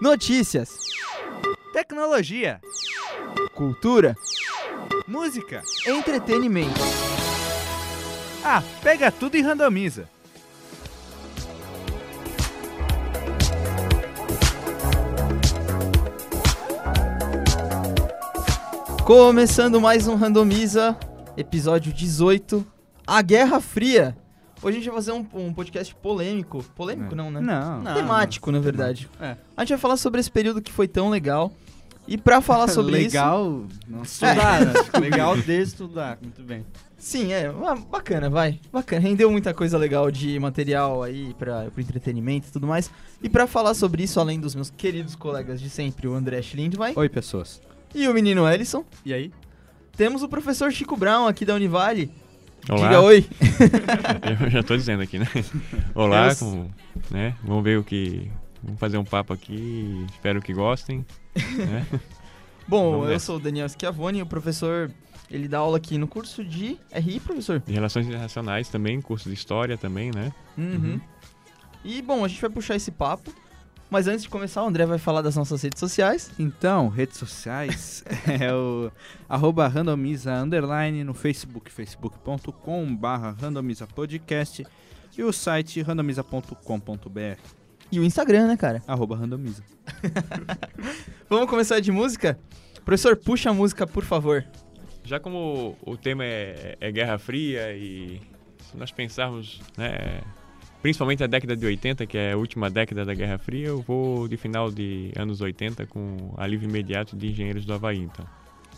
Notícias, 0.00 0.78
Tecnologia, 1.74 2.58
cultura, 3.54 4.16
música. 5.06 5.62
entretenimento. 5.86 6.80
Ah, 8.42 8.62
pega 8.82 9.12
tudo 9.12 9.36
e 9.36 9.42
randomiza. 9.42 10.08
Começando 19.04 19.80
mais 19.80 20.06
um 20.06 20.14
Randomiza, 20.14 20.96
episódio 21.36 21.92
18, 21.92 22.64
A 23.06 23.20
Guerra 23.22 23.60
Fria. 23.60 24.16
Hoje 24.62 24.76
a 24.76 24.80
gente 24.80 24.86
vai 24.90 24.94
fazer 24.96 25.12
um, 25.12 25.26
um 25.34 25.52
podcast 25.54 25.94
polêmico. 25.96 26.62
Polêmico 26.76 27.14
É. 27.14 27.16
não, 27.16 27.30
né? 27.30 27.40
Não. 27.40 27.94
Temático, 27.94 28.52
na 28.52 28.58
verdade. 28.60 29.08
É. 29.20 29.36
A 29.56 29.62
gente 29.62 29.70
vai 29.70 29.78
falar 29.78 29.96
sobre 29.96 30.20
esse 30.20 30.30
período 30.30 30.60
que 30.60 30.70
foi 30.72 30.86
tão 30.86 31.08
legal. 31.08 31.50
E 32.06 32.18
pra 32.18 32.40
falar 32.40 32.68
sobre 32.72 32.98
isso... 32.98 33.16
Legal, 33.16 33.64
não 33.88 34.02
estudar, 34.02 34.66
né? 34.66 34.72
Legal 35.00 35.36
de 35.36 35.62
estudar, 35.62 36.18
muito 36.20 36.42
bem. 36.42 36.66
Sim, 36.98 37.32
é, 37.32 37.50
bacana, 37.90 38.28
vai. 38.28 38.60
Bacana, 38.70 39.00
rendeu 39.00 39.30
muita 39.30 39.54
coisa 39.54 39.78
legal 39.78 40.10
de 40.10 40.38
material 40.38 41.02
aí 41.02 41.32
para 41.38 41.70
pro 41.70 41.80
entretenimento 41.80 42.48
e 42.48 42.50
tudo 42.50 42.66
mais. 42.66 42.90
E 43.22 43.28
pra 43.30 43.46
falar 43.46 43.72
sobre 43.72 44.02
isso, 44.02 44.20
além 44.20 44.38
dos 44.38 44.54
meus 44.54 44.68
queridos 44.68 45.14
colegas 45.16 45.58
de 45.62 45.70
sempre, 45.70 46.06
o 46.06 46.12
André 46.14 46.42
Schlindwein 46.42 46.92
Oi, 46.94 47.08
pessoas. 47.08 47.62
e 47.94 48.06
o 48.06 48.12
menino 48.12 48.46
Ellison, 48.46 48.84
E 49.06 49.14
aí? 49.14 49.32
temos 49.96 50.22
o 50.22 50.28
professor 50.28 50.70
Chico 50.70 50.94
Brown 50.96 51.26
aqui 51.26 51.46
da 51.46 51.54
Univale. 51.54 52.10
Olá, 52.68 52.88
Diga 52.88 53.00
oi. 53.00 53.26
eu 54.42 54.50
já 54.50 54.62
tô 54.62 54.76
dizendo 54.76 55.02
aqui, 55.02 55.18
né? 55.18 55.26
Olá, 55.94 56.28
Eu- 56.28 56.36
como, 56.36 56.74
né? 57.10 57.34
Vamos 57.42 57.64
ver 57.64 57.78
o 57.78 57.84
que. 57.84 58.30
Vamos 58.62 58.78
fazer 58.78 58.98
um 58.98 59.04
papo 59.04 59.32
aqui, 59.32 60.06
espero 60.12 60.40
que 60.42 60.52
gostem. 60.52 61.04
né? 61.34 61.86
Bom, 62.68 62.90
Vamos 62.92 63.06
eu 63.06 63.12
nessa. 63.14 63.26
sou 63.26 63.36
o 63.36 63.40
Daniel 63.40 63.68
Schiavone, 63.68 64.22
o 64.22 64.26
professor, 64.26 64.90
ele 65.30 65.48
dá 65.48 65.58
aula 65.58 65.78
aqui 65.78 65.96
no 65.98 66.06
curso 66.06 66.44
de 66.44 66.76
RI, 66.92 67.18
professor? 67.20 67.60
De 67.60 67.72
relações 67.72 68.06
internacionais 68.06 68.68
também, 68.68 69.00
curso 69.00 69.28
de 69.28 69.34
história 69.34 69.76
também, 69.78 70.10
né? 70.14 70.30
Uhum. 70.56 71.00
E, 71.84 72.02
bom, 72.02 72.24
a 72.24 72.28
gente 72.28 72.40
vai 72.40 72.50
puxar 72.50 72.76
esse 72.76 72.90
papo. 72.90 73.32
Mas 73.90 74.06
antes 74.06 74.22
de 74.22 74.28
começar, 74.28 74.62
o 74.62 74.66
André 74.66 74.86
vai 74.86 74.98
falar 74.98 75.20
das 75.20 75.34
nossas 75.34 75.60
redes 75.62 75.80
sociais. 75.80 76.30
Então, 76.38 76.88
redes 76.88 77.18
sociais 77.18 78.04
é 78.40 78.54
o 78.54 78.90
arroba 79.28 79.66
randomiza 79.66 80.32
underline 80.34 81.02
no 81.02 81.12
Facebook, 81.12 81.70
facebook.com 81.72 82.94
barra 82.94 83.32
randomiza 83.32 83.86
podcast 83.88 84.64
e 85.18 85.22
o 85.24 85.32
site 85.32 85.82
randomiza.com.br, 85.82 87.40
E 87.90 87.98
o 87.98 88.04
Instagram, 88.04 88.46
né, 88.46 88.56
cara? 88.56 88.80
arroba 88.86 89.16
randomiza. 89.16 89.64
Vamos 91.28 91.50
começar 91.50 91.80
de 91.80 91.90
música? 91.90 92.38
Professor, 92.84 93.16
puxa 93.16 93.50
a 93.50 93.52
música, 93.52 93.88
por 93.88 94.04
favor. 94.04 94.44
Já 95.02 95.18
como 95.18 95.76
o 95.84 95.96
tema 95.96 96.24
é, 96.24 96.76
é 96.80 96.92
Guerra 96.92 97.18
Fria 97.18 97.72
e 97.76 98.20
se 98.70 98.76
nós 98.76 98.92
pensarmos, 98.92 99.60
né? 99.76 100.20
Principalmente 100.82 101.22
a 101.22 101.26
década 101.26 101.54
de 101.54 101.66
80, 101.66 102.06
que 102.06 102.16
é 102.16 102.32
a 102.32 102.36
última 102.38 102.70
década 102.70 103.04
da 103.04 103.12
Guerra 103.12 103.36
Fria, 103.36 103.68
eu 103.68 103.82
vou 103.82 104.26
de 104.26 104.36
final 104.38 104.70
de 104.70 105.12
anos 105.14 105.42
80 105.42 105.84
com 105.86 106.32
alívio 106.38 106.68
imediato 106.68 107.14
de 107.16 107.28
Engenheiros 107.28 107.66
do 107.66 107.74
Havaí, 107.74 107.98
então. 107.98 108.24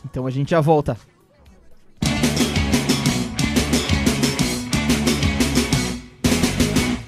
Então 0.04 0.26
a 0.26 0.30
gente 0.30 0.50
já 0.50 0.60
volta. 0.60 0.96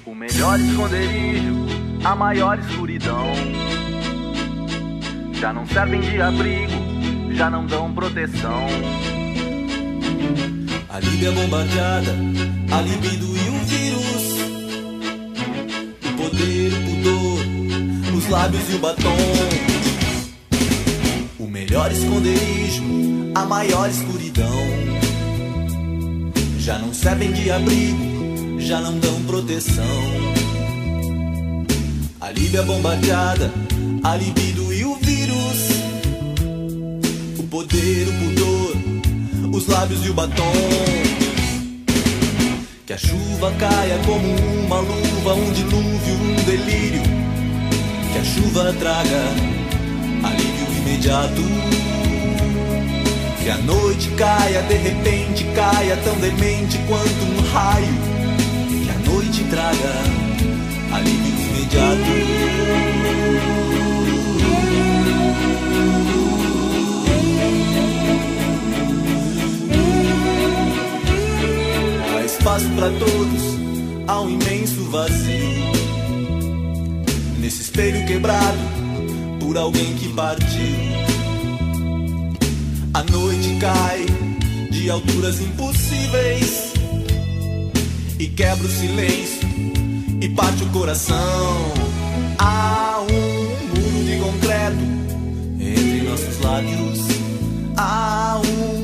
O 0.05 0.15
melhor 0.15 0.57
esconderijo, 0.59 1.55
a 2.03 2.15
maior 2.15 2.57
escuridão. 2.59 3.25
Já 5.33 5.51
não 5.51 5.65
servem 5.67 5.99
de 5.99 6.21
abrigo, 6.21 7.33
já 7.33 7.49
não 7.49 7.65
dão 7.65 7.93
proteção. 7.93 8.65
A 10.87 10.99
Líbia 11.01 11.33
bombardeada, 11.33 12.15
a 12.71 12.81
libido 12.81 13.25
e 13.25 13.27
o 13.27 13.33
vírus. 13.33 13.44
O 16.35 16.37
poder, 16.37 16.73
o 16.73 16.81
pudor, 16.81 18.17
os 18.17 18.29
lábios 18.29 18.69
e 18.69 18.75
o 18.75 18.79
batom. 18.79 19.15
O 21.39 21.47
melhor 21.47 21.89
esconderijo, 21.89 22.83
a 23.33 23.45
maior 23.45 23.89
escuridão. 23.89 24.67
Já 26.59 26.77
não 26.77 26.93
servem 26.93 27.31
de 27.31 27.49
abrigo, 27.49 28.59
já 28.59 28.81
não 28.81 28.99
dão 28.99 29.21
proteção. 29.23 29.85
A 32.19 32.31
Líbia 32.31 32.63
bombardeada, 32.63 33.49
a 34.03 34.17
libido 34.17 34.73
e 34.73 34.83
o 34.83 34.95
vírus. 34.97 35.69
O 37.39 37.43
poder, 37.43 38.07
o 38.09 38.13
pudor, 38.13 39.57
os 39.57 39.67
lábios 39.67 40.05
e 40.05 40.09
o 40.09 40.13
batom. 40.13 41.04
A 42.95 42.97
chuva 42.97 43.51
caia 43.59 43.99
como 44.05 44.25
uma 44.65 44.79
luva, 44.79 45.33
um 45.33 45.51
dilúvio, 45.51 46.13
um 46.13 46.35
delírio. 46.45 47.01
Que 48.13 48.19
a 48.19 48.23
chuva 48.23 48.73
traga 48.79 49.21
alívio 50.23 50.77
imediato. 50.77 51.41
Que 53.43 53.49
a 53.49 53.57
noite 53.57 54.09
caia, 54.11 54.61
de 54.61 54.75
repente 54.75 55.43
caia, 55.53 55.97
tão 56.05 56.15
demente 56.21 56.77
quanto 56.87 57.09
um 57.09 57.41
raio. 57.51 57.95
Que 58.85 58.89
a 58.89 59.11
noite 59.11 59.43
traga 59.49 59.91
alívio 60.93 61.33
imediato. 61.49 63.04
Espaço 72.45 72.69
para 72.75 72.91
todos, 72.91 73.41
há 74.05 74.21
um 74.21 74.29
imenso 74.29 74.83
vazio. 74.91 75.65
Nesse 77.39 77.63
espelho 77.63 78.05
quebrado 78.05 78.59
por 79.39 79.57
alguém 79.57 79.95
que 79.95 80.09
partiu. 80.09 80.45
A 82.93 83.01
noite 83.01 83.57
cai 83.59 84.05
de 84.69 84.91
alturas 84.91 85.41
impossíveis 85.41 86.71
e 88.19 88.27
quebra 88.27 88.67
o 88.67 88.69
silêncio 88.69 89.49
e 90.21 90.29
parte 90.29 90.61
o 90.65 90.67
coração. 90.67 91.73
Há 92.37 92.99
um 93.09 93.79
muro 93.79 94.05
de 94.05 94.19
concreto 94.19 94.77
entre 95.59 96.07
nossos 96.07 96.39
lábios. 96.41 96.99
Há 97.75 98.39
um 98.45 98.74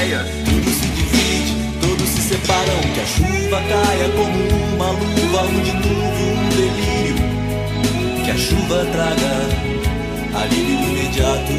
Coreias. 0.00 0.26
Tudo 0.46 0.70
se 0.70 0.88
divide, 0.96 1.54
todos 1.80 2.08
se 2.08 2.22
separam. 2.22 2.80
Que 2.94 3.00
a 3.00 3.06
chuva 3.06 3.60
caia 3.68 4.08
como 4.16 4.38
uma 4.74 4.90
luva, 4.92 5.42
um 5.42 5.60
dilúvio, 5.60 6.26
um 6.32 6.48
delírio. 6.48 7.16
Que 8.24 8.30
a 8.30 8.36
chuva 8.36 8.86
traga 8.92 10.42
alívio 10.42 10.88
imediato. 10.88 11.52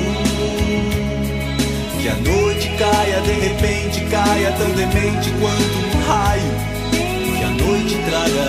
Que 2.02 2.08
a 2.10 2.16
noite 2.16 2.72
caia, 2.80 3.22
de 3.22 3.34
repente 3.34 4.02
caia, 4.10 4.52
tão 4.54 4.72
demente 4.72 5.30
quanto 5.40 5.78
um 5.78 6.08
raio. 6.08 6.52
Que 7.38 7.44
a 7.44 7.50
noite 7.50 7.96
traga 8.10 8.46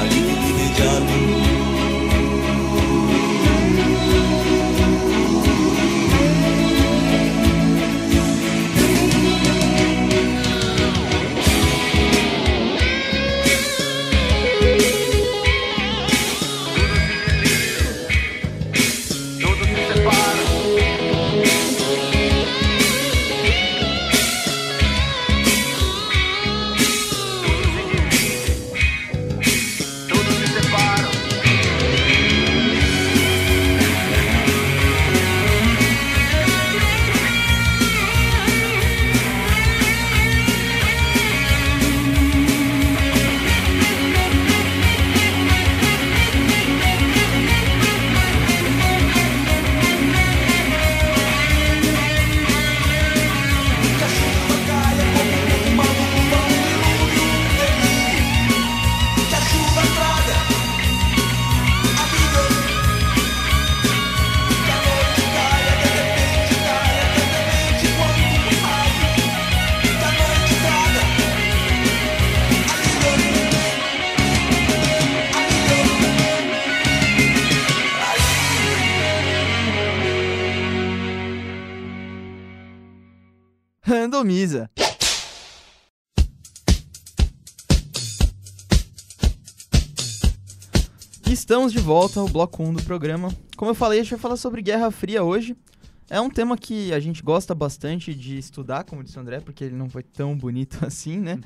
alívio 0.00 0.36
imediato. 0.50 1.31
Estamos 91.62 91.72
de 91.74 91.78
volta 91.78 92.18
ao 92.18 92.28
bloco 92.28 92.60
1 92.60 92.74
do 92.74 92.82
programa. 92.82 93.32
Como 93.56 93.70
eu 93.70 93.74
falei, 93.76 94.00
a 94.00 94.02
gente 94.02 94.10
vai 94.10 94.18
falar 94.18 94.36
sobre 94.36 94.60
Guerra 94.60 94.90
Fria 94.90 95.22
hoje. 95.22 95.56
É 96.10 96.20
um 96.20 96.28
tema 96.28 96.58
que 96.58 96.92
a 96.92 96.98
gente 96.98 97.22
gosta 97.22 97.54
bastante 97.54 98.12
de 98.12 98.36
estudar, 98.36 98.82
como 98.82 99.04
disse 99.04 99.16
o 99.16 99.20
André, 99.20 99.38
porque 99.38 99.62
ele 99.62 99.76
não 99.76 99.88
foi 99.88 100.02
tão 100.02 100.36
bonito 100.36 100.78
assim, 100.84 101.20
né? 101.20 101.38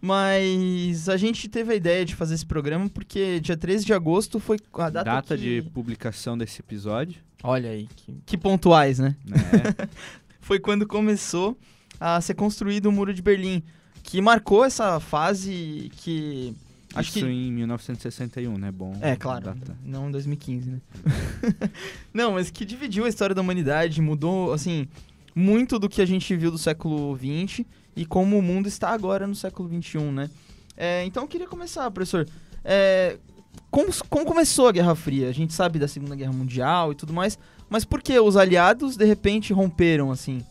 Mas 0.00 1.06
a 1.06 1.18
gente 1.18 1.50
teve 1.50 1.70
a 1.70 1.76
ideia 1.76 2.02
de 2.02 2.14
fazer 2.14 2.34
esse 2.34 2.46
programa 2.46 2.88
porque 2.88 3.40
dia 3.40 3.54
13 3.54 3.84
de 3.84 3.92
agosto 3.92 4.40
foi 4.40 4.56
a 4.72 4.88
data, 4.88 5.04
Data 5.04 5.36
que... 5.36 5.60
de 5.60 5.68
publicação 5.68 6.38
desse 6.38 6.60
episódio. 6.60 7.20
Olha 7.42 7.68
aí, 7.72 7.86
que, 7.94 8.22
que 8.24 8.38
pontuais, 8.38 8.98
né? 8.98 9.14
Né? 9.22 9.38
Foi 10.40 10.58
quando 10.58 10.86
começou 10.86 11.58
a 12.00 12.18
ser 12.22 12.32
construído 12.32 12.86
o 12.86 12.92
Muro 12.92 13.12
de 13.12 13.20
Berlim, 13.20 13.62
que 14.02 14.18
marcou 14.22 14.64
essa 14.64 14.98
fase 14.98 15.90
que... 15.96 16.56
Acho 16.94 17.10
Isso 17.10 17.26
que 17.26 17.32
em 17.32 17.52
1961, 17.52 18.58
né? 18.58 18.70
Bom. 18.70 18.96
É, 19.00 19.16
claro. 19.16 19.44
Data. 19.44 19.76
Não 19.84 20.08
em 20.08 20.12
2015, 20.12 20.70
né? 20.70 20.80
não, 22.12 22.32
mas 22.32 22.50
que 22.50 22.64
dividiu 22.64 23.04
a 23.04 23.08
história 23.08 23.34
da 23.34 23.40
humanidade, 23.40 24.00
mudou, 24.02 24.52
assim, 24.52 24.86
muito 25.34 25.78
do 25.78 25.88
que 25.88 26.02
a 26.02 26.06
gente 26.06 26.36
viu 26.36 26.50
do 26.50 26.58
século 26.58 27.16
XX 27.16 27.64
e 27.96 28.04
como 28.04 28.38
o 28.38 28.42
mundo 28.42 28.68
está 28.68 28.90
agora 28.90 29.26
no 29.26 29.34
século 29.34 29.68
XXI, 29.68 29.98
né? 30.10 30.30
É, 30.76 31.04
então 31.04 31.22
eu 31.22 31.28
queria 31.28 31.46
começar, 31.46 31.90
professor. 31.90 32.28
É, 32.64 33.18
como, 33.70 33.90
como 34.08 34.24
começou 34.24 34.68
a 34.68 34.72
Guerra 34.72 34.94
Fria? 34.94 35.28
A 35.28 35.32
gente 35.32 35.52
sabe 35.52 35.78
da 35.78 35.88
Segunda 35.88 36.14
Guerra 36.14 36.32
Mundial 36.32 36.92
e 36.92 36.94
tudo 36.94 37.12
mais, 37.12 37.38
mas 37.68 37.84
por 37.84 38.02
que 38.02 38.18
os 38.18 38.36
aliados, 38.36 38.96
de 38.96 39.04
repente, 39.04 39.52
romperam, 39.52 40.10
assim? 40.10 40.44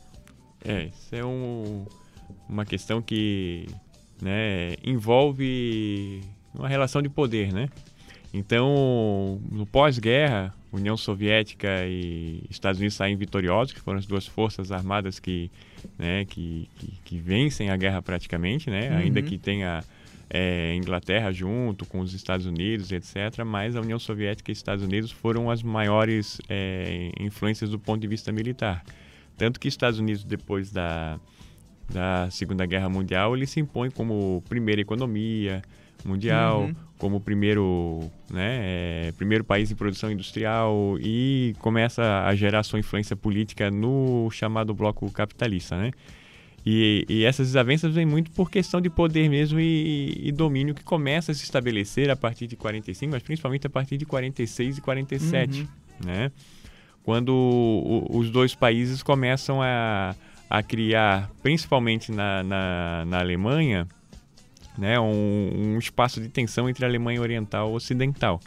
É, 0.63 0.85
isso 0.85 1.15
é 1.15 1.25
um, 1.25 1.85
uma 2.47 2.65
questão 2.65 3.01
que 3.01 3.67
né, 4.21 4.75
envolve 4.83 6.21
uma 6.53 6.67
relação 6.67 7.01
de 7.01 7.09
poder, 7.09 7.51
né? 7.51 7.69
Então, 8.33 9.41
no 9.51 9.65
pós-guerra, 9.65 10.53
União 10.71 10.95
Soviética 10.95 11.85
e 11.85 12.43
Estados 12.49 12.79
Unidos 12.79 12.95
saem 12.95 13.15
vitoriosos, 13.17 13.73
que 13.73 13.81
foram 13.81 13.99
as 13.99 14.05
duas 14.05 14.25
forças 14.25 14.71
armadas 14.71 15.19
que, 15.19 15.51
né, 15.99 16.23
que, 16.25 16.69
que, 16.75 16.93
que 17.03 17.17
vencem 17.17 17.69
a 17.69 17.75
guerra 17.75 18.01
praticamente, 18.01 18.69
né? 18.69 18.89
Uhum. 18.89 18.97
Ainda 18.97 19.21
que 19.21 19.37
tenha 19.37 19.83
é, 20.29 20.73
Inglaterra 20.75 21.31
junto 21.33 21.85
com 21.85 21.99
os 21.99 22.13
Estados 22.13 22.45
Unidos, 22.45 22.89
etc. 22.91 23.43
Mas 23.45 23.75
a 23.75 23.81
União 23.81 23.99
Soviética 23.99 24.49
e 24.49 24.53
Estados 24.53 24.83
Unidos 24.83 25.11
foram 25.11 25.51
as 25.51 25.61
maiores 25.61 26.39
é, 26.47 27.11
influências 27.19 27.69
do 27.69 27.77
ponto 27.77 27.99
de 27.99 28.07
vista 28.07 28.31
militar. 28.31 28.81
Tanto 29.37 29.59
que 29.59 29.67
Estados 29.67 29.99
Unidos, 29.99 30.23
depois 30.23 30.71
da, 30.71 31.19
da 31.89 32.29
Segunda 32.31 32.65
Guerra 32.65 32.89
Mundial, 32.89 33.35
ele 33.35 33.45
se 33.47 33.59
impõe 33.59 33.89
como 33.89 34.43
primeira 34.49 34.81
economia 34.81 35.61
mundial, 36.05 36.61
Uhum. 36.63 36.75
como 36.97 37.19
primeiro, 37.21 38.09
né, 38.29 38.59
é, 38.61 39.13
primeiro 39.17 39.43
país 39.43 39.69
em 39.71 39.75
produção 39.75 40.11
industrial 40.11 40.97
e 40.99 41.53
começa 41.59 42.23
a 42.25 42.33
gerar 42.35 42.63
sua 42.63 42.79
influência 42.79 43.15
política 43.15 43.69
no 43.69 44.29
chamado 44.31 44.73
bloco 44.73 45.09
capitalista, 45.11 45.77
né? 45.77 45.91
E, 46.65 47.05
e 47.09 47.23
essas 47.25 47.47
desavenças 47.47 47.93
vêm 47.93 48.05
muito 48.05 48.29
por 48.31 48.49
questão 48.51 48.79
de 48.79 48.87
poder 48.89 49.27
mesmo 49.29 49.59
e, 49.59 50.15
e 50.23 50.31
domínio 50.31 50.75
que 50.75 50.83
começa 50.83 51.31
a 51.31 51.35
se 51.35 51.43
estabelecer 51.43 52.09
a 52.11 52.15
partir 52.15 52.45
de 52.45 52.55
45, 52.55 53.11
mas 53.11 53.23
principalmente 53.23 53.65
a 53.65 53.69
partir 53.69 53.97
de 53.97 54.05
46 54.05 54.77
e 54.77 54.81
47, 54.81 55.61
Uhum. 55.61 55.67
né? 56.05 56.31
Quando 57.03 57.29
o- 57.33 58.07
os 58.15 58.29
dois 58.29 58.53
países 58.53 59.01
começam 59.01 59.59
a, 59.59 60.15
a 60.51 60.61
criar, 60.61 61.29
principalmente 61.41 62.11
na, 62.11 62.43
na, 62.43 63.05
na 63.05 63.19
Alemanha, 63.19 63.87
né, 64.77 64.99
um, 64.99 65.73
um 65.75 65.79
espaço 65.79 66.19
de 66.19 66.27
tensão 66.27 66.69
entre 66.69 66.83
a 66.83 66.87
Alemanha 66.87 67.21
Oriental 67.21 67.71
e 67.71 67.75
Ocidental. 67.75 68.39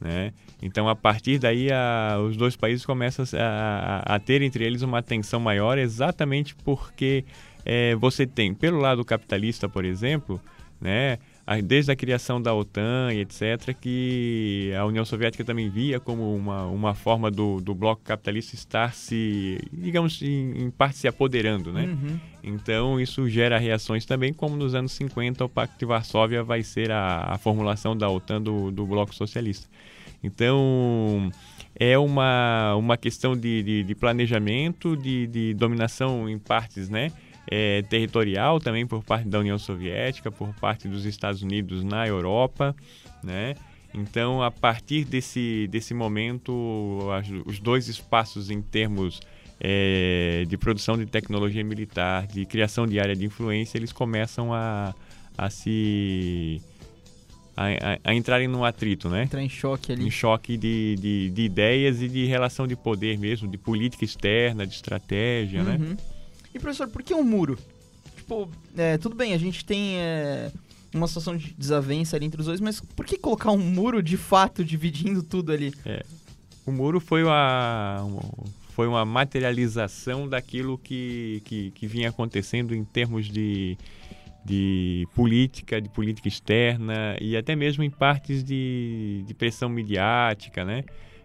Né? 0.00 0.32
Então, 0.60 0.88
a 0.88 0.94
partir 0.96 1.38
daí, 1.38 1.70
a- 1.72 2.18
os 2.20 2.36
dois 2.36 2.56
países 2.56 2.84
começam 2.84 3.24
a, 3.38 4.02
a- 4.14 4.18
ter 4.18 4.42
entre 4.42 4.64
eles 4.64 4.82
uma 4.82 5.02
tensão 5.02 5.38
maior, 5.40 5.78
exatamente 5.78 6.54
porque 6.56 7.24
eh, 7.64 7.94
você 7.94 8.26
tem, 8.26 8.52
pelo 8.52 8.78
lado 8.78 9.04
capitalista, 9.04 9.68
por 9.68 9.84
exemplo, 9.84 10.40
né, 10.80 11.18
desde 11.62 11.92
a 11.92 11.96
criação 11.96 12.42
da 12.42 12.52
OTAN 12.52 13.12
e 13.12 13.20
etc., 13.20 13.72
que 13.80 14.72
a 14.76 14.84
União 14.84 15.04
Soviética 15.04 15.44
também 15.44 15.70
via 15.70 16.00
como 16.00 16.34
uma, 16.34 16.66
uma 16.66 16.94
forma 16.94 17.30
do, 17.30 17.60
do 17.60 17.72
bloco 17.72 18.02
capitalista 18.02 18.56
estar 18.56 18.92
se, 18.92 19.60
digamos, 19.72 20.20
em, 20.22 20.64
em 20.64 20.70
parte 20.70 20.98
se 20.98 21.06
apoderando, 21.06 21.72
né? 21.72 21.84
Uhum. 21.84 22.18
Então 22.42 23.00
isso 23.00 23.28
gera 23.28 23.58
reações 23.58 24.04
também, 24.04 24.32
como 24.32 24.56
nos 24.56 24.74
anos 24.74 24.92
50 24.92 25.44
o 25.44 25.48
Pacto 25.48 25.78
de 25.78 25.84
Varsóvia 25.84 26.42
vai 26.42 26.64
ser 26.64 26.90
a, 26.90 27.34
a 27.34 27.38
formulação 27.38 27.96
da 27.96 28.10
OTAN 28.10 28.42
do, 28.42 28.72
do 28.72 28.84
Bloco 28.84 29.14
Socialista. 29.14 29.68
Então 30.24 31.30
é 31.78 31.96
uma, 31.96 32.74
uma 32.74 32.96
questão 32.96 33.36
de, 33.36 33.62
de, 33.62 33.82
de 33.84 33.94
planejamento, 33.94 34.96
de, 34.96 35.26
de 35.28 35.54
dominação 35.54 36.28
em 36.28 36.38
partes 36.38 36.88
né, 36.88 37.12
é, 37.50 37.82
territorial 37.82 38.58
também 38.60 38.86
por 38.86 39.02
parte 39.04 39.28
da 39.28 39.38
União 39.38 39.58
Soviética, 39.58 40.30
por 40.30 40.52
parte 40.54 40.88
dos 40.88 41.04
Estados 41.04 41.42
Unidos 41.42 41.84
na 41.84 42.06
Europa, 42.06 42.74
né? 43.22 43.54
Então, 43.94 44.42
a 44.42 44.50
partir 44.50 45.04
desse, 45.04 45.66
desse 45.70 45.94
momento, 45.94 46.98
as- 47.16 47.30
os 47.46 47.58
dois 47.58 47.88
espaços 47.88 48.50
em 48.50 48.60
termos 48.60 49.20
é, 49.58 50.44
de 50.46 50.56
produção 50.58 50.98
de 50.98 51.06
tecnologia 51.06 51.64
militar, 51.64 52.26
de 52.26 52.44
criação 52.44 52.86
de 52.86 53.00
área 53.00 53.16
de 53.16 53.24
influência, 53.24 53.78
eles 53.78 53.90
começam 53.90 54.52
a, 54.52 54.94
a 55.38 55.48
se. 55.48 56.60
A, 57.56 57.68
a- 57.68 57.98
a 58.04 58.14
entrarem 58.14 58.48
num 58.48 58.64
atrito, 58.66 59.08
né? 59.08 59.22
Entrar 59.22 59.40
em 59.42 59.48
choque 59.48 59.92
ali. 59.92 60.06
Em 60.06 60.10
choque 60.10 60.58
de, 60.58 60.94
de, 61.00 61.30
de 61.30 61.42
ideias 61.42 62.02
e 62.02 62.08
de 62.08 62.26
relação 62.26 62.66
de 62.66 62.76
poder 62.76 63.18
mesmo, 63.18 63.48
de 63.48 63.56
política 63.56 64.04
externa, 64.04 64.66
de 64.66 64.74
estratégia, 64.74 65.62
né? 65.64 65.78
E 66.56 66.58
professor, 66.58 66.88
por 66.88 67.02
que 67.02 67.12
um 67.12 67.22
muro? 67.22 67.58
Tipo, 68.16 68.48
é, 68.78 68.96
tudo 68.96 69.14
bem, 69.14 69.34
a 69.34 69.38
gente 69.38 69.62
tem 69.62 69.96
é, 69.98 70.50
uma 70.94 71.06
situação 71.06 71.36
de 71.36 71.52
desavença 71.52 72.16
ali 72.16 72.24
entre 72.24 72.40
os 72.40 72.46
dois, 72.46 72.60
mas 72.62 72.80
por 72.80 73.04
que 73.04 73.18
colocar 73.18 73.52
um 73.52 73.58
muro 73.58 74.02
de 74.02 74.16
fato 74.16 74.64
dividindo 74.64 75.22
tudo 75.22 75.52
ali? 75.52 75.74
O 76.64 76.72
muro 76.72 76.98
foi 76.98 77.22
uma, 77.22 77.98
foi 78.70 78.88
uma 78.88 79.04
materialização 79.04 80.26
daquilo 80.26 80.78
que, 80.78 81.42
que, 81.44 81.72
que 81.72 81.86
vinha 81.86 82.08
acontecendo 82.08 82.74
em 82.74 82.84
termos 82.84 83.26
de, 83.26 83.76
de 84.42 85.06
política, 85.14 85.78
de 85.78 85.90
política 85.90 86.26
externa 86.26 87.18
e 87.20 87.36
até 87.36 87.54
mesmo 87.54 87.84
em 87.84 87.90
partes 87.90 88.42
de, 88.42 89.22
de 89.26 89.34
pressão 89.34 89.68
midiática, 89.68 90.64
né? 90.64 90.84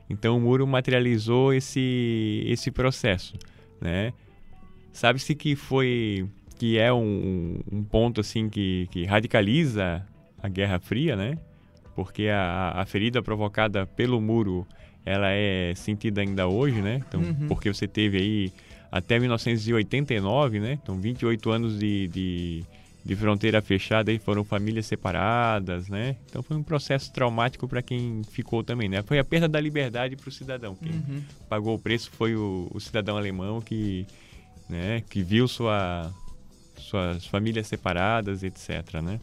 Então 0.09 0.35
o 0.35 0.41
muro 0.41 0.67
materializou 0.67 1.53
esse, 1.53 2.43
esse 2.47 2.69
processo, 2.69 3.37
né? 3.79 4.11
Sabe-se 4.93 5.33
que 5.35 5.55
foi 5.55 6.27
que 6.59 6.77
é 6.77 6.93
um, 6.93 7.59
um 7.71 7.83
ponto 7.83 8.21
assim 8.21 8.47
que, 8.49 8.87
que 8.91 9.03
radicaliza 9.05 10.05
a 10.41 10.47
Guerra 10.47 10.79
Fria, 10.79 11.15
né? 11.15 11.37
Porque 11.95 12.27
a, 12.27 12.73
a 12.75 12.85
ferida 12.85 13.21
provocada 13.21 13.85
pelo 13.85 14.21
muro 14.21 14.67
ela 15.03 15.29
é 15.31 15.73
sentida 15.75 16.21
ainda 16.21 16.47
hoje, 16.47 16.81
né? 16.81 17.01
Então, 17.07 17.21
Uhum. 17.21 17.47
porque 17.47 17.73
você 17.73 17.87
teve 17.87 18.17
aí 18.19 18.53
até 18.91 19.17
1989, 19.19 20.59
né? 20.59 20.73
Então, 20.81 20.99
28 20.99 21.49
anos 21.49 21.79
de, 21.79 22.07
de, 22.09 22.63
de 23.03 23.15
fronteira 23.15 23.61
fechada 23.61 24.11
aí 24.11 24.19
foram 24.19 24.43
famílias 24.43 24.85
separadas, 24.85 25.87
né? 25.87 26.15
Então, 26.29 26.43
foi 26.43 26.55
um 26.57 26.63
processo 26.63 27.11
traumático 27.11 27.67
para 27.67 27.81
quem 27.81 28.21
ficou 28.29 28.63
também, 28.63 28.87
né? 28.87 29.01
Foi 29.01 29.17
a 29.17 29.23
perda 29.23 29.47
da 29.47 29.59
liberdade 29.59 30.15
para 30.15 30.29
o 30.29 30.31
cidadão. 30.31 30.75
Quem 30.75 30.91
Uhum. 30.93 31.21
pagou 31.49 31.73
o 31.75 31.79
preço 31.79 32.11
foi 32.11 32.35
o, 32.35 32.67
o 32.71 32.79
cidadão 32.79 33.17
alemão 33.17 33.59
que, 33.61 34.05
né? 34.71 35.01
Que 35.09 35.21
viu 35.21 35.47
sua, 35.47 36.11
suas 36.77 37.25
famílias 37.27 37.67
separadas, 37.67 38.41
etc, 38.43 39.01
né? 39.03 39.19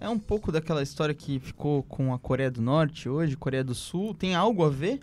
É 0.00 0.08
um 0.08 0.18
pouco 0.18 0.52
daquela 0.52 0.82
história 0.82 1.14
que 1.14 1.38
ficou 1.38 1.82
com 1.84 2.12
a 2.12 2.18
Coreia 2.18 2.50
do 2.50 2.60
Norte 2.60 3.08
hoje, 3.08 3.36
Coreia 3.36 3.64
do 3.64 3.74
Sul. 3.74 4.14
Tem 4.14 4.34
algo 4.34 4.64
a 4.64 4.68
ver? 4.70 5.00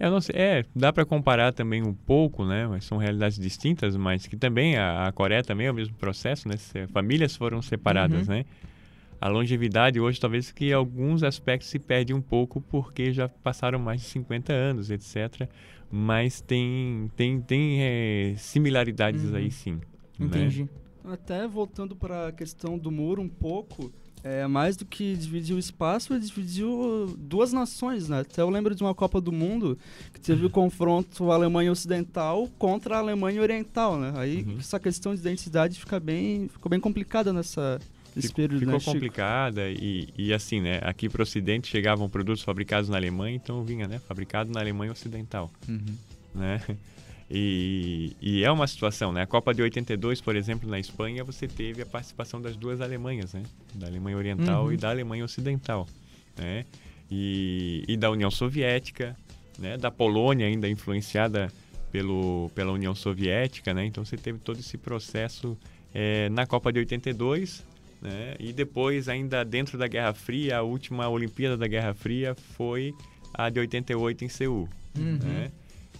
Eu 0.00 0.10
não 0.10 0.20
sei, 0.20 0.34
é, 0.36 0.64
dá 0.74 0.92
para 0.92 1.04
comparar 1.04 1.52
também 1.52 1.80
um 1.82 1.94
pouco, 1.94 2.44
né? 2.44 2.66
Mas 2.66 2.84
são 2.84 2.98
realidades 2.98 3.38
distintas, 3.38 3.96
mas 3.96 4.26
que 4.26 4.36
também 4.36 4.76
a, 4.76 5.06
a 5.06 5.12
Coreia 5.12 5.44
também 5.44 5.68
é 5.68 5.70
o 5.70 5.74
mesmo 5.74 5.94
processo, 5.94 6.48
né? 6.48 6.56
Se- 6.56 6.86
famílias 6.88 7.36
foram 7.36 7.62
separadas, 7.62 8.26
Uhum. 8.26 8.34
né? 8.34 8.44
A 9.20 9.28
longevidade 9.28 10.00
hoje 10.00 10.18
talvez 10.18 10.50
que 10.50 10.72
alguns 10.72 11.22
aspectos 11.22 11.68
se 11.68 11.78
perde 11.78 12.12
um 12.12 12.20
pouco 12.20 12.60
porque 12.60 13.12
já 13.12 13.28
passaram 13.28 13.78
mais 13.78 14.00
de 14.00 14.08
50 14.08 14.52
anos, 14.52 14.90
etc. 14.90 15.48
Mas 15.94 16.40
tem 16.40 17.10
tem 17.14 17.40
tem 17.40 17.76
é, 17.82 18.34
similaridades 18.38 19.24
Uhum. 19.24 19.36
aí 19.36 19.50
sim. 19.50 19.72
né? 19.72 19.80
Entendi. 20.26 20.68
Até 21.04 21.46
voltando 21.46 21.94
para 21.94 22.28
a 22.28 22.32
questão 22.32 22.78
do 22.78 22.90
muro 22.90 23.20
um 23.20 23.28
pouco, 23.28 23.92
É, 24.24 24.46
mais 24.46 24.76
do 24.76 24.84
que 24.84 25.16
dividir 25.16 25.52
o 25.52 25.58
espaço, 25.58 26.14
ele 26.14 26.24
dividiu 26.24 27.12
duas 27.18 27.52
nações, 27.52 28.08
né? 28.08 28.20
Até 28.20 28.40
eu 28.40 28.48
lembro 28.50 28.72
de 28.72 28.80
uma 28.80 28.94
Copa 28.94 29.20
do 29.20 29.32
Mundo 29.32 29.76
que 30.14 30.20
teve 30.20 30.46
o 30.46 30.50
confronto 30.50 31.32
Alemanha 31.32 31.72
Ocidental 31.72 32.48
contra 32.56 32.94
a 32.94 32.98
Alemanha 33.00 33.42
Oriental, 33.42 33.98
né? 33.98 34.12
Aí 34.14 34.44
Uhum. 34.44 34.58
essa 34.60 34.78
questão 34.78 35.12
de 35.12 35.20
identidade 35.20 35.76
fica 35.80 35.98
bem, 35.98 36.46
ficou 36.48 36.70
bem 36.70 36.78
complicada 36.78 37.32
nessa, 37.32 37.80
nesse 38.14 38.28
Fico- 38.28 38.36
período, 38.36 38.60
Ficou 38.60 38.74
né, 38.74 38.80
complicada 38.84 39.68
e, 39.70 40.08
e 40.16 40.32
assim, 40.32 40.60
né? 40.60 40.78
Aqui 40.82 41.08
para 41.08 41.20
o 41.20 41.22
Ocidente 41.22 41.68
chegavam 41.68 42.08
produtos 42.08 42.42
fabricados 42.42 42.88
na 42.88 42.96
Alemanha, 42.96 43.36
então 43.36 43.62
vinha, 43.64 43.86
né? 43.88 43.98
Fabricado 44.06 44.50
na 44.52 44.60
Alemanha 44.60 44.92
Ocidental, 44.92 45.50
Uhum. 45.68 45.96
né? 46.34 46.60
E, 47.30 48.14
e 48.20 48.44
é 48.44 48.50
uma 48.50 48.66
situação, 48.66 49.10
né? 49.12 49.22
A 49.22 49.26
Copa 49.26 49.54
de 49.54 49.62
82, 49.62 50.20
por 50.20 50.36
exemplo, 50.36 50.68
na 50.68 50.78
Espanha, 50.78 51.24
você 51.24 51.48
teve 51.48 51.80
a 51.80 51.86
participação 51.86 52.40
das 52.42 52.56
duas 52.56 52.80
Alemanhas, 52.80 53.32
né? 53.32 53.42
Da 53.74 53.86
Alemanha 53.86 54.16
Oriental 54.18 54.66
Uhum. 54.66 54.72
e 54.72 54.76
da 54.76 54.90
Alemanha 54.90 55.24
Ocidental, 55.24 55.88
né? 56.36 56.64
E, 57.10 57.84
e 57.88 57.96
da 57.96 58.10
União 58.10 58.30
Soviética, 58.30 59.16
né? 59.58 59.78
Da 59.78 59.90
Polônia 59.90 60.46
ainda 60.46 60.68
influenciada 60.68 61.50
pelo, 61.90 62.50
pela 62.54 62.72
União 62.72 62.94
Soviética, 62.94 63.72
né? 63.72 63.86
Então 63.86 64.04
você 64.04 64.16
teve 64.16 64.38
todo 64.38 64.58
esse 64.60 64.76
processo 64.76 65.56
eh, 65.94 66.28
na 66.30 66.44
Copa 66.46 66.70
de 66.72 66.80
82, 66.80 67.64
né? 68.02 68.34
E 68.38 68.52
depois, 68.52 69.08
ainda 69.08 69.44
dentro 69.44 69.78
da 69.78 69.86
Guerra 69.86 70.12
Fria, 70.12 70.58
a 70.58 70.62
última 70.62 71.08
Olimpíada 71.08 71.56
da 71.56 71.66
Guerra 71.66 71.94
Fria 71.94 72.34
foi 72.56 72.92
a 73.32 73.48
de 73.48 73.60
88 73.60 74.24
em 74.24 74.28
Seul, 74.28 74.68
Uhum. 74.98 75.18
né? 75.22 75.50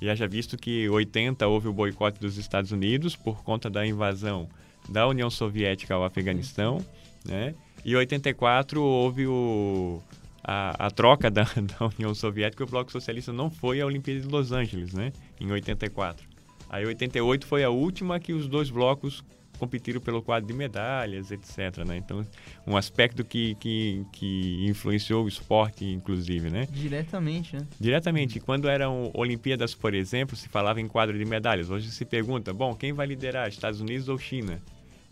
E 0.00 0.11
haja 0.11 0.26
visto 0.26 0.56
que 0.59 0.88
80 0.88 1.47
houve 1.47 1.68
o 1.68 1.73
boicote 1.73 2.18
dos 2.21 2.37
Estados 2.37 2.73
Unidos 2.73 3.14
por 3.14 3.42
conta 3.44 3.71
da 3.71 3.87
invasão 3.87 4.49
da 4.88 5.06
União 5.06 5.30
Soviética 5.30 5.94
ao 5.94 6.04
Afeganistão, 6.04 6.85
né? 7.25 7.54
E 7.85 7.94
84 7.94 8.82
houve 8.82 9.26
o, 9.28 10.02
a, 10.42 10.87
a 10.87 10.90
troca 10.90 11.30
da, 11.30 11.44
da 11.78 11.87
União 11.97 12.12
Soviética 12.14 12.64
e 12.64 12.66
o 12.66 12.68
Bloco 12.68 12.90
Socialista 12.90 13.32
não 13.32 13.49
foi 13.49 13.80
à 13.80 13.87
Olimpíada 13.87 14.21
de 14.21 14.26
Los 14.26 14.50
Angeles, 14.50 14.92
né? 14.92 15.12
Em 15.40 15.50
84. 15.52 16.26
Aí 16.68 16.85
88 16.85 17.47
foi 17.47 17.62
a 17.62 17.71
última 17.71 18.18
que 18.18 18.32
os 18.32 18.49
dois 18.49 18.71
blocos 18.71 19.23
competiram 19.62 20.00
pelo 20.00 20.21
quadro 20.21 20.49
de 20.49 20.52
medalhas, 20.52 21.31
etc. 21.31 21.85
Né? 21.87 21.97
Então, 21.97 22.26
um 22.66 22.76
aspecto 22.76 23.25
que, 23.25 23.54
que, 23.61 24.04
que 24.11 24.66
influenciou 24.69 25.25
o 25.25 25.28
esporte, 25.28 25.85
inclusive, 25.85 26.50
né? 26.50 26.66
Diretamente, 26.69 27.54
né? 27.54 27.64
Diretamente, 27.78 28.40
quando 28.40 28.69
eram 28.69 29.12
Olimpíadas, 29.14 29.73
por 29.73 29.95
exemplo, 29.95 30.35
se 30.35 30.49
falava 30.49 30.81
em 30.81 30.88
quadro 30.88 31.16
de 31.16 31.25
medalhas. 31.25 31.71
Hoje 31.71 31.92
se 31.92 32.04
pergunta, 32.04 32.52
bom, 32.52 32.75
quem 32.75 32.92
vai 32.92 33.07
liderar, 33.07 33.49
Estados 33.49 33.81
Unidos 33.81 34.09
ou 34.09 34.19
China? 34.19 34.61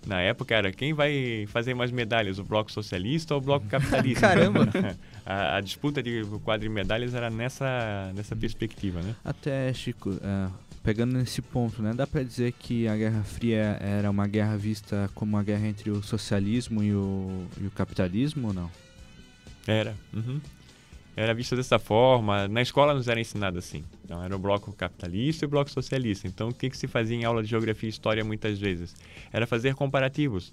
Na 0.05 0.21
época 0.21 0.53
era 0.57 0.73
quem 0.73 0.93
vai 0.93 1.47
fazer 1.47 1.75
mais 1.75 1.93
medalhas, 1.93 2.41
o 2.41 2.43
Bloco 2.43 2.73
Socialista 2.73 3.35
ou 3.35 3.41
o 3.41 3.45
Bloco 3.45 3.67
Capitalista? 3.69 4.27
Caramba! 4.35 4.69
a, 5.25 5.59
a 5.59 5.61
disputa 5.61 6.03
de 6.03 6.25
quadro 6.43 6.67
de 6.67 6.75
medalhas 6.75 7.15
era 7.15 7.31
nessa, 7.31 8.11
nessa 8.17 8.35
perspectiva, 8.35 9.01
né? 9.01 9.15
Até, 9.25 9.73
Chico, 9.73 10.19
é, 10.21 10.51
pegando 10.83 11.13
nesse 11.13 11.43
ponto, 11.43 11.83
né? 11.83 11.93
Dá 11.95 12.07
pra 12.07 12.23
dizer 12.23 12.53
que 12.53 12.89
a 12.89 12.97
Guerra 12.97 13.23
Fria 13.23 13.79
era 13.81 14.11
uma 14.11 14.27
guerra 14.27 14.57
vista 14.57 15.11
como 15.15 15.37
uma 15.37 15.43
guerra 15.43 15.67
entre 15.67 15.91
o 15.91 16.03
socialismo 16.03 16.83
e 16.83 16.95
o, 16.95 17.47
e 17.61 17.67
o 17.67 17.71
capitalismo 17.71 18.49
ou 18.49 18.55
não? 18.55 18.71
Era. 19.67 19.95
uhum. 20.13 20.41
Era 21.17 21.35
visto 21.35 21.55
dessa 21.55 21.79
forma. 21.79 22.49
Na 22.49 22.63
escola 22.63 22.95
nos 22.95 23.09
era 23.09 23.21
ensinado 23.21 23.59
assim. 23.59 23.85
Então 24.05 24.23
era 24.23 24.35
o 24.35 24.39
bloco 24.39 24.73
capitalista 24.73 25.45
e 25.45 25.47
o 25.47 25.51
bloco 25.51 25.71
socialista. 25.71 26.27
Então 26.27 26.49
o 26.49 26.55
que, 26.55 26.71
que 26.71 26.77
se 26.77 26.87
fazia 26.87 27.17
em 27.17 27.25
aula 27.25 27.43
de 27.43 27.51
geografia 27.51 27.89
e 27.89 27.91
história 27.91 28.25
muitas 28.25 28.59
vezes? 28.59 28.95
Era 29.33 29.47
fazer 29.47 29.75
comparativos. 29.75 30.51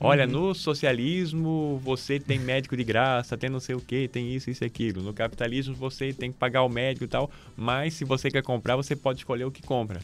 Olha, 0.00 0.26
no 0.26 0.54
socialismo 0.54 1.78
você 1.84 2.18
tem 2.18 2.38
médico 2.38 2.74
de 2.74 2.82
graça, 2.82 3.36
tem 3.36 3.50
não 3.50 3.60
sei 3.60 3.74
o 3.74 3.80
que, 3.80 4.08
tem 4.08 4.34
isso, 4.34 4.50
isso 4.50 4.64
e 4.64 4.66
aquilo. 4.66 5.02
No 5.02 5.12
capitalismo 5.12 5.74
você 5.74 6.12
tem 6.12 6.32
que 6.32 6.38
pagar 6.38 6.62
o 6.62 6.68
médico 6.70 7.04
e 7.04 7.08
tal, 7.08 7.30
mas 7.54 7.94
se 7.94 8.04
você 8.04 8.30
quer 8.30 8.42
comprar, 8.42 8.76
você 8.76 8.96
pode 8.96 9.18
escolher 9.18 9.44
o 9.44 9.50
que 9.50 9.62
compra. 9.62 10.00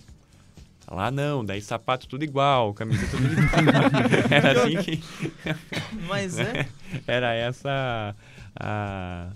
Lá 0.89 1.11
não, 1.11 1.45
daí 1.45 1.61
sapato 1.61 2.07
tudo 2.07 2.23
igual, 2.25 2.73
camisa 2.73 3.07
tudo 3.11 3.25
igual. 3.25 3.43
Era 4.31 4.63
assim 4.63 4.77
que 4.83 5.03
Mas 6.07 6.39
é. 6.39 6.69
era 7.09 7.35
essa 7.35 8.15
a, 8.55 9.31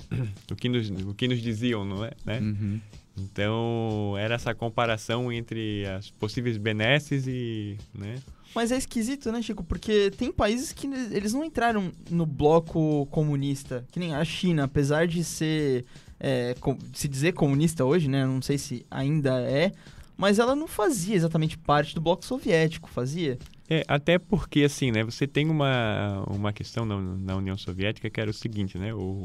o, 0.50 0.54
que 0.54 0.68
nos, 0.68 0.90
o 0.90 1.14
que 1.14 1.26
nos 1.26 1.40
diziam, 1.40 1.84
não 1.84 2.04
é? 2.04 2.12
Né? 2.24 2.38
Uhum. 2.38 2.80
Então 3.18 4.14
era 4.18 4.34
essa 4.36 4.54
comparação 4.54 5.32
entre 5.32 5.84
as 5.86 6.10
possíveis 6.10 6.56
benesses 6.56 7.26
e, 7.26 7.76
né? 7.92 8.16
Mas 8.54 8.72
é 8.72 8.76
esquisito, 8.76 9.30
né, 9.30 9.40
Chico? 9.42 9.62
Porque 9.62 10.10
tem 10.10 10.32
países 10.32 10.72
que 10.72 10.86
eles 10.86 11.32
não 11.32 11.44
entraram 11.44 11.92
no 12.10 12.26
bloco 12.26 13.06
comunista, 13.06 13.84
que 13.92 14.00
nem 14.00 14.14
a 14.14 14.24
China, 14.24 14.64
apesar 14.64 15.06
de 15.06 15.22
ser. 15.22 15.84
é, 16.18 16.54
se 16.92 17.08
dizer 17.08 17.32
comunista 17.32 17.84
hoje, 17.84 18.08
né? 18.08 18.26
Não 18.26 18.42
sei 18.42 18.58
se 18.58 18.84
ainda 18.90 19.40
é. 19.40 19.72
Mas 20.16 20.38
ela 20.38 20.54
não 20.54 20.68
fazia 20.68 21.16
exatamente 21.16 21.56
parte 21.56 21.94
do 21.94 22.00
bloco 22.00 22.24
soviético, 22.26 22.90
fazia? 22.90 23.38
É, 23.68 23.84
até 23.88 24.18
porque 24.18 24.64
assim, 24.64 24.90
né? 24.90 25.02
Você 25.04 25.26
tem 25.26 25.48
uma, 25.48 26.24
uma 26.28 26.52
questão 26.52 26.84
na, 26.84 27.00
na 27.00 27.36
União 27.36 27.56
Soviética 27.56 28.10
que 28.10 28.20
era 28.20 28.30
o 28.30 28.34
seguinte, 28.34 28.76
né? 28.76 28.92
O, 28.92 29.24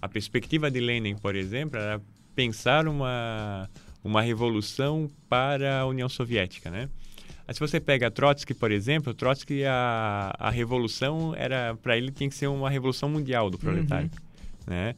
a 0.00 0.08
perspectiva 0.08 0.70
de 0.70 0.80
Lenin, 0.80 1.14
por 1.14 1.36
exemplo, 1.36 1.78
era 1.78 2.00
pensar 2.34 2.88
uma 2.88 3.68
uma 4.04 4.20
revolução 4.20 5.08
para 5.28 5.80
a 5.80 5.86
União 5.86 6.08
Soviética, 6.08 6.70
né? 6.70 6.88
Se 7.52 7.60
você 7.60 7.80
pega 7.80 8.10
Trotsky, 8.10 8.54
por 8.54 8.70
exemplo, 8.70 9.12
Trotsky 9.14 9.64
a, 9.64 10.34
a 10.38 10.50
revolução 10.50 11.34
era 11.36 11.76
para 11.82 11.96
ele 11.96 12.10
tinha 12.10 12.28
que 12.28 12.34
ser 12.34 12.46
uma 12.46 12.68
revolução 12.70 13.08
mundial 13.08 13.50
do 13.50 13.58
proletário, 13.58 14.10
né? 14.66 14.94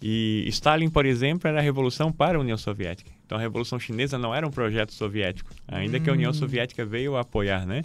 E 0.00 0.44
Stalin, 0.48 0.90
por 0.90 1.06
exemplo, 1.06 1.48
era 1.48 1.58
a 1.58 1.62
revolução 1.62 2.12
para 2.12 2.36
a 2.36 2.40
União 2.40 2.58
Soviética. 2.58 3.10
Então 3.24 3.38
a 3.38 3.40
revolução 3.40 3.78
chinesa 3.80 4.18
não 4.18 4.34
era 4.34 4.46
um 4.46 4.50
projeto 4.50 4.92
soviético, 4.92 5.50
ainda 5.66 5.98
que 5.98 6.08
a 6.08 6.12
União 6.12 6.30
Hum. 6.30 6.34
Soviética 6.34 6.84
veio 6.84 7.16
a 7.16 7.20
apoiar, 7.22 7.66
né? 7.66 7.82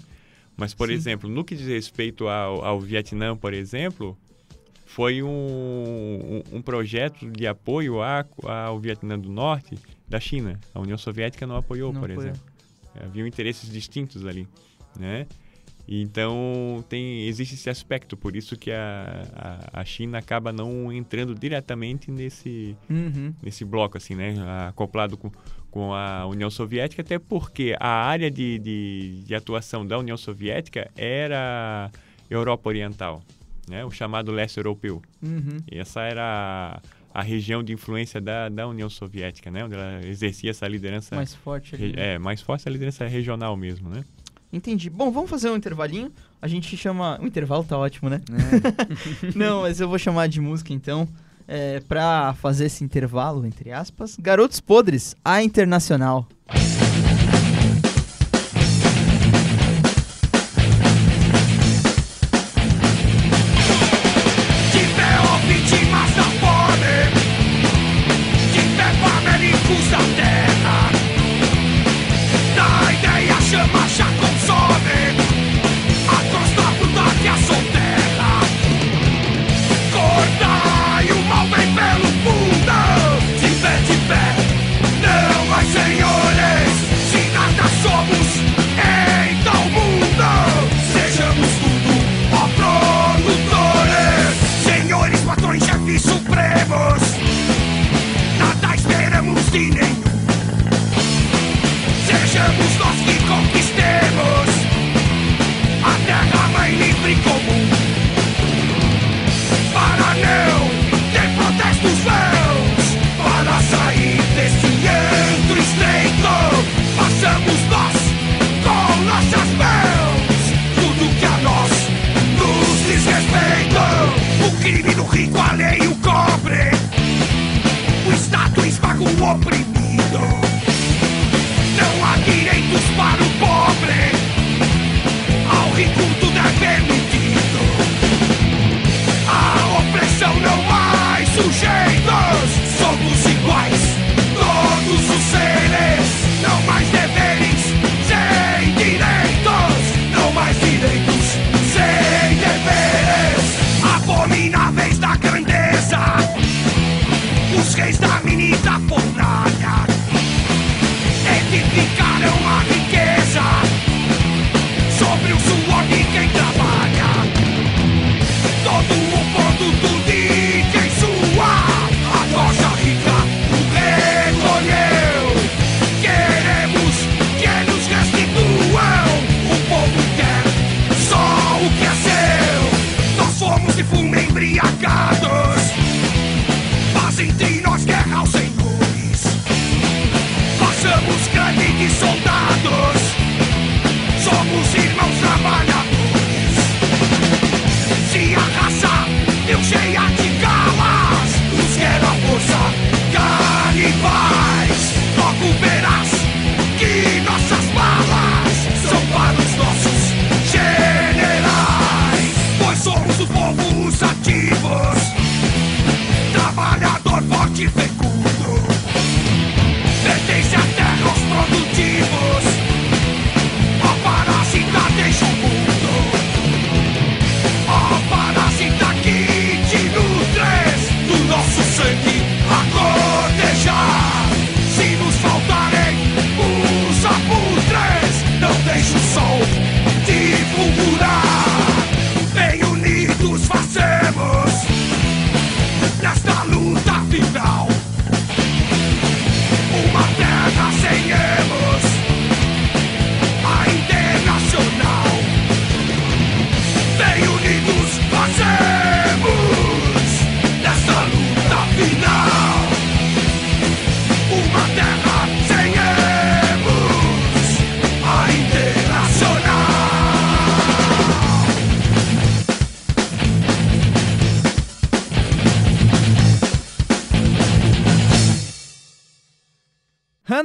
Mas, 0.58 0.74
por 0.74 0.90
Sim. 0.90 0.94
exemplo, 0.94 1.30
no 1.30 1.44
que 1.46 1.56
diz 1.56 1.66
respeito 1.66 2.28
ao, 2.28 2.64
ao 2.64 2.80
Vietnã, 2.80 3.36
por 3.36 3.54
exemplo, 3.54 4.18
foi 4.86 5.24
um, 5.24 5.30
um, 5.30 6.58
um 6.58 6.62
projeto 6.62 7.26
de 7.32 7.48
apoio 7.48 8.02
a- 8.02 8.26
ao 8.66 8.78
Vietnã 8.78 9.18
do 9.18 9.30
Norte 9.30 9.76
da 10.08 10.20
China. 10.20 10.60
A 10.76 10.80
União 10.82 10.98
Soviética 10.98 11.48
não 11.48 11.56
apoiou, 11.56 11.94
Não 11.94 12.02
por 12.02 12.12
apoiou. 12.12 12.32
exemplo. 12.32 12.51
Havia 13.00 13.28
interesses 13.28 13.70
distintos 13.70 14.26
ali, 14.26 14.48
né? 15.00 15.28
Então 15.88 16.84
tem 16.88 17.28
existe 17.28 17.56
esse 17.56 17.70
aspecto, 17.70 18.16
por 18.16 18.36
isso 18.36 18.56
que 18.56 18.72
a, 18.72 19.28
a, 19.74 19.82
a 19.82 19.86
China 19.86 20.20
acaba 20.20 20.52
não 20.54 20.92
entrando 20.92 21.34
diretamente 21.36 22.10
nesse 22.12 22.78
Uhum. 22.90 23.34
nesse 23.42 23.66
bloco, 23.66 23.98
assim, 23.98 24.16
né? 24.16 24.36
Acoplado 24.68 25.18
com, 25.18 25.32
com 25.70 25.94
a 25.94 26.26
União 26.28 26.50
Soviética, 26.50 27.02
até 27.02 27.18
porque 27.18 27.76
a 27.80 28.06
área 28.06 28.30
de, 28.30 28.60
de, 28.60 29.24
de 29.26 29.36
atuação 29.36 29.86
da 29.86 29.98
União 29.98 30.16
Soviética 30.18 30.90
era 30.96 31.92
Europa 32.30 32.70
Oriental, 32.70 33.22
né? 33.68 33.84
O 33.84 33.92
chamado 33.92 34.32
leste 34.32 34.58
europeu. 34.58 35.02
Uhum. 35.22 35.58
E 35.70 35.78
essa 35.80 36.02
era 36.02 36.24
a, 36.24 36.82
a 37.14 37.22
região 37.22 37.64
de 37.64 37.74
influência 37.74 38.22
da, 38.22 38.50
da 38.50 38.68
União 38.68 38.90
Soviética, 38.90 39.52
né? 39.52 39.64
Onde 39.66 39.76
ela 39.76 40.06
exercia 40.06 40.52
essa 40.52 40.68
liderança... 40.68 41.16
Mais 41.16 41.34
forte 41.36 41.76
ali. 41.76 41.94
né? 41.96 42.16
É, 42.16 42.20
mais 42.20 42.42
forte 42.42 42.68
a 42.68 42.72
liderança 42.72 43.06
regional 43.08 43.56
mesmo, 43.58 43.90
né? 43.90 44.04
Entendi. 44.54 44.90
Bom, 44.90 45.12
vamos 45.12 45.30
fazer 45.30 45.50
um 45.50 45.56
intervalinho. 45.56 46.12
A 46.42 46.48
gente 46.48 46.76
chama. 46.76 47.18
O 47.22 47.26
intervalo 47.26 47.64
tá 47.64 47.78
ótimo, 47.78 48.10
né? 48.10 48.22
É. 48.30 49.32
Não, 49.38 49.62
mas 49.62 49.80
eu 49.80 49.88
vou 49.88 49.98
chamar 49.98 50.28
de 50.28 50.42
música 50.42 50.74
então. 50.74 51.08
É, 51.48 51.80
pra 51.82 52.34
fazer 52.36 52.66
esse 52.66 52.84
intervalo, 52.84 53.46
entre 53.46 53.72
aspas. 53.72 54.18
Garotos 54.18 54.60
Podres, 54.60 55.16
a 55.24 55.42
Internacional. 55.42 56.28
Tiver 56.50 56.81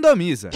Randomiza. 0.07 0.51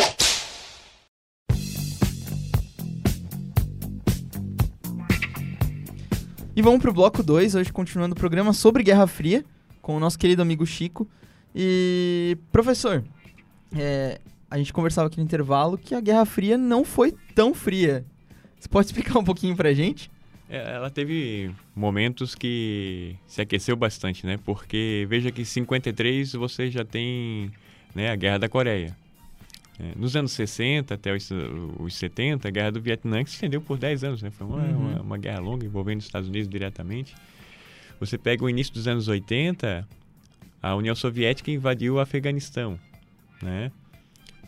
E 6.54 6.62
vamos 6.62 6.80
pro 6.80 6.92
bloco 6.92 7.20
2, 7.20 7.56
hoje 7.56 7.72
continuando 7.72 8.12
o 8.12 8.16
programa 8.16 8.52
sobre 8.52 8.84
Guerra 8.84 9.08
Fria, 9.08 9.44
com 9.82 9.96
o 9.96 10.00
nosso 10.00 10.16
querido 10.16 10.40
amigo 10.40 10.64
Chico. 10.64 11.08
E, 11.52 12.38
professor, 12.52 13.02
é, 13.76 14.20
a 14.48 14.56
gente 14.56 14.72
conversava 14.72 15.08
aqui 15.08 15.16
no 15.16 15.24
intervalo 15.24 15.76
que 15.76 15.96
a 15.96 16.00
Guerra 16.00 16.24
Fria 16.24 16.56
não 16.56 16.84
foi 16.84 17.12
tão 17.34 17.52
fria. 17.52 18.04
Você 18.56 18.68
pode 18.68 18.86
explicar 18.86 19.18
um 19.18 19.24
pouquinho 19.24 19.56
pra 19.56 19.72
gente? 19.72 20.08
É, 20.48 20.74
ela 20.74 20.90
teve 20.90 21.50
momentos 21.74 22.36
que 22.36 23.16
se 23.26 23.40
aqueceu 23.40 23.74
bastante, 23.74 24.24
né? 24.24 24.38
Porque 24.44 25.06
veja 25.08 25.32
que 25.32 25.42
em 25.42 25.44
53 25.44 26.34
você 26.34 26.70
já 26.70 26.84
tem 26.84 27.50
né, 27.94 28.10
a 28.10 28.16
Guerra 28.16 28.38
da 28.38 28.48
Coreia. 28.48 28.96
É, 29.82 29.98
nos 29.98 30.14
anos 30.14 30.32
60 30.32 30.92
até 30.94 31.14
os, 31.14 31.30
os 31.78 31.94
70, 31.94 32.46
a 32.46 32.50
Guerra 32.50 32.72
do 32.72 32.80
Vietnã 32.82 33.24
que 33.24 33.30
se 33.30 33.36
estendeu 33.36 33.60
por 33.62 33.78
10 33.78 34.04
anos, 34.04 34.22
né? 34.22 34.30
Foi 34.30 34.46
uma, 34.46 34.56
Uhum. 34.58 34.76
uma, 34.92 35.00
uma 35.02 35.18
guerra 35.18 35.38
longa 35.40 35.64
envolvendo 35.64 36.00
os 36.00 36.04
Estados 36.06 36.28
Unidos 36.28 36.48
diretamente. 36.48 37.14
Você 37.98 38.18
pega 38.18 38.44
o 38.44 38.50
início 38.50 38.74
dos 38.74 38.86
anos 38.86 39.08
80, 39.08 39.86
a 40.62 40.74
União 40.74 40.94
Soviética 40.94 41.50
invadiu 41.50 41.94
o 41.94 42.00
Afeganistão, 42.00 42.78
né? 43.42 43.70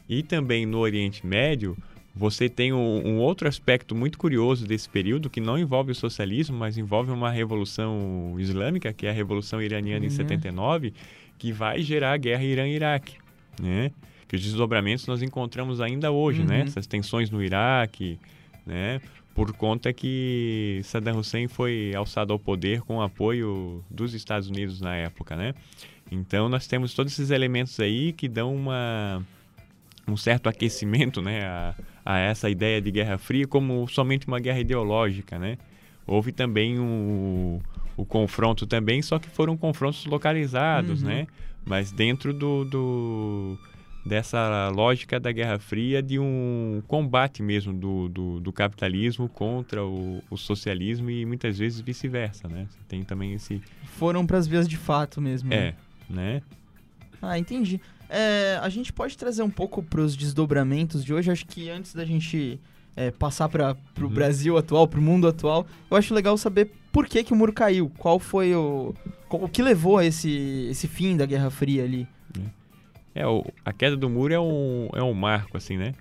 E 0.08 0.22
também 0.22 0.66
no 0.66 0.78
Oriente 0.78 1.24
Médio, 1.26 1.76
você 2.14 2.48
tem 2.48 2.72
um, 2.72 3.06
um 3.06 3.18
outro 3.18 3.48
aspecto 3.48 3.94
muito 3.94 4.18
curioso 4.18 4.66
desse 4.66 4.88
período 4.88 5.30
que 5.30 5.40
não 5.40 5.58
envolve 5.58 5.92
o 5.92 5.94
socialismo, 5.94 6.56
mas 6.58 6.76
envolve 6.76 7.10
uma 7.10 7.30
revolução 7.30 8.34
islâmica, 8.38 8.92
que 8.92 9.06
é 9.06 9.10
a 9.10 9.14
Revolução 9.14 9.62
Iraniana 9.62 10.04
em 10.04 10.08
Uhum. 10.08 10.14
79, 10.16 10.92
que 11.38 11.52
vai 11.52 11.80
gerar 11.80 12.12
a 12.12 12.16
guerra 12.18 12.44
Irã-Iraque, 12.44 13.16
né? 13.60 13.90
Que 14.32 14.36
os 14.36 14.42
desdobramentos 14.42 15.06
nós 15.06 15.20
encontramos 15.20 15.78
ainda 15.78 16.10
hoje, 16.10 16.42
né? 16.42 16.60
Uhum. 16.60 16.64
Essas 16.64 16.86
tensões 16.86 17.30
no 17.30 17.42
Iraque, 17.44 18.18
né? 18.64 18.98
Por 19.34 19.52
conta 19.52 19.92
que 19.92 20.80
Saddam 20.84 21.18
Hussein 21.18 21.48
foi 21.48 21.92
alçado 21.94 22.32
ao 22.32 22.38
poder 22.38 22.80
com 22.80 22.96
o 22.96 23.02
apoio 23.02 23.84
dos 23.90 24.14
Estados 24.14 24.48
Unidos 24.48 24.80
na 24.80 24.96
época, 24.96 25.36
né? 25.36 25.52
Então 26.10 26.48
nós 26.48 26.66
temos 26.66 26.94
todos 26.94 27.12
esses 27.12 27.30
elementos 27.30 27.78
aí 27.78 28.14
que 28.14 28.26
dão 28.26 28.54
uma 28.56 29.22
um 30.08 30.16
certo 30.16 30.48
aquecimento, 30.48 31.20
né, 31.20 31.44
a, 31.44 31.74
a 32.04 32.18
essa 32.18 32.48
ideia 32.48 32.80
de 32.80 32.90
Guerra 32.90 33.18
Fria 33.18 33.46
como 33.46 33.86
somente 33.86 34.26
uma 34.26 34.40
guerra 34.40 34.60
ideológica, 34.60 35.38
né? 35.38 35.58
Houve 36.06 36.32
também 36.32 36.78
o, 36.78 37.60
o 37.98 38.04
confronto 38.06 38.66
também, 38.66 39.02
só 39.02 39.18
que 39.18 39.28
foram 39.28 39.58
confrontos 39.58 40.06
localizados, 40.06 41.02
Uhum. 41.02 41.08
né? 41.08 41.26
Mas 41.66 41.92
dentro 41.92 42.32
do, 42.32 42.64
do 42.64 43.58
dessa 44.04 44.68
lógica 44.74 45.20
da 45.20 45.30
Guerra 45.30 45.58
Fria 45.58 46.02
de 46.02 46.18
um 46.18 46.82
combate 46.88 47.42
mesmo 47.42 47.72
do, 47.72 48.08
do, 48.08 48.40
do 48.40 48.52
capitalismo 48.52 49.28
contra 49.28 49.84
o, 49.84 50.22
o 50.30 50.36
socialismo 50.36 51.08
e 51.10 51.24
muitas 51.24 51.58
vezes 51.58 51.80
vice-versa, 51.80 52.48
né? 52.48 52.66
Você 52.68 52.78
tem 52.88 53.04
também 53.04 53.32
esse 53.34 53.62
Foram 53.84 54.26
pras 54.26 54.46
vias 54.46 54.66
de 54.68 54.76
fato 54.76 55.20
mesmo. 55.20 55.50
né? 55.50 55.56
é, 55.56 55.74
né? 56.10 56.42
Ah, 57.20 57.38
entendi. 57.38 57.80
É, 58.10 58.58
a 58.60 58.68
gente 58.68 58.92
pode 58.92 59.16
trazer 59.16 59.42
um 59.42 59.50
pouco 59.50 59.82
pros 59.82 60.16
desdobramentos 60.16 61.04
de 61.04 61.14
hoje. 61.14 61.30
Acho 61.30 61.46
que 61.46 61.70
antes 61.70 61.94
da 61.94 62.04
gente 62.04 62.60
é, 62.96 63.10
passar 63.12 63.48
para 63.48 63.74
pro 63.94 64.08
Uhum. 64.08 64.12
Brasil 64.12 64.58
atual, 64.58 64.86
pro 64.88 65.00
mundo 65.00 65.28
atual, 65.28 65.64
eu 65.90 65.96
acho 65.96 66.12
legal 66.12 66.36
saber 66.36 66.72
por 66.90 67.06
que, 67.06 67.22
que 67.24 67.32
o 67.32 67.36
muro 67.36 67.52
caiu. 67.52 67.90
Qual 67.96 68.18
foi 68.18 68.54
o. 68.54 68.92
O 69.30 69.48
que 69.48 69.62
levou 69.62 69.96
a 69.96 70.04
esse, 70.04 70.66
esse 70.70 70.86
fim 70.88 71.16
da 71.16 71.24
Guerra 71.24 71.48
Fria 71.48 71.84
ali? 71.84 72.06
É, 72.36 72.40
o, 73.26 73.44
a 73.64 73.72
queda 73.72 73.96
do 73.96 74.08
muro 74.08 74.32
é 74.32 74.40
um, 74.40 74.88
é 74.94 75.02
um 75.02 75.12
marco, 75.12 75.56
assim, 75.56 75.76
né? 75.76 75.94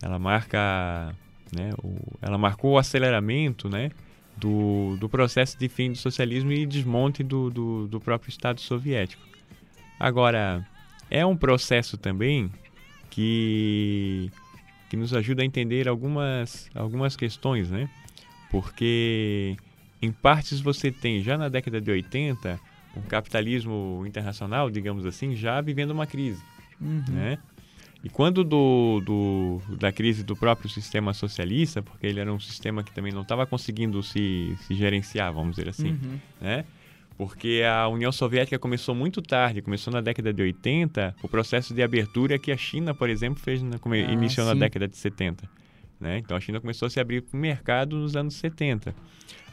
Ela 0.00 0.18
marca, 0.18 1.14
né? 1.54 1.70
O, 1.82 1.96
ela 2.22 2.38
marcou 2.38 2.72
o 2.72 2.78
aceleramento, 2.78 3.68
né? 3.68 3.90
Do, 4.36 4.96
do 4.98 5.08
processo 5.08 5.58
de 5.58 5.68
fim 5.68 5.92
do 5.92 5.98
socialismo 5.98 6.52
e 6.52 6.66
desmonte 6.66 7.22
do, 7.22 7.50
do, 7.50 7.86
do 7.86 8.00
próprio 8.00 8.28
Estado 8.30 8.60
soviético. 8.60 9.22
Agora, 9.98 10.66
é 11.10 11.24
um 11.24 11.36
processo 11.36 11.96
também 11.96 12.50
que, 13.10 14.30
que 14.90 14.96
nos 14.96 15.14
ajuda 15.14 15.42
a 15.42 15.44
entender 15.44 15.88
algumas, 15.88 16.68
algumas 16.74 17.16
questões, 17.16 17.70
né? 17.70 17.88
Porque, 18.50 19.56
em 20.02 20.10
partes, 20.12 20.60
você 20.60 20.90
tem, 20.90 21.22
já 21.22 21.38
na 21.38 21.48
década 21.48 21.80
de 21.80 21.90
80, 21.90 22.60
um 22.96 23.02
capitalismo 23.02 24.04
internacional, 24.06 24.70
digamos 24.70 25.04
assim, 25.06 25.34
já 25.34 25.60
vivendo 25.60 25.90
uma 25.90 26.06
crise, 26.06 26.42
Uhum. 26.80 27.02
né? 27.08 27.38
E 28.02 28.10
quando 28.10 28.44
do, 28.44 29.00
do, 29.04 29.76
da 29.78 29.90
crise 29.90 30.22
do 30.22 30.36
próprio 30.36 30.68
sistema 30.68 31.14
socialista, 31.14 31.82
porque 31.82 32.06
ele 32.06 32.20
era 32.20 32.30
um 32.32 32.38
sistema 32.38 32.82
que 32.84 32.92
também 32.92 33.10
não 33.12 33.22
estava 33.22 33.46
conseguindo 33.46 34.02
se, 34.02 34.54
se 34.66 34.74
gerenciar, 34.74 35.32
vamos 35.32 35.56
dizer 35.56 35.70
assim, 35.70 35.92
Uhum. 35.92 36.18
né? 36.40 36.64
Porque 37.16 37.62
a 37.66 37.86
União 37.88 38.10
Soviética 38.12 38.58
começou 38.58 38.94
muito 38.94 39.22
tarde, 39.22 39.62
começou 39.62 39.92
na 39.92 40.00
década 40.00 40.32
de 40.32 40.42
80, 40.42 41.14
o 41.22 41.28
processo 41.28 41.72
de 41.72 41.80
abertura 41.82 42.38
que 42.38 42.50
a 42.50 42.56
China, 42.56 42.92
por 42.92 43.08
exemplo, 43.08 43.40
fez 43.40 43.62
na, 43.62 43.76
Ah, 43.76 43.96
iniciou 44.12 44.44
na 44.46 44.52
sim. 44.52 44.58
década 44.58 44.88
de 44.88 44.96
70. 44.96 45.48
Né? 46.00 46.18
Então 46.18 46.36
a 46.36 46.40
China 46.40 46.60
começou 46.60 46.86
a 46.86 46.90
se 46.90 46.98
abrir 47.00 47.22
para 47.22 47.38
o 47.38 47.40
mercado 47.40 47.96
nos 47.96 48.16
anos 48.16 48.34
70. 48.34 48.94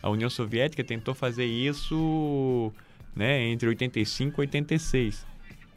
A 0.02 0.10
União 0.10 0.30
Soviética 0.30 0.84
tentou 0.84 1.14
fazer 1.14 1.46
isso 1.46 2.74
né, 3.16 3.48
entre 3.50 3.68
85 3.68 4.42
e 4.42 4.44
86. 4.44 5.26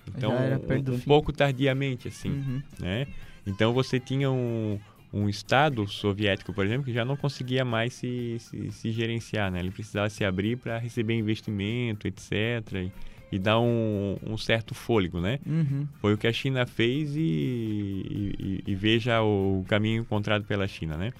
Então, 0.08 0.32
um, 0.36 0.94
um 0.94 1.00
pouco 1.00 1.32
tardiamente, 1.32 2.08
assim 2.08 2.30
Uhum. 2.30 2.62
né? 2.78 3.06
Então 3.46 3.72
você 3.72 3.98
tinha 3.98 4.30
um, 4.30 4.78
um 5.12 5.28
Estado 5.28 5.86
soviético, 5.88 6.52
por 6.52 6.64
exemplo, 6.64 6.84
que 6.84 6.92
já 6.92 7.04
não 7.04 7.16
conseguia 7.16 7.64
mais 7.64 7.94
se, 7.94 8.36
se, 8.38 8.70
se 8.70 8.90
gerenciar, 8.92 9.50
né? 9.50 9.60
Ele 9.60 9.70
precisava 9.70 10.08
se 10.10 10.24
abrir 10.24 10.56
para 10.56 10.78
receber 10.78 11.14
investimento, 11.14 12.06
etc. 12.06 12.32
E, 12.74 12.92
e 13.32 13.38
dar 13.38 13.58
um, 13.60 14.16
um 14.24 14.36
certo 14.36 14.74
fôlego, 14.74 15.20
né? 15.20 15.38
Uhum. 15.46 15.86
Foi 16.00 16.14
o 16.14 16.18
que 16.18 16.26
a 16.26 16.32
China 16.32 16.66
fez 16.66 17.16
e, 17.16 17.20
e- 17.20 18.34
e- 18.38 18.62
e 18.72 18.74
veja 18.74 19.22
o 19.22 19.64
caminho 19.68 20.02
encontrado 20.02 20.44
pela 20.44 20.66
China, 20.68 20.96
né? 20.96 21.12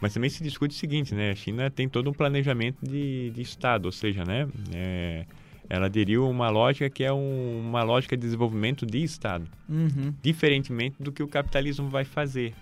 Mas 0.00 0.14
também 0.14 0.30
se 0.30 0.42
discute 0.42 0.74
o 0.74 0.78
seguinte, 0.78 1.14
né? 1.14 1.30
A 1.30 1.34
China 1.34 1.70
tem 1.70 1.88
todo 1.88 2.08
um 2.08 2.12
planejamento 2.14 2.78
de, 2.82 3.30
de 3.30 3.42
Estado, 3.42 3.84
ou 3.86 3.92
seja, 3.92 4.24
né? 4.24 4.48
É, 4.74 5.26
ela 5.70 5.86
aderiu 5.86 6.26
a 6.26 6.28
uma 6.28 6.50
lógica 6.50 6.90
que 6.90 7.02
é 7.04 7.12
um- 7.12 7.60
uma 7.66 7.82
lógica 7.82 8.16
de 8.16 8.22
desenvolvimento 8.22 8.84
de 8.84 9.02
Estado 9.02 9.46
Uhum. 9.68 10.12
diferentemente 10.20 10.96
do 11.00 11.10
que 11.12 11.22
o 11.22 11.28
capitalismo 11.28 11.88
vai 11.88 12.04
fazer. 12.04 12.52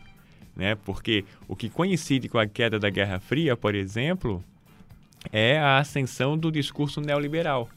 Né? 0.55 0.75
Porque 0.85 1.25
o 1.49 1.57
que 1.57 1.68
coincide 1.71 2.29
com 2.29 2.38
a 2.38 2.47
queda 2.47 2.79
da 2.79 2.90
Guerra 2.90 3.18
Fria, 3.18 3.57
por 3.57 3.75
exemplo, 3.75 4.44
é 5.33 5.59
a 5.59 5.79
ascensão 5.79 6.37
do 6.37 6.53
discurso 6.53 7.01
neoliberal, 7.01 7.68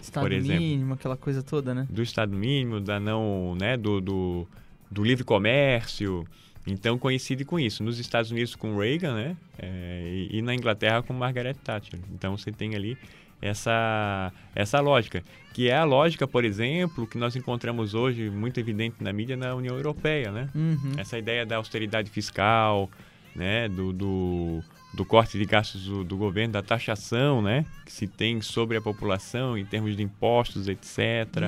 Estado 0.00 0.22
Por 0.24 0.32
exemplo. 0.32 0.60
mínimo, 0.62 0.94
aquela 0.94 1.16
coisa 1.16 1.42
toda, 1.42 1.74
né? 1.74 1.86
do 1.90 2.00
Estado 2.02 2.36
mínimo, 2.36 2.80
da 2.80 3.00
não, 3.00 3.56
né, 3.60 3.76
do, 3.76 4.00
do, 4.00 4.46
do 4.88 5.02
livre 5.02 5.24
comércio. 5.24 6.24
Então 6.66 6.96
coincide 6.98 7.44
com 7.44 7.58
isso. 7.58 7.82
Nos 7.82 7.98
Estados 7.98 8.30
Unidos 8.30 8.54
com 8.54 8.76
Reagan, 8.76 9.14
né, 9.14 9.36
é, 9.58 10.28
e, 10.30 10.38
e 10.38 10.42
na 10.42 10.54
Inglaterra 10.54 11.02
com 11.02 11.12
Margaret 11.14 11.54
Thatcher. 11.64 11.98
Então 12.14 12.36
você 12.36 12.52
tem 12.52 12.76
ali 12.76 12.96
essa 13.40 14.32
essa 14.54 14.80
lógica, 14.80 15.22
que 15.54 15.68
é 15.68 15.76
a 15.76 15.84
lógica, 15.84 16.26
por 16.26 16.44
exemplo, 16.44 17.06
que 17.06 17.18
nós 17.18 17.36
encontramos 17.36 17.94
hoje 17.94 18.30
muito 18.30 18.58
evidente 18.58 18.96
na 19.00 19.12
mídia 19.12 19.36
na 19.36 19.54
União 19.54 19.76
Europeia, 19.76 20.30
né? 20.30 20.48
Uhum. 20.54 20.92
essa 20.96 21.18
ideia 21.18 21.46
da 21.46 21.56
austeridade 21.56 22.10
fiscal, 22.10 22.90
né, 23.34 23.68
do, 23.68 23.92
do, 23.92 24.62
do 24.94 25.04
corte 25.04 25.38
de 25.38 25.44
gastos 25.44 25.84
do, 25.84 26.02
do 26.02 26.16
governo, 26.16 26.52
da 26.52 26.62
taxação, 26.62 27.40
né, 27.40 27.64
que 27.86 27.92
se 27.92 28.08
tem 28.08 28.40
sobre 28.40 28.76
a 28.76 28.80
população 28.80 29.56
em 29.56 29.64
termos 29.64 29.96
de 29.96 30.02
impostos, 30.02 30.66
etc. 30.66 30.98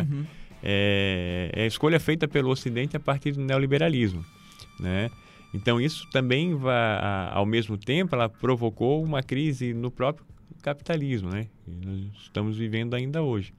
Uhum. 0.09 0.25
É, 0.63 1.51
é 1.53 1.63
a 1.65 1.67
escolha 1.67 1.99
feita 1.99 2.29
pelo 2.29 2.51
Ocidente 2.51 2.97
a 2.97 3.01
partir 3.01 3.33
do 3.33 3.41
neoliberalismo, 3.41 4.25
né? 4.79 5.11
Então 5.53 5.81
isso 5.81 6.09
também 6.13 6.55
vai, 6.55 6.99
ao 7.33 7.45
mesmo 7.45 7.77
tempo, 7.77 8.15
ela 8.15 8.29
provocou 8.29 9.03
uma 9.03 9.21
crise 9.21 9.75
no 9.75 9.91
próprio 9.91 10.25
capitalismo, 10.61 11.31
né? 11.31 11.47
E 11.67 11.87
nós 11.87 12.01
estamos 12.23 12.57
vivendo 12.57 12.95
ainda 12.95 13.23
hoje. 13.23 13.53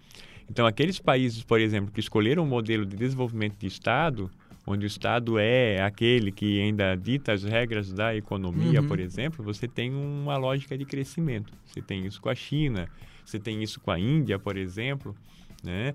Então 0.49 0.65
aqueles 0.65 0.99
países, 0.99 1.43
por 1.43 1.59
exemplo, 1.59 1.91
que 1.91 1.99
escolheram 1.99 2.43
um 2.43 2.47
modelo 2.47 2.85
de 2.85 2.95
desenvolvimento 2.95 3.57
de 3.57 3.67
Estado, 3.67 4.29
onde 4.67 4.85
o 4.85 4.87
Estado 4.87 5.39
é 5.39 5.81
aquele 5.81 6.31
que 6.31 6.61
ainda 6.61 6.95
dita 6.95 7.31
as 7.31 7.43
regras 7.43 7.91
da 7.91 8.15
economia, 8.15 8.81
Uhum. 8.81 8.87
por 8.87 8.99
exemplo, 8.99 9.43
você 9.43 9.67
tem 9.67 9.91
uma 9.93 10.37
lógica 10.37 10.77
de 10.77 10.85
crescimento. 10.85 11.53
Você 11.65 11.81
tem 11.81 12.05
isso 12.05 12.21
com 12.21 12.29
a 12.29 12.35
China, 12.35 12.87
você 13.25 13.39
tem 13.39 13.63
isso 13.63 13.79
com 13.79 13.91
a 13.91 13.99
Índia, 13.99 14.37
por 14.37 14.57
exemplo, 14.57 15.15
né? 15.63 15.93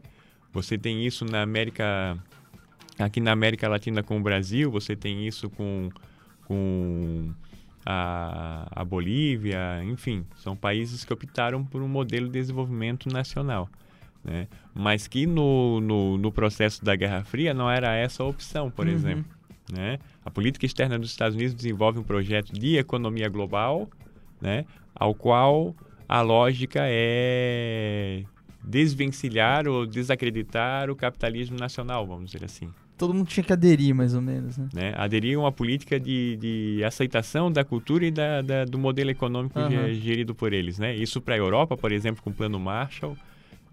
Você 0.52 0.78
tem 0.78 1.06
isso 1.06 1.24
na 1.24 1.42
América, 1.42 2.16
aqui 2.98 3.20
na 3.20 3.32
América 3.32 3.68
Latina 3.68 4.02
com 4.02 4.16
o 4.18 4.22
Brasil, 4.22 4.70
você 4.70 4.96
tem 4.96 5.26
isso 5.26 5.50
com, 5.50 5.90
com 6.46 7.30
a, 7.86 8.66
a 8.70 8.84
Bolívia, 8.84 9.80
enfim, 9.84 10.26
são 10.36 10.56
países 10.56 11.04
que 11.04 11.12
optaram 11.12 11.64
por 11.64 11.80
um 11.80 11.88
modelo 11.88 12.26
de 12.26 12.32
desenvolvimento 12.32 13.08
nacional. 13.08 13.68
Né? 14.24 14.48
Mas 14.74 15.06
que 15.06 15.24
no, 15.24 15.80
no, 15.80 16.18
no 16.18 16.32
processo 16.32 16.84
da 16.84 16.96
Guerra 16.96 17.22
Fria 17.22 17.54
não 17.54 17.70
era 17.70 17.94
essa 17.94 18.24
a 18.24 18.26
opção, 18.26 18.70
por 18.70 18.86
Uhum. 18.88 18.92
exemplo. 18.92 19.36
Né? 19.72 19.98
A 20.24 20.30
política 20.30 20.66
externa 20.66 20.98
dos 20.98 21.10
Estados 21.10 21.36
Unidos 21.36 21.54
desenvolve 21.54 21.98
um 22.00 22.02
projeto 22.02 22.52
de 22.52 22.76
economia 22.76 23.28
global, 23.28 23.88
né? 24.40 24.64
ao 24.94 25.14
qual 25.14 25.74
a 26.08 26.20
lógica 26.22 26.80
é 26.84 28.24
desvencilhar 28.64 29.68
ou 29.68 29.86
desacreditar 29.86 30.90
o 30.90 30.96
capitalismo 30.96 31.56
nacional, 31.56 32.04
vamos 32.04 32.32
dizer 32.32 32.44
assim. 32.44 32.68
Todo 32.98 33.12
mundo 33.12 33.26
tinha 33.28 33.44
que 33.44 33.52
aderir, 33.52 33.94
mais 33.94 34.14
ou 34.14 34.22
menos, 34.22 34.56
né? 34.56 34.68
Né? 34.72 34.94
Aderir 34.96 35.36
a 35.36 35.40
uma 35.40 35.52
política 35.52 36.00
de, 36.00 36.36
de 36.40 36.84
aceitação 36.84 37.52
da 37.52 37.62
cultura 37.64 38.06
e 38.06 38.10
da, 38.10 38.40
da- 38.40 38.64
do 38.64 38.78
modelo 38.78 39.10
econômico 39.10 39.58
ge- 39.68 39.94
gerido 39.96 40.34
por 40.34 40.52
eles. 40.52 40.78
Né? 40.78 40.94
Isso 40.96 41.20
para 41.20 41.34
a 41.34 41.38
Europa, 41.38 41.76
por 41.76 41.92
exemplo, 41.92 42.22
com 42.22 42.30
o 42.30 42.32
Plano 42.32 42.58
Marshall. 42.58 43.16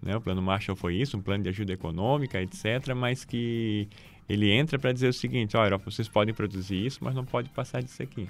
Né? 0.02 0.14
O 0.14 0.20
Plano 0.20 0.42
Marshall 0.42 0.76
foi 0.76 0.96
isso, 0.96 1.16
um 1.16 1.22
plano 1.22 1.42
de 1.44 1.48
ajuda 1.48 1.72
econômica, 1.72 2.38
etc., 2.42 2.94
mas 2.94 3.24
que 3.24 3.88
ele 4.28 4.50
entra 4.50 4.78
para 4.78 4.92
dizer 4.92 5.08
o 5.08 5.12
seguinte: 5.14 5.56
ó, 5.56 5.64
Europa, 5.64 5.90
vocês 5.90 6.06
podem 6.06 6.34
produzir 6.34 6.84
isso, 6.84 6.98
mas 7.02 7.14
não 7.14 7.24
pode 7.24 7.48
passar 7.48 7.82
disso 7.82 8.02
aqui. 8.02 8.28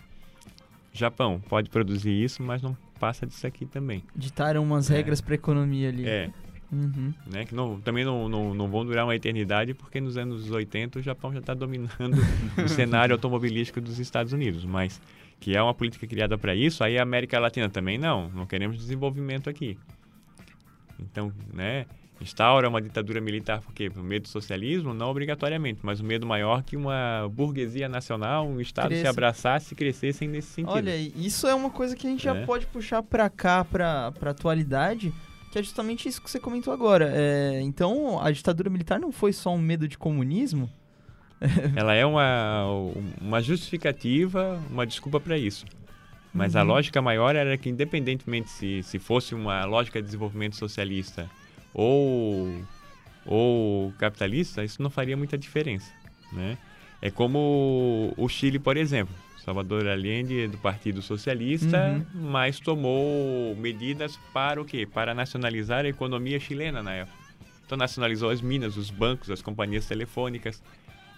Japão 0.92 1.42
pode 1.48 1.68
produzir 1.70 2.12
isso, 2.12 2.40
mas 2.40 2.62
não 2.62 2.76
passa 3.00 3.26
disso 3.26 3.44
aqui 3.46 3.66
também. 3.66 4.04
Ditaram 4.14 4.62
umas 4.62 4.88
É. 4.90 4.94
regras 4.94 5.20
pra 5.20 5.34
economia 5.34 5.88
ali. 5.88 6.06
É, 6.06 6.30
Uhum. 6.74 7.14
né? 7.30 7.44
Que 7.44 7.54
não, 7.54 7.80
também 7.80 8.04
não, 8.04 8.28
não, 8.28 8.52
não 8.54 8.68
vão 8.68 8.84
durar 8.84 9.04
uma 9.06 9.14
eternidade, 9.14 9.72
porque 9.74 10.00
nos 10.00 10.16
anos 10.16 10.50
80 10.50 10.98
o 10.98 11.02
Japão 11.02 11.32
já 11.32 11.38
está 11.40 11.54
dominando 11.54 12.16
o 12.64 12.68
cenário 12.68 13.14
automobilístico 13.14 13.80
dos 13.80 13.98
Estados 13.98 14.32
Unidos, 14.32 14.64
mas 14.64 15.00
que 15.40 15.56
é 15.56 15.62
uma 15.62 15.74
política 15.74 16.06
criada 16.06 16.36
para 16.38 16.54
isso, 16.54 16.82
aí 16.82 16.98
a 16.98 17.02
América 17.02 17.38
Latina 17.38 17.68
também 17.68 17.98
não, 17.98 18.28
não 18.30 18.46
queremos 18.46 18.76
desenvolvimento 18.78 19.50
aqui. 19.50 19.76
Então, 20.98 21.32
né, 21.52 21.86
instaura 22.20 22.68
uma 22.68 22.80
ditadura 22.80 23.20
militar, 23.20 23.60
por 23.60 23.72
quê? 23.74 23.90
Por 23.90 24.02
medo 24.02 24.22
do 24.22 24.28
socialismo? 24.28 24.94
Não 24.94 25.08
obrigatoriamente, 25.10 25.80
mas 25.82 26.00
o 26.00 26.04
medo 26.04 26.24
maior 26.26 26.62
que 26.62 26.76
uma 26.76 27.28
burguesia 27.30 27.88
nacional, 27.88 28.46
um 28.46 28.60
Estado 28.60 28.90
se 28.90 29.00
Cresça. 29.00 29.10
abraçasse 29.10 29.74
e 29.74 29.76
crescessem 29.76 30.28
nesse 30.28 30.48
sentido. 30.48 30.72
Olha, 30.72 30.96
isso 30.96 31.46
é 31.46 31.54
uma 31.54 31.68
coisa 31.70 31.94
que 31.96 32.06
a 32.06 32.10
gente 32.10 32.22
já 32.24 32.34
É. 32.36 32.46
pode 32.46 32.66
puxar 32.66 33.02
pra 33.02 33.28
cá, 33.28 33.64
pra 33.64 34.12
atualidade, 34.22 35.12
que 35.54 35.58
é 35.60 35.62
justamente 35.62 36.08
isso 36.08 36.20
que 36.20 36.28
você 36.28 36.40
comentou 36.40 36.72
agora. 36.74 37.12
É, 37.14 37.60
então, 37.60 38.20
a 38.20 38.28
ditadura 38.32 38.68
militar 38.68 38.98
não 38.98 39.12
foi 39.12 39.32
só 39.32 39.54
um 39.54 39.58
medo 39.58 39.86
de 39.86 39.96
comunismo? 39.96 40.68
Ela 41.76 41.94
é 41.94 42.04
uma, 42.04 42.64
uma 43.20 43.40
justificativa, 43.40 44.60
uma 44.68 44.84
desculpa 44.84 45.20
para 45.20 45.38
isso. 45.38 45.64
Mas 46.32 46.56
a 46.56 46.62
Uhum. 46.62 46.68
lógica 46.70 47.00
maior 47.00 47.36
era 47.36 47.56
que, 47.56 47.68
independentemente 47.68 48.50
se, 48.50 48.82
se 48.82 48.98
fosse 48.98 49.32
uma 49.32 49.64
lógica 49.64 50.00
de 50.00 50.06
desenvolvimento 50.06 50.56
socialista 50.56 51.30
ou, 51.72 52.52
ou 53.24 53.92
capitalista, 53.96 54.64
isso 54.64 54.82
não 54.82 54.90
faria 54.90 55.16
muita 55.16 55.38
diferença. 55.38 55.92
Né? 56.32 56.58
É 57.00 57.12
como 57.12 58.12
o 58.16 58.28
Chile, 58.28 58.58
por 58.58 58.76
exemplo. 58.76 59.14
Salvador 59.44 59.86
Allende, 59.86 60.48
do 60.48 60.56
Partido 60.58 61.02
Socialista, 61.02 62.04
mas 62.14 62.58
tomou 62.60 63.54
medidas 63.56 64.18
para 64.32 64.60
o 64.60 64.64
quê? 64.64 64.86
Para 64.86 65.12
nacionalizar 65.14 65.84
a 65.84 65.88
economia 65.88 66.40
chilena 66.40 66.82
na 66.82 66.92
época. 66.92 67.18
Então 67.66 67.76
nacionalizou 67.76 68.30
as 68.30 68.40
minas, 68.40 68.76
os 68.76 68.90
bancos, 68.90 69.30
as 69.30 69.42
companhias 69.42 69.86
telefônicas. 69.86 70.62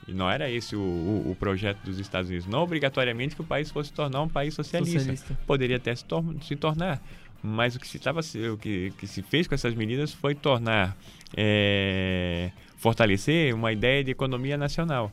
E 0.09 0.13
não 0.13 0.31
era 0.31 0.49
esse 0.51 0.77
o, 0.77 0.81
o- 0.81 1.31
o 1.33 1.35
projeto 1.37 1.79
dos 1.85 1.99
Estados 1.99 2.29
Unidos. 2.31 2.47
Não 2.47 2.61
obrigatoriamente 2.63 3.35
que 3.35 3.41
o 3.41 3.45
país 3.45 3.71
fosse 3.71 3.93
tornar 3.93 4.23
um 4.23 4.29
país 4.29 4.55
socialista. 4.55 4.99
Socialista. 5.01 5.39
Poderia 5.47 5.77
até 5.77 5.95
se, 5.95 6.05
tor- 6.05 6.25
se 6.43 6.55
tornar. 6.55 7.03
Mas 7.43 7.75
o 7.77 7.81
que 7.81 7.87
se, 7.89 7.99
tava, 7.99 8.21
o 8.53 8.57
que, 8.57 8.93
que 8.99 9.07
se 9.07 9.23
fez 9.23 9.47
com 9.49 9.55
essas 9.55 9.75
medidas 9.75 10.13
foi 10.13 10.35
tornar, 10.35 10.97
é, 11.37 12.51
fortalecer 12.77 13.55
uma 13.55 13.73
ideia 13.73 14.03
de 14.05 14.11
economia 14.11 14.57
nacional. 14.57 15.13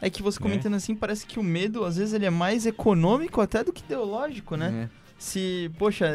É 0.00 0.10
que 0.10 0.22
você 0.22 0.38
Né? 0.38 0.42
comentando 0.42 0.74
assim, 0.74 0.94
parece 0.94 1.26
que 1.26 1.38
o 1.38 1.42
medo, 1.42 1.84
às 1.84 1.96
vezes, 1.96 2.12
ele 2.14 2.26
é 2.26 2.30
mais 2.30 2.66
econômico 2.66 3.40
até 3.40 3.64
do 3.64 3.72
que 3.72 3.82
ideológico, 3.84 4.56
né? 4.56 4.88
É. 4.90 5.06
Se, 5.18 5.70
poxa, 5.78 6.06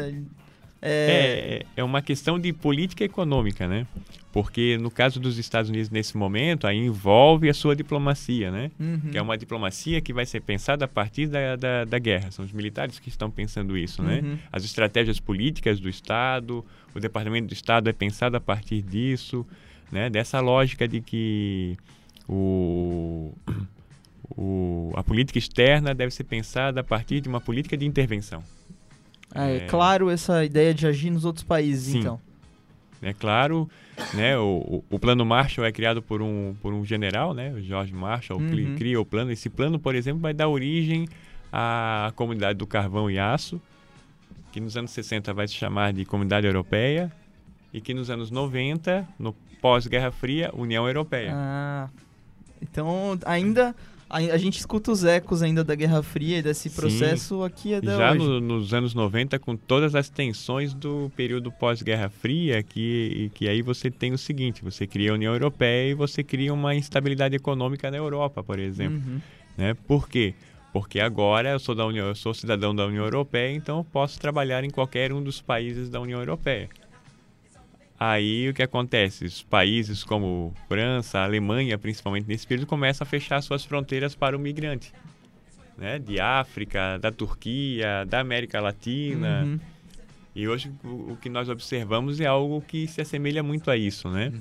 é... 0.84 1.64
É, 1.74 1.80
é 1.80 1.84
uma 1.84 2.02
questão 2.02 2.40
de 2.40 2.52
política 2.52 3.04
econômica, 3.04 3.68
né? 3.68 3.86
Porque 4.32 4.78
no 4.78 4.90
caso 4.90 5.20
dos 5.20 5.38
Estados 5.38 5.70
Unidos 5.70 5.90
nesse 5.90 6.16
momento, 6.16 6.66
aí 6.66 6.76
envolve 6.78 7.48
a 7.48 7.54
sua 7.54 7.76
diplomacia, 7.76 8.50
né? 8.50 8.70
Uhum. 8.80 9.10
Que 9.12 9.18
é 9.18 9.22
uma 9.22 9.38
diplomacia 9.38 10.00
que 10.00 10.12
vai 10.12 10.26
ser 10.26 10.40
pensada 10.40 10.86
a 10.86 10.88
partir 10.88 11.28
da, 11.28 11.54
da, 11.54 11.84
da 11.84 11.98
guerra. 11.98 12.30
São 12.32 12.44
os 12.44 12.50
militares 12.50 12.98
que 12.98 13.08
estão 13.08 13.30
pensando 13.30 13.76
isso, 13.76 14.02
né? 14.02 14.20
Uhum. 14.24 14.38
As 14.50 14.64
estratégias 14.64 15.20
políticas 15.20 15.78
do 15.78 15.88
Estado, 15.88 16.64
o 16.94 16.98
Departamento 16.98 17.48
do 17.48 17.52
Estado 17.52 17.88
é 17.88 17.92
pensado 17.92 18.36
a 18.36 18.40
partir 18.40 18.82
disso, 18.82 19.46
né? 19.92 20.10
Dessa 20.10 20.40
lógica 20.40 20.88
de 20.88 21.00
que 21.00 21.76
o, 22.26 22.32
a 24.96 25.02
política 25.02 25.38
externa 25.38 25.94
deve 25.94 26.12
ser 26.12 26.24
pensada 26.24 26.80
a 26.80 26.84
partir 26.84 27.20
de 27.20 27.28
uma 27.28 27.40
política 27.40 27.76
de 27.76 27.86
intervenção. 27.86 28.42
Ah, 29.34 29.48
é 29.48 29.56
É. 29.56 29.60
claro 29.66 30.10
essa 30.10 30.44
ideia 30.44 30.74
de 30.74 30.86
agir 30.86 31.10
nos 31.10 31.24
outros 31.24 31.44
países, 31.44 31.92
Sim. 31.92 32.00
então. 32.00 32.20
É 33.04 33.12
claro, 33.12 33.68
né, 34.14 34.38
o, 34.38 34.84
o 34.88 34.98
plano 34.98 35.24
Marshall 35.24 35.66
é 35.66 35.72
criado 35.72 36.00
por 36.00 36.22
um, 36.22 36.54
por 36.62 36.72
um 36.72 36.84
general, 36.84 37.34
né, 37.34 37.50
o 37.52 37.60
George 37.60 37.92
Marshall, 37.92 38.38
que 38.38 38.62
Uhum. 38.62 38.76
cria 38.76 39.00
o 39.00 39.04
plano. 39.04 39.32
Esse 39.32 39.50
plano, 39.50 39.76
por 39.78 39.94
exemplo, 39.96 40.20
vai 40.20 40.32
dar 40.32 40.46
origem 40.48 41.08
à 41.52 42.12
comunidade 42.14 42.58
do 42.58 42.66
carvão 42.66 43.10
e 43.10 43.18
aço, 43.18 43.60
que 44.52 44.60
nos 44.60 44.76
anos 44.76 44.90
60 44.92 45.32
vai 45.34 45.48
se 45.48 45.54
chamar 45.54 45.92
de 45.92 46.04
Comunidade 46.04 46.46
Europeia, 46.46 47.10
e 47.72 47.80
que 47.80 47.92
nos 47.94 48.08
anos 48.10 48.30
90, 48.30 49.08
no 49.18 49.32
pós-Guerra 49.60 50.12
Fria, 50.12 50.50
União 50.54 50.86
Europeia. 50.86 51.32
Ah, 51.34 51.88
então 52.60 53.18
ainda 53.24 53.74
a, 54.12 54.18
a 54.34 54.36
gente 54.38 54.58
escuta 54.58 54.92
os 54.92 55.04
ecos 55.04 55.42
ainda 55.42 55.64
da 55.64 55.74
Guerra 55.74 56.02
Fria 56.02 56.38
e 56.38 56.42
desse 56.42 56.68
Sim. 56.68 56.76
processo 56.76 57.42
aqui 57.42 57.74
até 57.74 57.86
Já 57.96 58.10
hoje. 58.12 58.18
no- 58.18 58.40
nos 58.40 58.72
anos 58.74 58.94
90, 58.94 59.38
com 59.38 59.56
todas 59.56 59.94
as 59.94 60.08
tensões 60.08 60.72
do 60.74 61.10
período 61.16 61.50
pós-Guerra 61.50 62.08
Fria, 62.10 62.62
que, 62.62 63.30
que 63.34 63.48
aí 63.48 63.62
você 63.62 63.90
tem 63.90 64.12
o 64.12 64.18
seguinte, 64.18 64.62
você 64.62 64.86
cria 64.86 65.10
a 65.10 65.14
União 65.14 65.32
Europeia 65.32 65.90
e 65.90 65.94
você 65.94 66.22
cria 66.22 66.52
uma 66.52 66.74
instabilidade 66.74 67.34
econômica 67.34 67.90
na 67.90 67.96
Europa, 67.96 68.42
por 68.44 68.58
exemplo. 68.58 68.98
Uhum. 68.98 69.20
Né? 69.56 69.74
Por 69.86 70.08
quê? 70.08 70.34
Porque 70.72 71.00
agora 71.00 71.50
eu 71.50 71.58
sou, 71.58 71.74
da 71.74 71.84
União, 71.84 72.06
eu 72.06 72.14
sou 72.14 72.32
cidadão 72.32 72.74
da 72.74 72.86
União 72.86 73.04
Europeia, 73.04 73.54
então 73.54 73.78
eu 73.78 73.84
posso 73.84 74.18
trabalhar 74.18 74.64
em 74.64 74.70
qualquer 74.70 75.12
um 75.12 75.22
dos 75.22 75.40
países 75.42 75.90
da 75.90 76.00
União 76.00 76.18
Europeia. 76.20 76.68
Aí 78.10 78.48
o 78.48 78.54
que 78.54 78.62
acontece? 78.62 79.24
Os 79.24 79.42
países 79.42 80.02
como 80.02 80.52
França, 80.68 81.20
Alemanha, 81.20 81.78
principalmente 81.78 82.26
nesse 82.26 82.46
período, 82.46 82.66
começam 82.66 83.04
a 83.04 83.08
fechar 83.08 83.40
suas 83.42 83.64
fronteiras 83.64 84.14
para 84.14 84.36
o 84.36 84.40
migrante. 84.40 84.92
Né? 85.78 85.98
De 85.98 86.18
África, 86.20 86.98
da 86.98 87.12
Turquia, 87.12 88.04
da 88.08 88.20
América 88.20 88.60
Latina. 88.60 89.42
Uhum. 89.44 89.60
E 90.34 90.48
hoje 90.48 90.72
o, 90.82 91.12
o 91.12 91.18
que 91.20 91.28
nós 91.28 91.48
observamos 91.48 92.18
é 92.20 92.26
algo 92.26 92.60
que 92.62 92.86
se 92.88 93.00
assemelha 93.00 93.42
muito 93.42 93.70
a 93.70 93.76
isso, 93.76 94.08
né? 94.08 94.32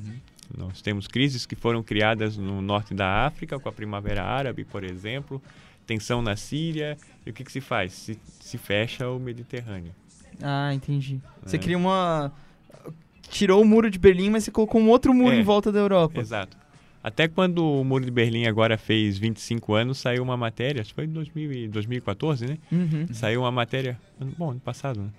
Nós 0.57 0.81
temos 0.81 1.07
crises 1.07 1.45
que 1.45 1.55
foram 1.55 1.83
criadas 1.83 2.37
no 2.37 2.61
norte 2.61 2.93
da 2.93 3.25
África, 3.25 3.59
com 3.59 3.69
a 3.69 3.71
Primavera 3.71 4.23
Árabe, 4.23 4.65
por 4.65 4.83
exemplo, 4.83 5.41
tensão 5.85 6.21
na 6.21 6.35
Síria. 6.35 6.97
E 7.25 7.29
o 7.29 7.33
que, 7.33 7.43
que 7.43 7.51
se 7.51 7.61
faz? 7.61 7.93
Se, 7.93 8.17
se 8.39 8.57
fecha 8.57 9.07
o 9.09 9.19
Mediterrâneo. 9.19 9.93
Ah, 10.41 10.73
entendi. 10.73 11.19
Você 11.45 11.57
É. 11.57 11.59
cria 11.59 11.77
uma. 11.77 12.31
Tirou 13.31 13.61
o 13.61 13.65
muro 13.65 13.89
de 13.89 13.97
Berlim, 13.97 14.29
mas 14.29 14.43
você 14.43 14.51
colocou 14.51 14.79
um 14.79 14.89
outro 14.89 15.13
muro 15.13 15.33
É. 15.35 15.39
em 15.39 15.43
volta 15.43 15.71
da 15.71 15.79
Europa. 15.79 16.19
Exato. 16.21 16.55
Até 17.03 17.27
quando 17.27 17.65
o 17.65 17.83
Muro 17.83 18.05
de 18.05 18.11
Berlim 18.11 18.45
agora 18.45 18.77
fez 18.77 19.17
25 19.17 19.73
anos, 19.73 19.97
saiu 19.97 20.21
uma 20.21 20.37
matéria, 20.37 20.81
acho 20.81 20.89
que 20.91 20.95
foi 20.95 21.05
em 21.05 21.09
2000 21.09 21.51
e 21.51 21.67
2014, 21.67 22.45
né? 22.45 22.57
Uhum. 22.71 23.07
Saiu 23.11 23.41
uma 23.41 23.51
matéria, 23.51 23.97
bom, 24.37 24.51
ano 24.51 24.59
passado, 24.59 25.01
né? 25.01 25.09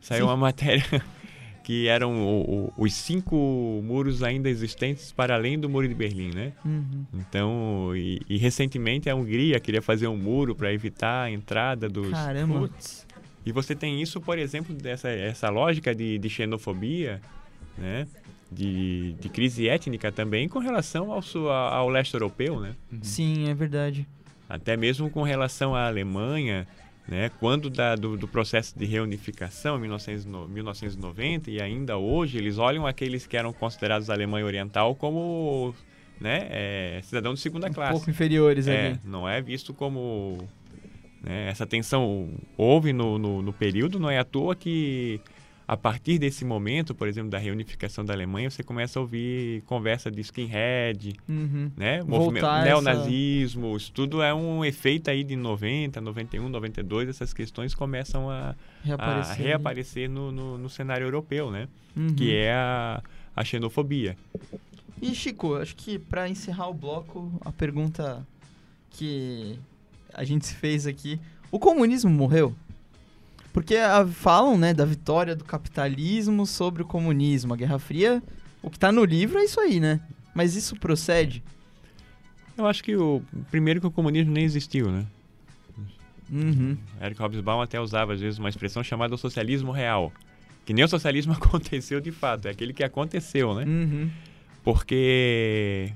Saiu 0.00 0.20
Sim. 0.20 0.28
uma 0.30 0.36
matéria 0.36 0.84
que 1.64 1.88
eram 1.88 2.12
o- 2.24 2.66
o- 2.66 2.72
os 2.84 2.92
cinco 2.94 3.80
muros 3.84 4.22
ainda 4.22 4.48
existentes 4.48 5.10
para 5.10 5.34
além 5.34 5.58
do 5.58 5.68
Muro 5.68 5.88
de 5.88 5.94
Berlim, 5.96 6.30
né? 6.32 6.52
Uhum. 6.64 7.04
Então, 7.14 7.90
e, 7.96 8.20
e 8.28 8.36
recentemente 8.36 9.10
a 9.10 9.16
Hungria 9.16 9.58
queria 9.58 9.82
fazer 9.82 10.06
um 10.06 10.16
muro 10.16 10.54
para 10.54 10.72
evitar 10.72 11.24
a 11.24 11.30
entrada 11.30 11.88
dos... 11.88 12.10
Caramba. 12.10 12.70
E 13.44 13.50
você 13.50 13.74
tem 13.74 14.00
isso, 14.00 14.20
por 14.20 14.38
exemplo, 14.38 14.72
dessa 14.76 15.08
essa 15.08 15.48
lógica 15.50 15.92
de, 15.92 16.18
de 16.18 16.28
xenofobia, 16.30 17.20
né? 17.78 18.06
De, 18.50 19.14
de 19.14 19.28
crise 19.30 19.66
étnica 19.68 20.12
também 20.12 20.46
com 20.48 20.58
relação 20.58 21.10
ao, 21.10 21.22
sul- 21.22 21.50
ao 21.50 21.88
leste 21.88 22.12
europeu, 22.14 22.60
né? 22.60 22.74
Sim, 23.00 23.48
é 23.48 23.54
verdade. 23.54 24.06
Até 24.48 24.76
mesmo 24.76 25.08
com 25.08 25.22
relação 25.22 25.74
à 25.74 25.86
Alemanha, 25.86 26.68
né? 27.08 27.30
Quando 27.40 27.70
da, 27.70 27.96
do, 27.96 28.14
do 28.16 28.28
processo 28.28 28.78
de 28.78 28.84
reunificação 28.84 29.76
em 29.78 29.80
1900 29.82 30.26
1990 30.50 31.50
e 31.50 31.62
ainda 31.62 31.96
hoje, 31.96 32.36
eles 32.36 32.58
olham 32.58 32.86
aqueles 32.86 33.26
que 33.26 33.36
eram 33.38 33.52
considerados 33.54 34.10
Alemanha 34.10 34.44
Oriental 34.44 34.94
como 34.94 35.74
né, 36.20 36.46
é, 36.50 37.00
cidadão 37.02 37.32
de 37.34 37.40
segunda 37.40 37.68
Um 37.68 37.72
classe. 37.72 37.92
pouco 37.92 38.10
inferiores 38.10 38.68
É, 38.68 38.88
ali. 38.88 39.00
não 39.04 39.26
é 39.26 39.40
visto 39.40 39.72
como. 39.72 40.46
né, 41.22 41.48
essa 41.48 41.66
tensão 41.66 42.28
houve 42.56 42.92
no, 42.92 43.18
no, 43.18 43.40
no 43.40 43.52
período, 43.52 43.98
não 43.98 44.10
é 44.10 44.18
à 44.18 44.24
toa 44.24 44.54
que 44.54 45.20
a 45.72 45.76
partir 45.76 46.18
desse 46.18 46.44
momento, 46.44 46.94
por 46.94 47.08
exemplo, 47.08 47.30
da 47.30 47.38
reunificação 47.38 48.04
da 48.04 48.12
Alemanha, 48.12 48.50
você 48.50 48.62
começa 48.62 48.98
a 48.98 49.02
ouvir 49.02 49.62
conversa 49.62 50.10
de 50.10 50.20
skinhead, 50.20 51.14
Uhum. 51.28 51.70
né? 51.76 52.02
Movimento, 52.02 52.44
essa- 52.44 52.62
neonazismo, 52.64 53.74
isso 53.76 53.90
tudo 53.92 54.20
é 54.22 54.34
um 54.34 54.62
efeito 54.64 55.08
aí 55.10 55.24
de 55.24 55.34
90, 55.34 55.98
91, 56.00 56.48
92, 56.50 57.08
essas 57.08 57.32
questões 57.32 57.74
começam 57.74 58.28
a, 58.28 58.50
a 58.50 58.54
Reaparecer. 58.84 59.36
reaparecer 59.46 60.10
no, 60.10 60.30
no, 60.30 60.58
no 60.58 60.68
cenário 60.68 61.06
europeu, 61.06 61.50
né? 61.50 61.66
Uhum. 61.96 62.14
Que 62.14 62.34
é 62.34 62.52
a, 62.52 63.02
a 63.34 63.42
xenofobia. 63.44 64.16
E 65.00 65.14
Chico, 65.14 65.54
acho 65.54 65.74
que 65.74 65.98
pra 65.98 66.28
encerrar 66.28 66.68
o 66.68 66.74
bloco, 66.74 67.32
a 67.44 67.50
pergunta 67.50 68.26
que 68.90 69.58
a 70.12 70.22
gente 70.22 70.46
fez 70.54 70.86
aqui, 70.86 71.18
o 71.50 71.58
comunismo 71.58 72.10
morreu? 72.10 72.54
Porque 73.52 73.76
ah, 73.76 74.06
falam, 74.06 74.56
né, 74.56 74.72
da 74.72 74.84
vitória 74.84 75.36
do 75.36 75.44
capitalismo 75.44 76.46
sobre 76.46 76.82
o 76.82 76.86
comunismo, 76.86 77.52
a 77.52 77.56
Guerra 77.56 77.78
Fria, 77.78 78.22
o 78.62 78.70
que 78.70 78.78
tá 78.78 78.90
no 78.90 79.04
livro 79.04 79.38
é 79.38 79.44
isso 79.44 79.60
aí, 79.60 79.78
né? 79.78 80.00
Mas 80.34 80.56
isso 80.56 80.74
procede? 80.76 81.42
Eu 82.56 82.66
acho 82.66 82.82
que 82.82 82.96
o 82.96 83.22
primeiro 83.50 83.80
que 83.80 83.86
o 83.86 83.90
comunismo 83.90 84.32
nem 84.32 84.44
existiu, 84.44 84.90
né? 84.90 85.06
Uhum. 86.30 86.78
Eric 87.00 87.20
Hobsbawm 87.20 87.60
até 87.60 87.78
usava 87.78 88.14
às 88.14 88.20
vezes 88.20 88.38
uma 88.38 88.48
expressão 88.48 88.82
chamada 88.82 89.16
socialismo 89.18 89.70
real. 89.70 90.10
Que 90.64 90.72
nem 90.72 90.84
o 90.84 90.88
socialismo 90.88 91.32
aconteceu 91.34 92.00
de 92.00 92.10
fato, 92.10 92.48
é 92.48 92.50
aquele 92.50 92.72
que 92.72 92.82
aconteceu, 92.82 93.54
né? 93.54 93.64
Uhum. 93.64 94.10
Porque 94.64 95.92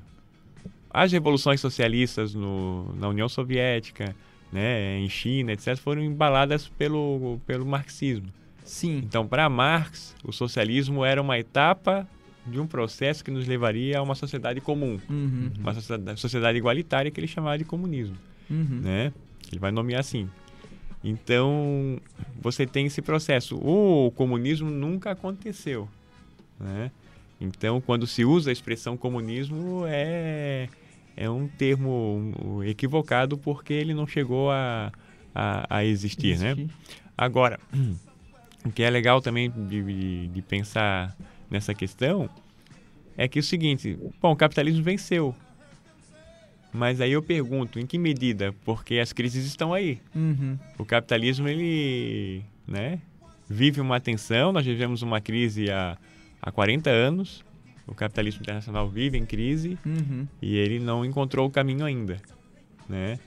as 0.90 1.12
revoluções 1.12 1.61
socialistas 1.61 2.35
no, 2.35 2.95
na 2.97 3.09
União 3.09 3.29
Soviética, 3.29 4.14
né, 4.53 4.99
em 4.99 5.09
China, 5.09 5.53
etc., 5.53 5.77
foram 5.77 6.03
embaladas 6.03 6.69
pelo, 6.69 7.39
pelo 7.47 7.67
marxismo. 7.67 8.29
Sim. 8.65 8.99
Então, 8.99 9.27
para 9.27 9.49
Marx, 9.49 10.15
o 10.25 10.33
socialismo 10.33 11.05
era 11.05 11.21
uma 11.23 11.39
etapa 11.39 12.07
de 12.47 12.59
um 12.61 12.67
processo 12.67 13.25
que 13.25 13.31
nos 13.31 13.47
levaria 13.47 13.99
a 13.99 14.03
uma 14.03 14.15
sociedade 14.15 14.61
comum, 14.61 14.99
Uhum. 15.11 15.51
uma 15.59 15.75
sociedade, 15.75 16.21
sociedade 16.21 16.59
igualitária 16.59 17.11
que 17.11 17.19
ele 17.21 17.27
chamava 17.27 17.59
de 17.59 17.65
comunismo 17.65 18.17
Uhum. 18.51 18.81
né? 18.83 19.13
Ele 19.51 19.59
vai 19.61 19.71
nomear 19.73 20.01
assim. 20.01 20.29
Então, 21.05 21.99
você 22.41 22.67
tem 22.67 22.87
esse 22.87 23.01
processo. 23.01 23.57
O 23.57 24.11
comunismo 24.17 24.71
nunca 24.71 25.13
aconteceu, 25.13 25.89
né? 26.59 26.91
Então, 27.41 27.81
quando 27.81 28.07
se 28.07 28.25
usa 28.25 28.51
a 28.51 28.53
expressão 28.53 28.97
comunismo, 28.97 29.85
é, 29.87 30.69
é 31.17 31.29
um 31.31 31.49
termo 31.49 32.63
equivocado 32.65 33.39
porque 33.39 33.73
ele 33.73 33.95
não 33.95 34.07
chegou 34.07 34.51
a, 34.51 34.93
a, 35.35 35.79
a 35.79 35.85
existir, 35.85 36.39
né? 36.39 36.53
Existir. 36.53 36.71
Agora, 37.17 37.59
o 38.65 38.71
que 38.71 38.83
é 38.83 38.91
legal 38.91 39.21
também 39.21 39.51
de, 39.51 39.83
de, 39.83 40.29
de 40.29 40.43
pensar 40.43 41.17
nessa 41.51 41.75
questão 41.75 42.29
é 43.17 43.27
que 43.27 43.39
é 43.39 43.41
o 43.41 43.43
seguinte, 43.43 43.99
bom, 44.21 44.33
o 44.33 44.37
capitalismo 44.37 44.83
venceu. 44.83 45.35
Mas 46.73 47.01
aí 47.01 47.13
eu 47.13 47.23
pergunto, 47.23 47.81
em 47.81 47.87
que 47.87 47.97
medida? 47.97 48.55
Porque 48.65 48.99
as 48.99 49.11
crises 49.11 49.47
estão 49.47 49.73
aí. 49.73 49.99
Uhum. 50.15 50.59
O 50.77 50.85
capitalismo, 50.85 51.49
ele, 51.49 52.45
né, 52.69 53.01
vive 53.49 53.81
uma 53.81 53.99
tensão, 53.99 54.53
nós 54.53 54.67
vivemos 54.67 55.01
uma 55.01 55.19
crise 55.19 55.71
há, 55.71 55.97
há 56.43 56.53
40 56.53 56.91
anos, 56.91 57.43
o 57.87 57.94
capitalismo 57.94 58.40
internacional 58.42 58.88
vive 58.88 59.16
em 59.18 59.25
crise 59.25 59.79
Uhum. 59.85 60.27
e 60.42 60.57
ele 60.57 60.79
não 60.79 61.05
encontrou 61.05 61.46
o 61.46 61.51
caminho 61.51 61.85
ainda, 61.85 62.20
né? 62.88 63.18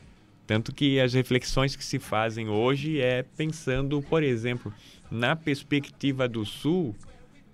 Tanto 0.45 0.73
que 0.73 0.99
as 0.99 1.13
reflexões 1.13 1.75
que 1.75 1.83
se 1.85 1.99
fazem 1.99 2.49
hoje 2.49 2.99
é 2.99 3.23
pensando, 3.37 4.01
por 4.01 4.23
exemplo, 4.23 4.73
na 5.11 5.35
perspectiva 5.35 6.27
do 6.27 6.43
Sul, 6.45 6.95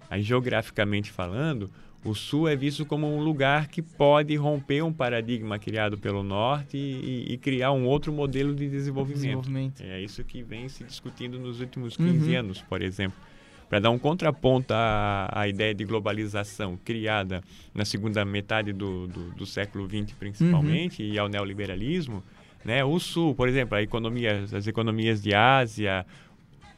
aí 0.10 0.22
geograficamente 0.22 1.12
falando, 1.12 1.70
o 2.06 2.14
Sul 2.14 2.48
é 2.48 2.56
visto 2.56 2.86
como 2.86 3.06
um 3.14 3.20
lugar 3.22 3.68
que 3.68 3.82
pode 3.82 4.36
romper 4.36 4.82
um 4.84 4.94
paradigma 4.94 5.58
criado 5.60 5.98
pelo 5.98 6.24
Norte 6.24 6.78
e, 6.78 7.26
e 7.34 7.38
criar 7.38 7.72
um 7.72 7.86
outro 7.86 8.14
modelo 8.14 8.56
de 8.56 8.70
desenvolvimento. 8.70 9.22
Desenvolvimento. 9.24 9.82
É 9.84 10.00
isso 10.02 10.24
que 10.24 10.42
vem 10.44 10.70
se 10.70 10.84
discutindo 10.84 11.38
nos 11.40 11.60
últimos 11.60 11.98
15 11.98 12.32
Uhum. 12.32 12.40
anos, 12.40 12.62
por 12.62 12.82
exemplo. 12.82 13.18
Para 13.70 13.80
dar 13.80 13.90
um 13.90 13.98
contraponto 13.98 14.74
à, 14.74 15.28
à 15.32 15.48
ideia 15.48 15.74
de 15.74 15.84
globalização 15.84 16.78
criada 16.84 17.42
na 17.74 17.84
segunda 17.84 18.24
metade 18.24 18.72
do, 18.72 19.08
do, 19.08 19.32
do 19.32 19.46
século 19.46 19.88
XX, 19.88 20.14
principalmente, 20.18 21.02
e 21.04 21.18
ao 21.18 21.28
neoliberalismo, 21.28 22.24
né? 22.64 22.84
o 22.84 23.00
Sul, 23.00 23.34
por 23.36 23.48
exemplo, 23.48 23.76
a 23.76 23.82
economia, 23.82 24.46
as 24.54 24.68
economias 24.68 25.22
de 25.22 25.34
Ásia, 25.34 26.06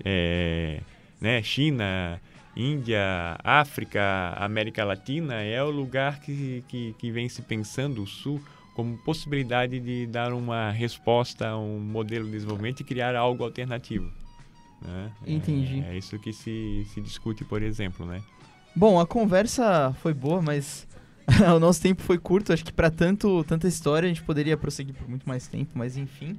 é, 0.03 0.81
né? 1.19 1.41
China, 1.43 2.21
Índia, 2.55 3.37
África, 3.43 4.33
América 4.37 4.83
Latina, 4.83 5.35
é 5.35 5.61
o 5.63 5.69
lugar 5.69 6.19
que, 6.19 6.63
que, 6.67 6.95
que 6.97 7.11
vem 7.11 7.29
se 7.29 7.41
pensando 7.41 8.01
o 8.01 8.07
Sul 8.07 8.41
como 8.73 8.97
possibilidade 8.99 9.79
de 9.79 10.05
dar 10.07 10.33
uma 10.33 10.71
resposta 10.71 11.49
a 11.49 11.57
um 11.57 11.79
modelo 11.79 12.25
de 12.25 12.31
desenvolvimento 12.31 12.81
e 12.81 12.83
criar 12.83 13.15
algo 13.15 13.43
alternativo. 13.43 14.11
Né? 14.81 15.11
Entendi. 15.25 15.81
É, 15.81 15.93
é 15.93 15.97
isso 15.97 16.17
que 16.19 16.31
se, 16.33 16.85
se 16.93 17.01
discute, 17.01 17.43
por 17.43 17.61
exemplo, 17.61 18.05
né? 18.05 18.21
Bom, 18.75 18.99
a 18.99 19.07
conversa 19.07 19.95
foi 20.01 20.13
boa, 20.13 20.41
mas 20.41 20.87
o 21.55 21.59
nosso 21.59 21.81
tempo 21.81 22.01
foi 22.01 22.17
curto. 22.17 22.53
Acho 22.53 22.63
que 22.63 22.73
pra 22.73 22.89
tanto, 22.89 23.43
tanta 23.43 23.67
história 23.67 24.05
a 24.05 24.09
gente 24.09 24.23
poderia 24.23 24.55
prosseguir 24.55 24.93
por 24.93 25.09
muito 25.09 25.27
mais 25.27 25.47
tempo, 25.47 25.71
mas 25.75 25.97
enfim. 25.97 26.37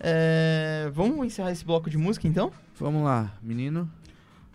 É, 0.00 0.90
Vamos 0.92 1.24
encerrar 1.26 1.52
esse 1.52 1.64
bloco 1.64 1.88
de 1.88 1.96
música 1.96 2.26
então? 2.26 2.52
Vamos 2.78 3.04
lá, 3.04 3.32
menino. 3.42 3.90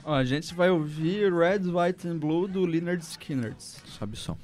Ó, 0.03 0.13
a 0.13 0.23
gente 0.23 0.53
vai 0.53 0.69
ouvir 0.69 1.31
Red, 1.31 1.69
White 1.69 2.07
and 2.07 2.17
Blue 2.17 2.47
do 2.47 2.65
Leonard 2.65 3.03
Skinner. 3.03 3.53
Sobe 3.57 4.13
o 4.13 4.17
som. 4.17 4.37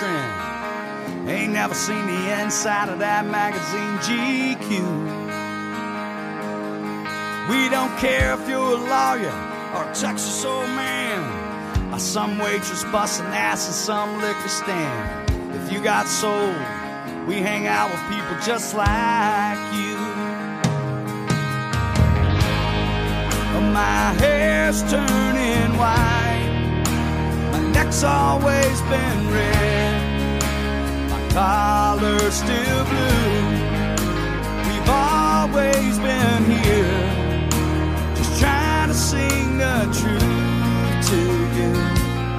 Trend. 0.00 1.28
Ain't 1.28 1.52
never 1.52 1.74
seen 1.74 2.06
the 2.06 2.42
inside 2.42 2.88
of 2.88 2.98
that 3.00 3.26
magazine 3.26 3.94
GQ. 4.06 4.70
We 7.50 7.68
don't 7.68 7.94
care 7.98 8.32
if 8.34 8.48
you're 8.48 8.58
a 8.58 8.82
lawyer 8.94 9.36
or 9.74 9.90
a 9.90 9.94
Texas 9.94 10.44
old 10.44 10.70
man, 10.70 11.92
or 11.92 11.98
some 11.98 12.38
waitress 12.38 12.84
busting 12.84 13.26
ass 13.26 13.66
in 13.68 13.74
some 13.74 14.20
liquor 14.20 14.48
stand. 14.48 15.30
If 15.54 15.70
you 15.72 15.82
got 15.82 16.06
soul, 16.06 16.54
we 17.26 17.36
hang 17.42 17.66
out 17.66 17.90
with 17.90 18.00
people 18.08 18.36
just 18.42 18.74
like 18.74 19.60
you. 19.74 19.98
My 23.72 24.12
hair's 24.18 24.82
turning 24.90 25.78
white. 25.78 26.49
Neck's 27.82 28.02
always 28.04 28.80
been 28.92 29.20
red. 29.32 30.42
My 31.10 31.28
collar's 31.32 32.34
still 32.34 32.84
blue. 32.84 33.46
We've 34.68 34.90
always 34.90 35.98
been 35.98 36.44
here. 36.44 38.14
Just 38.16 38.38
trying 38.38 38.88
to 38.88 38.94
sing 38.94 39.56
the 39.56 39.88
truth 39.98 41.08
to 41.08 41.20
you. 41.56 41.72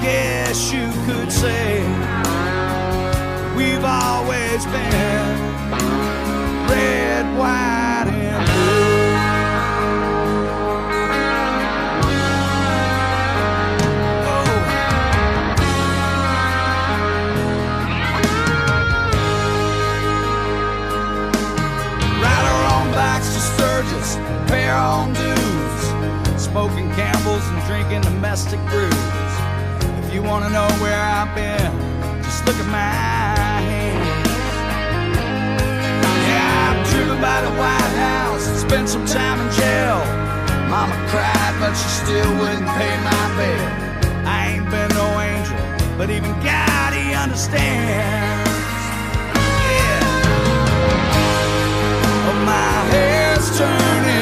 Guess 0.04 0.72
you 0.72 0.88
could 1.08 1.32
say 1.32 1.82
we've 3.58 3.84
always 3.84 4.64
been 4.66 5.40
red, 6.70 7.26
white, 7.36 7.91
our 24.72 25.04
own 25.04 25.14
dues, 25.14 26.42
smoking 26.42 26.90
Campbell's 26.92 27.46
and 27.50 27.62
drinking 27.68 28.02
domestic 28.02 28.60
brews. 28.72 29.34
If 30.00 30.14
you 30.14 30.24
wanna 30.24 30.50
know 30.50 30.68
where 30.80 30.98
I've 30.98 31.36
been, 31.36 31.72
just 32.24 32.46
look 32.46 32.56
at 32.56 32.70
my 32.72 32.94
hands. 33.68 34.08
Yeah, 36.28 36.68
I've 36.68 36.90
driven 36.90 37.20
by 37.20 37.42
the 37.42 37.52
White 37.62 37.96
House, 38.08 38.46
spent 38.62 38.88
some 38.88 39.06
time 39.06 39.38
in 39.44 39.50
jail. 39.60 40.00
Mama 40.70 40.96
cried, 41.12 41.54
but 41.60 41.74
she 41.76 41.90
still 42.04 42.32
wouldn't 42.40 42.70
pay 42.80 42.94
my 43.04 43.24
bail. 43.38 43.68
I 44.26 44.56
ain't 44.56 44.70
been 44.72 44.90
no 44.96 45.08
angel, 45.20 45.60
but 45.98 46.10
even 46.10 46.32
God, 46.40 46.94
he 46.94 47.14
understands. 47.14 48.50
Yeah. 49.76 50.00
Oh, 52.30 52.38
my 52.46 52.72
hair's 52.94 53.58
turning 53.58 54.21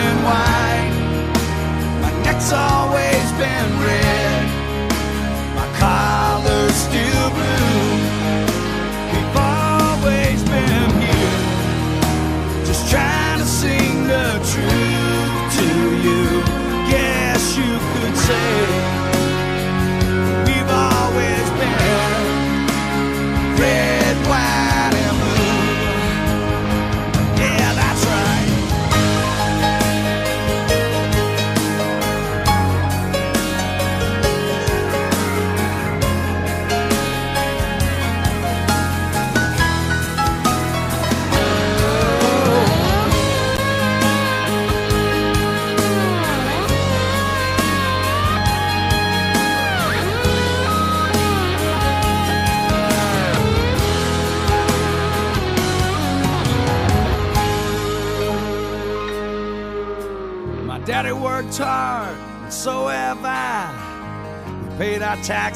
it's 2.42 2.54
always 2.54 3.32
been 3.34 3.70
red. 3.82 4.46
My 5.56 5.78
car. 5.78 6.19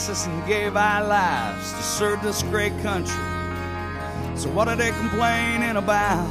And 0.09 0.45
gave 0.45 0.75
our 0.75 1.07
lives 1.07 1.71
to 1.71 1.81
serve 1.81 2.21
this 2.21 2.43
great 2.43 2.77
country. 2.81 3.15
So 4.35 4.49
what 4.49 4.67
are 4.67 4.75
they 4.75 4.91
complaining 4.91 5.77
about? 5.77 6.27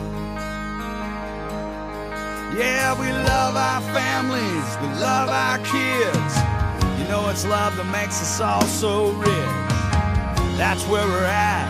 Yeah, 2.55 2.93
we 3.01 3.11
love 3.11 3.57
our 3.57 3.81
families, 3.95 4.77
we 4.83 4.89
love 5.01 5.31
our 5.31 5.57
kids. 5.65 6.35
You 7.01 7.09
know 7.09 7.31
it's 7.31 7.47
love 7.47 7.75
that 7.79 7.91
makes 7.91 8.21
us 8.21 8.41
all 8.43 8.61
so 8.67 9.13
rich. 9.13 9.29
That's 10.59 10.87
where 10.87 11.07
we're 11.07 11.25
at. 11.25 11.67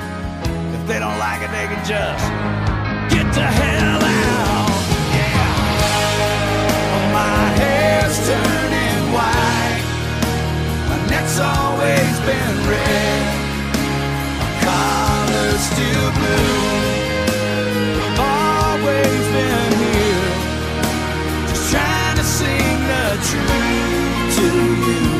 If 0.74 0.88
they 0.88 0.98
don't 0.98 1.18
like 1.20 1.40
it, 1.40 1.52
they 1.52 1.68
can 1.70 1.84
just 1.86 2.24
get 3.14 3.32
the 3.32 3.46
hell 3.46 4.02
out. 4.02 4.70
Yeah. 5.14 5.52
My 7.12 7.46
hair's 7.62 8.18
turning. 8.26 8.81
Neck's 11.12 11.38
always 11.38 12.14
been 12.20 12.56
red. 12.72 13.22
My 14.40 14.50
collar's 14.64 15.60
still 15.60 16.08
blue. 16.18 16.56
We've 17.96 18.18
always 18.18 19.24
been 19.36 19.72
here. 19.84 20.28
Just 21.48 21.70
trying 21.70 22.16
to 22.16 22.24
sing 22.24 22.78
the 22.92 23.04
truth 23.28 24.36
to 24.36 24.46
you. 24.86 25.11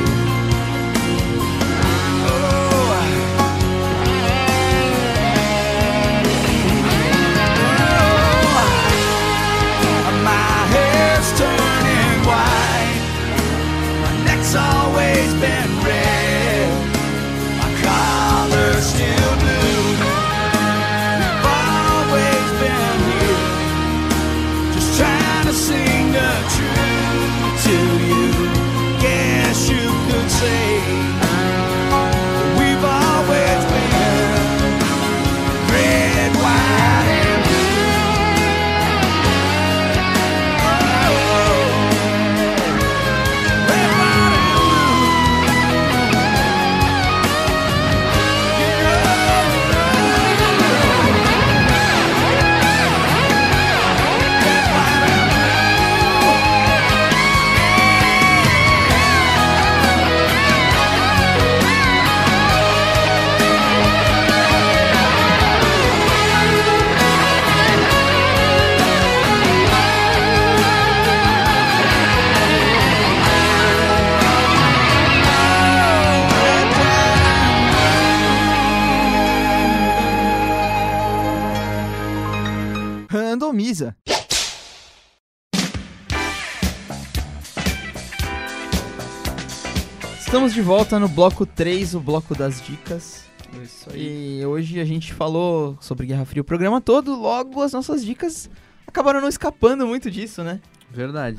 Estamos 90.52 90.66
de 90.66 90.76
volta 90.76 90.98
no 90.98 91.08
bloco 91.08 91.46
3, 91.46 91.94
o 91.94 92.00
bloco 92.00 92.34
das 92.34 92.60
dicas. 92.60 93.24
Isso 93.62 93.88
aí. 93.90 94.40
E 94.40 94.44
hoje 94.44 94.78
a 94.80 94.84
gente 94.84 95.14
falou 95.14 95.78
sobre 95.80 96.06
Guerra 96.06 96.26
Fria 96.26 96.42
o 96.42 96.44
programa 96.44 96.78
todo, 96.78 97.18
logo 97.18 97.62
as 97.62 97.72
nossas 97.72 98.04
dicas 98.04 98.50
acabaram 98.86 99.22
não 99.22 99.30
escapando 99.30 99.86
muito 99.86 100.10
disso, 100.10 100.44
né? 100.44 100.60
Verdade. 100.90 101.38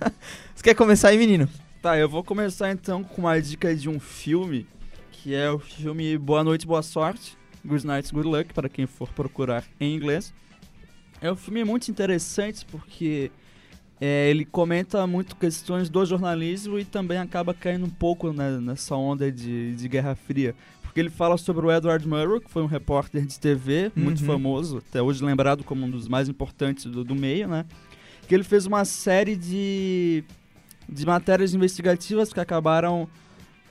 Você 0.56 0.62
quer 0.62 0.74
começar 0.74 1.08
aí, 1.08 1.18
menino? 1.18 1.46
Tá, 1.82 1.98
eu 1.98 2.08
vou 2.08 2.24
começar 2.24 2.70
então 2.70 3.04
com 3.04 3.20
uma 3.20 3.38
dica 3.38 3.76
de 3.76 3.86
um 3.86 4.00
filme, 4.00 4.66
que 5.12 5.34
é 5.34 5.50
o 5.50 5.58
filme 5.58 6.16
Boa 6.16 6.42
Noite, 6.42 6.66
Boa 6.66 6.82
Sorte, 6.82 7.36
Good 7.62 7.86
Night, 7.86 8.10
Good 8.14 8.26
Luck, 8.26 8.54
para 8.54 8.70
quem 8.70 8.86
for 8.86 9.10
procurar 9.10 9.62
em 9.78 9.94
inglês. 9.94 10.32
É 11.20 11.30
um 11.30 11.36
filme 11.36 11.62
muito 11.64 11.90
interessante 11.90 12.64
porque 12.64 13.30
é, 14.00 14.28
ele 14.30 14.44
comenta 14.44 15.06
muito 15.06 15.36
questões 15.36 15.88
do 15.88 16.04
jornalismo 16.04 16.78
e 16.78 16.84
também 16.84 17.18
acaba 17.18 17.54
caindo 17.54 17.86
um 17.86 17.90
pouco 17.90 18.32
né, 18.32 18.58
nessa 18.60 18.94
onda 18.96 19.30
de, 19.30 19.74
de 19.74 19.88
Guerra 19.88 20.14
Fria. 20.14 20.54
Porque 20.82 21.00
ele 21.00 21.10
fala 21.10 21.36
sobre 21.36 21.66
o 21.66 21.72
Edward 21.72 22.06
Murrow, 22.06 22.40
que 22.40 22.50
foi 22.50 22.62
um 22.62 22.66
repórter 22.66 23.24
de 23.26 23.38
TV 23.38 23.90
muito 23.96 24.20
Uhum. 24.20 24.26
famoso, 24.26 24.78
até 24.78 25.02
hoje 25.02 25.24
lembrado 25.24 25.64
como 25.64 25.84
um 25.86 25.90
dos 25.90 26.06
mais 26.06 26.28
importantes 26.28 26.84
do, 26.84 27.02
do 27.02 27.14
meio, 27.14 27.48
né? 27.48 27.64
Que 28.28 28.34
ele 28.34 28.44
fez 28.44 28.64
uma 28.64 28.84
série 28.84 29.34
de, 29.36 30.22
de 30.88 31.04
matérias 31.04 31.52
investigativas 31.52 32.32
que 32.32 32.40
acabaram 32.40 33.08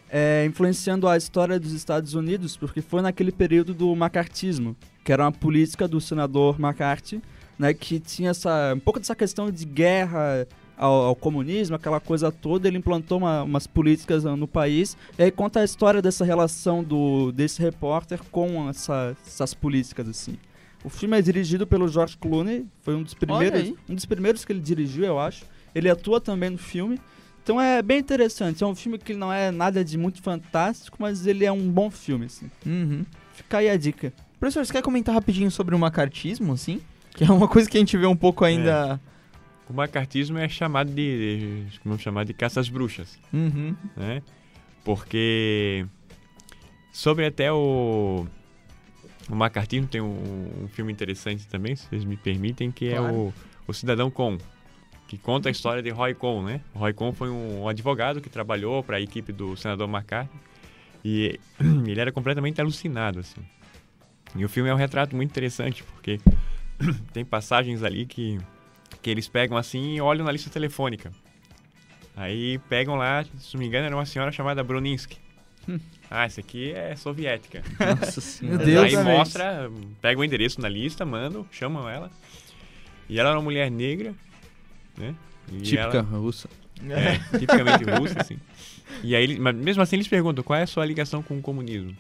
é, 0.10 0.46
influenciando 0.46 1.08
a 1.08 1.18
história 1.18 1.60
dos 1.60 1.72
Estados 1.74 2.14
Unidos, 2.14 2.56
porque 2.58 2.82
foi 2.82 3.02
naquele 3.02 3.32
período 3.32 3.74
do 3.74 3.96
macartismo, 3.96 4.76
que 5.04 5.12
era 5.12 5.24
uma 5.24 5.32
política 5.32 5.88
do 5.88 6.00
senador 6.00 6.60
McCarthy, 6.60 7.22
né, 7.58 7.74
que 7.74 7.99
tinha 7.99 8.32
essa, 8.32 8.74
um 8.76 8.80
pouco 8.80 8.99
dessa 8.99 9.16
questão 9.16 9.49
de 9.51 9.66
guerra 9.66 10.47
ao, 10.78 10.93
ao 11.06 11.16
comunismo, 11.16 11.76
aquela 11.76 11.99
coisa 11.99 12.32
toda, 12.32 12.68
ele 12.68 12.78
implantou 12.78 13.20
uma- 13.20 13.43
umas 13.43 13.68
políticas 13.68 14.24
no, 14.24 14.36
no 14.36 14.47
país, 14.47 14.97
e 15.18 15.24
aí 15.24 15.32
conta 15.32 15.60
a 15.60 15.64
história 15.64 16.01
dessa 16.01 16.26
relação 16.26 16.84
do, 16.84 17.32
desse 17.32 17.62
repórter 17.62 18.20
com 18.32 18.68
essa- 18.70 19.16
essas 19.26 19.54
políticas, 19.54 20.08
assim. 20.10 20.36
O 20.84 20.89
filme 20.89 21.18
é 21.18 21.22
dirigido 21.22 21.66
pelo 21.66 21.88
George 21.88 22.18
Clooney, 22.18 22.66
foi 22.82 22.95
um 22.95 23.04
dos 23.04 23.14
primeiros, 23.14 23.62
um 23.88 23.95
dos 23.95 24.06
primeiros 24.06 24.43
que 24.43 24.51
ele 24.51 24.60
dirigiu, 24.60 25.06
eu 25.06 25.20
acho. 25.20 25.45
Ele 25.74 25.89
atua 25.89 26.20
também 26.20 26.49
no 26.49 26.58
filme. 26.58 26.99
Então 27.41 27.60
é 27.60 27.82
bem 27.82 27.99
interessante. 27.99 28.64
É 28.64 28.68
um 28.68 28.76
filme 28.76 28.97
que 28.97 29.14
não 29.14 29.32
é 29.32 29.49
nada 29.51 29.84
de 29.84 29.97
muito 29.97 30.22
fantástico, 30.22 30.97
mas 30.99 31.26
ele 31.26 31.45
é 31.45 31.51
um 31.51 31.70
bom 31.70 31.89
filme, 31.89 32.26
assim. 32.26 32.49
Uhum. 32.66 33.06
Fica 33.34 33.58
aí 33.60 33.70
a 33.70 33.78
dica. 33.78 34.12
Professor, 34.39 34.66
você 34.66 34.74
quer 34.74 34.82
comentar 34.82 35.16
rapidinho 35.16 35.49
sobre 35.49 35.74
o 35.74 35.80
macartismo, 35.80 36.51
assim? 36.54 36.82
Que 37.18 37.24
é 37.24 37.32
uma 37.32 37.47
coisa 37.47 37.70
que 37.70 37.78
a 37.78 37.80
gente 37.80 37.97
vê 37.97 38.05
um 38.07 38.16
pouco 38.16 38.43
ainda... 38.43 38.99
O 39.70 39.74
macartismo 39.74 40.38
é 40.38 40.49
chamado 40.49 40.91
de, 40.91 41.64
vamos 41.86 42.01
chamar 42.01 42.26
de 42.26 42.34
caça 42.34 42.59
às 42.59 42.68
bruxas, 42.68 43.18
Uhum. 43.32 43.76
né? 43.95 44.22
Porque 44.84 45.86
sobre 46.91 47.26
até 47.26 47.51
o 47.51 48.26
o 49.30 49.36
macartismo 49.36 49.88
tem 49.88 50.01
um, 50.01 50.64
um 50.64 50.68
filme 50.68 50.91
interessante 50.91 51.47
também, 51.47 51.78
se 51.78 51.88
vocês 51.88 52.03
me 52.03 52.18
permitem, 52.18 52.70
que 52.72 52.89
é 52.89 52.97
Claro. 52.97 53.14
o, 53.16 53.34
o 53.68 53.74
Cidadão 53.74 54.11
Con, 54.11 54.38
que 55.07 55.18
conta 55.18 55.47
a 55.47 55.51
história 55.51 55.82
de 55.82 55.89
Roy 55.91 56.14
Con, 56.14 56.43
né? 56.43 56.59
Roy 56.76 56.91
Con 56.93 57.14
foi 57.14 57.30
um, 57.30 57.66
advogado 57.70 58.20
que 58.20 58.30
trabalhou 58.30 58.84
para 58.84 58.97
a 58.97 59.01
equipe 59.01 59.32
do 59.32 59.55
senador 59.55 59.88
McCarthy 59.89 60.30
e 61.05 61.39
ele 61.88 62.01
era 62.01 62.11
completamente 62.11 62.59
alucinado, 62.59 63.20
assim. 63.20 63.39
E 64.36 64.43
o 64.43 64.49
filme 64.49 64.70
é 64.70 64.74
um 64.74 64.78
retrato 64.78 65.16
muito 65.16 65.30
interessante, 65.32 65.84
porque 65.86 66.20
tem 67.14 67.24
passagens 67.26 67.84
ali 67.84 68.06
que, 68.06 68.40
que 69.02 69.10
eles 69.10 69.28
pegam 69.28 69.58
assim 69.58 69.96
e 69.96 70.02
olham 70.02 70.26
na 70.26 70.32
lista 70.32 70.50
telefônica. 70.50 71.12
Aí 72.16 72.60
pegam 72.70 72.96
lá, 72.96 73.24
se 73.40 73.54
não 73.56 73.60
me 73.62 73.68
engano, 73.68 73.86
era 73.88 73.96
uma 73.96 74.06
senhora 74.06 74.32
chamada 74.32 74.64
Broninsky. 74.64 75.18
Ah, 76.12 76.26
essa 76.26 76.42
aqui 76.42 76.72
é 76.74 76.96
soviética. 76.96 77.64
Nossa 78.00 78.20
senhora. 78.22 78.58
Meu 78.58 78.66
Deus, 78.66 78.84
Aí 78.86 78.92
também. 78.92 79.18
mostra, 79.18 79.72
pega 80.02 80.20
o 80.20 80.24
endereço 80.24 80.62
na 80.62 80.70
lista, 80.70 81.06
mandam, 81.06 81.46
chamam 81.52 81.90
ela. 81.90 82.12
E 83.10 83.20
ela 83.20 83.30
era 83.30 83.38
uma 83.40 83.44
mulher 83.44 83.72
negra, 83.72 84.14
né? 84.98 85.16
E 85.52 85.62
Típica 85.62 85.98
ela- 85.98 86.02
russa. 86.02 86.48
é, 86.90 87.18
tipicamente 87.40 87.84
russa, 87.86 88.22
assim. 88.22 88.38
E 89.04 89.16
aí, 89.16 89.40
mas 89.40 89.56
mesmo 89.56 89.82
assim, 89.82 89.96
eles 89.96 90.08
perguntam 90.08 90.44
qual 90.44 90.60
é 90.60 90.64
a 90.64 90.68
sua 90.68 90.86
ligação 90.86 91.24
com 91.24 91.38
o 91.38 91.42
comunismo. 91.42 91.96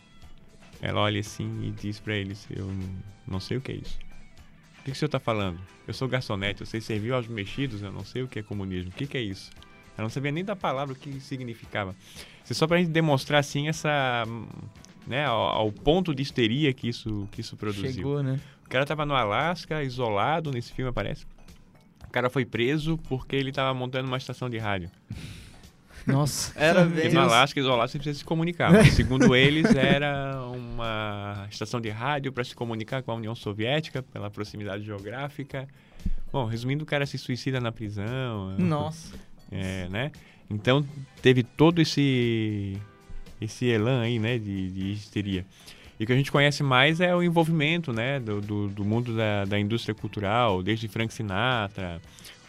Ela 0.81 1.01
olha 1.01 1.19
assim 1.21 1.63
e 1.63 1.71
diz 1.71 1.99
pra 1.99 2.15
eles: 2.15 2.45
Eu 2.55 2.69
não 3.27 3.39
sei 3.39 3.57
o 3.57 3.61
que 3.61 3.71
é 3.71 3.75
isso. 3.75 3.97
O 4.83 4.85
que, 4.85 4.91
que 4.91 4.97
o 4.97 4.99
senhor 4.99 5.07
tá 5.07 5.19
falando? 5.19 5.61
Eu 5.87 5.93
sou 5.93 6.09
garçonete, 6.09 6.59
eu 6.59 6.67
sei 6.67 6.81
servir 6.81 7.13
aos 7.13 7.25
mexidos, 7.25 7.81
eu 7.81 7.89
não 7.89 8.03
sei 8.03 8.21
o 8.21 8.27
que 8.27 8.39
é 8.39 8.43
comunismo. 8.43 8.89
O 8.89 8.93
que, 8.93 9.07
que 9.07 9.17
é 9.17 9.21
isso? 9.21 9.49
Ela 9.97 10.03
não 10.03 10.09
sabia 10.09 10.29
nem 10.29 10.43
da 10.43 10.57
palavra 10.57 10.93
o 10.93 10.97
que 10.97 11.21
significava. 11.21 11.95
Isso 12.43 12.51
é 12.51 12.53
só 12.53 12.67
pra 12.67 12.79
gente 12.79 12.89
demonstrar, 12.89 13.39
assim, 13.39 13.69
essa. 13.69 14.25
Né, 15.07 15.25
ao, 15.25 15.41
ao 15.41 15.71
ponto 15.71 16.13
de 16.13 16.21
histeria 16.21 16.73
que 16.73 16.89
isso, 16.89 17.29
que 17.31 17.39
isso 17.39 17.55
produziu. 17.55 17.93
Chegou, 17.93 18.21
né? 18.21 18.37
O 18.65 18.69
cara 18.69 18.85
tava 18.85 19.05
no 19.05 19.15
Alasca, 19.15 19.81
isolado, 19.83 20.51
nesse 20.51 20.73
filme 20.73 20.89
aparece. 20.89 21.25
O 22.05 22.11
cara 22.11 22.29
foi 22.29 22.43
preso 22.43 22.97
porque 23.07 23.37
ele 23.37 23.53
tava 23.53 23.73
montando 23.73 24.09
uma 24.09 24.17
estação 24.17 24.49
de 24.49 24.57
rádio. 24.57 24.91
Nossa. 26.05 26.51
Era 26.55 26.85
Porque 26.85 27.01
bem. 27.01 27.13
no 27.13 27.19
Alasca, 27.21 27.59
isolado, 27.59 27.91
você 27.91 27.97
precisa 27.97 28.19
se 28.19 28.25
comunicar. 28.25 28.71
Mas, 28.71 28.93
segundo 28.93 29.35
eles, 29.35 29.73
era 29.75 30.41
uma 30.47 31.47
estação 31.49 31.79
de 31.79 31.89
rádio 31.89 32.31
para 32.31 32.43
se 32.43 32.55
comunicar 32.55 33.01
com 33.03 33.11
a 33.11 33.15
União 33.15 33.35
Soviética, 33.35 34.03
pela 34.03 34.29
proximidade 34.29 34.83
geográfica. 34.83 35.67
Bom, 36.31 36.45
resumindo, 36.45 36.83
o 36.83 36.87
cara 36.87 37.05
se 37.05 37.17
suicida 37.17 37.59
na 37.59 37.71
prisão. 37.71 38.55
Nossa. 38.57 39.15
É, 39.51 39.87
né? 39.89 40.11
Então, 40.49 40.85
teve 41.21 41.43
todo 41.43 41.81
esse 41.81 42.77
esse 43.39 43.65
elan 43.65 44.01
aí, 44.01 44.19
né, 44.19 44.37
de, 44.37 44.71
de 44.71 44.91
histeria. 44.93 45.45
E 45.99 46.03
o 46.03 46.07
que 46.07 46.13
a 46.13 46.15
gente 46.15 46.31
conhece 46.31 46.63
mais 46.63 46.99
é 46.99 47.15
o 47.15 47.21
envolvimento, 47.21 47.93
né, 47.93 48.19
do, 48.19 48.41
do, 48.41 48.67
do 48.69 48.85
mundo 48.85 49.15
da, 49.15 49.45
da 49.45 49.59
indústria 49.59 49.93
cultural, 49.93 50.63
desde 50.63 50.87
Frank 50.87 51.13
Sinatra, 51.13 52.01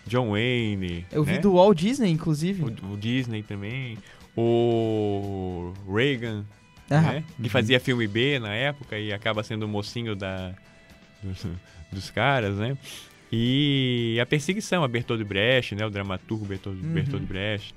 John 0.06 0.30
Wayne, 0.32 1.06
Eu 1.10 1.24
vi 1.24 1.32
né? 1.32 1.38
do 1.38 1.54
Walt 1.54 1.78
Disney, 1.78 2.10
inclusive. 2.10 2.62
o, 2.62 2.92
o 2.92 2.96
Disney 2.96 3.42
também, 3.42 3.96
o 4.36 5.72
Reagan, 5.92 6.44
Ah, 6.90 7.00
né, 7.00 7.24
que 7.42 7.48
fazia 7.48 7.80
filme 7.80 8.06
B 8.06 8.38
na 8.38 8.54
época 8.54 8.98
e 8.98 9.12
acaba 9.12 9.42
sendo 9.42 9.64
o 9.64 9.68
mocinho 9.68 10.14
da, 10.14 10.54
dos, 11.22 11.46
dos 11.92 12.10
caras, 12.10 12.56
né? 12.56 12.76
E 13.32 14.18
a 14.20 14.26
perseguição, 14.26 14.84
a 14.84 14.88
Bertold 14.88 15.24
Brecht, 15.24 15.74
né, 15.74 15.84
o 15.84 15.90
dramaturgo 15.90 16.44
Bertold, 16.44 16.80
Uhum. 16.86 16.92
Bertold 16.92 17.26
Brecht, 17.26 17.74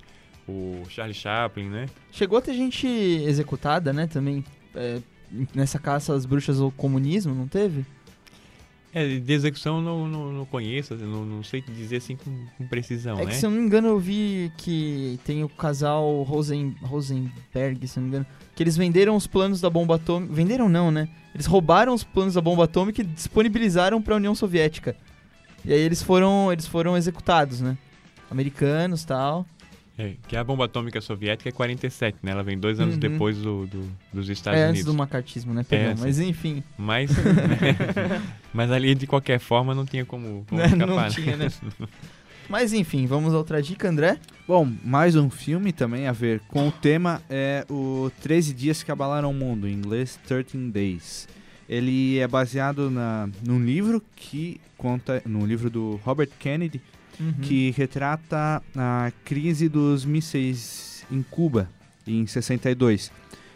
o 0.48 0.84
Charlie 0.90 1.16
Chaplin, 1.16 1.70
né? 1.70 1.88
Chegou 2.12 2.38
a 2.38 2.42
ter 2.42 2.54
gente 2.54 2.86
executada, 2.88 3.92
né, 3.92 4.06
também, 4.06 4.44
é, 4.76 5.00
nessa 5.56 5.80
caça 5.80 6.14
às 6.14 6.26
bruxas 6.26 6.60
ao 6.60 6.72
comunismo, 6.72 7.34
não 7.34 7.48
teve? 7.48 7.86
É, 8.98 9.20
de 9.20 9.32
execução 9.32 9.78
eu 9.78 9.84
não, 9.84 10.08
não, 10.08 10.32
não 10.32 10.46
conheço, 10.46 10.96
não, 10.96 11.24
não 11.24 11.44
sei 11.44 11.62
dizer 11.62 11.98
assim 11.98 12.16
com, 12.16 12.48
com 12.58 12.68
precisão, 12.68 13.20
é 13.20 13.26
né? 13.26 13.30
que, 13.30 13.36
se 13.36 13.46
eu 13.46 13.52
não 13.52 13.60
me 13.60 13.64
engano, 13.64 13.90
eu 13.90 14.00
vi 14.00 14.52
que 14.58 15.20
tem 15.24 15.44
o 15.44 15.50
casal 15.50 16.24
Rosen, 16.24 16.76
Rosenberg, 16.82 17.88
se 17.88 18.00
eu 18.00 18.02
não 18.02 18.10
me 18.10 18.16
engano, 18.16 18.26
que 18.56 18.64
eles 18.64 18.76
venderam 18.76 19.16
os 19.16 19.28
planos 19.28 19.62
da 19.62 19.70
bomba 19.70 19.98
atômica. 19.98 20.34
Venderam 20.34 20.68
não, 20.68 20.90
né? 20.90 21.08
Eles 21.32 21.46
roubaram 21.46 21.94
os 21.94 22.04
planos 22.04 22.34
da 22.34 22.42
bomba 22.42 22.64
atômica 22.64 23.00
e 23.00 23.04
disponibilizaram 23.06 24.02
para 24.02 24.16
a 24.16 24.18
União 24.18 24.34
Soviética. 24.34 24.96
E 25.64 25.72
aí 25.72 25.80
eles 25.80 26.02
foram, 26.02 26.52
eles 26.52 26.66
foram 26.66 26.98
executados, 26.98 27.62
né? 27.62 27.78
Americanos 28.32 29.06
tal. 29.06 29.46
É, 29.98 30.14
que 30.28 30.36
a 30.36 30.44
bomba 30.44 30.66
atômica 30.66 31.02
soviética 31.02 31.50
é 31.50 31.52
47, 31.52 32.18
né? 32.22 32.32
Ela 32.32 32.44
vem 32.44 32.58
dois 32.58 32.80
anos 32.80 32.94
Uhum. 32.94 33.00
depois 33.00 33.36
do, 33.38 33.66
do- 33.66 33.92
dos 34.14 34.30
Estados 34.30 34.60
é 34.60 34.64
antes 34.64 34.82
Unidos. 34.82 34.94
do 34.94 34.98
macartismo, 34.98 35.54
né? 35.56 35.66
Perdão, 35.68 35.92
É, 35.92 35.96
sim. 35.96 36.02
mas 36.04 36.20
enfim. 36.20 36.64
Mas, 36.78 37.10
mas 38.54 38.72
ali, 38.72 38.96
de 38.96 39.08
qualquer 39.08 39.40
forma, 39.40 39.74
não 39.74 39.86
tinha 39.86 40.06
como, 40.06 40.46
como 40.48 40.62
Né, 40.62 40.68
escapar. 40.68 40.88
não 40.88 41.10
tinha, 41.10 41.38
né? 41.38 41.48
Mas 42.50 42.72
enfim, 42.72 43.06
vamos 43.06 43.34
a 43.34 43.38
outra 43.38 43.62
dica, 43.62 43.90
André. 43.90 44.18
Bom, 44.48 44.72
mais 44.82 45.18
um 45.18 45.30
filme 45.30 45.74
também 45.74 46.08
a 46.08 46.14
ver 46.14 46.40
com 46.48 46.70
o 46.70 46.72
tema 46.72 47.22
é 47.30 47.66
o 47.70 48.10
13 48.22 48.54
Dias 48.54 48.82
que 48.82 48.90
Abalaram 48.90 49.32
o 49.32 49.34
Mundo, 49.34 49.68
em 49.68 49.74
inglês 49.74 50.18
13 50.26 50.58
Days. 50.72 51.28
Ele 51.68 52.18
é 52.20 52.26
baseado 52.26 52.90
na, 52.90 53.28
num 53.46 53.62
livro 53.62 54.02
que 54.16 54.62
conta, 54.78 55.22
no 55.26 55.46
livro 55.46 55.70
do 55.70 56.00
Robert 56.06 56.30
Kennedy, 56.40 56.82
Uhum. 57.20 57.34
que 57.42 57.72
retrata 57.72 58.62
a 58.76 59.12
crise 59.26 59.68
dos 59.68 60.06
mísseis 60.06 61.04
em 61.12 61.24
Cuba, 61.24 61.70
em 62.06 62.26
62. 62.28 63.12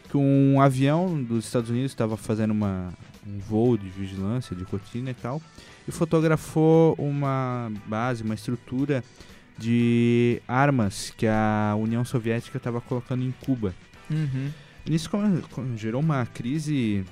Que 0.09 0.18
um 0.18 0.59
avião 0.59 1.22
dos 1.22 1.45
Estados 1.45 1.70
Unidos 1.70 1.91
estava 1.91 2.18
fazendo 2.18 2.51
uma, 2.51 2.91
um 3.26 3.39
voo 3.39 3.78
de 3.78 3.88
vigilância, 3.88 4.55
de 4.55 4.64
rotina 4.64 5.12
e 5.12 5.14
tal, 5.14 5.41
e 5.88 5.91
fotografou 5.91 6.95
uma 6.97 7.72
base, 7.88 8.24
uma 8.24 8.36
estrutura 8.36 9.03
de 9.57 10.41
armas 10.47 11.14
que 11.16 11.28
a 11.28 11.76
União 11.78 12.03
Soviética 12.03 12.57
estava 12.57 12.82
colocando 12.82 13.24
em 13.24 13.32
Cuba. 13.45 13.74
Uhum. 14.09 14.49
Nisso 14.86 15.09
gerou 15.78 16.01
uma 16.01 16.26
crise 16.26 17.05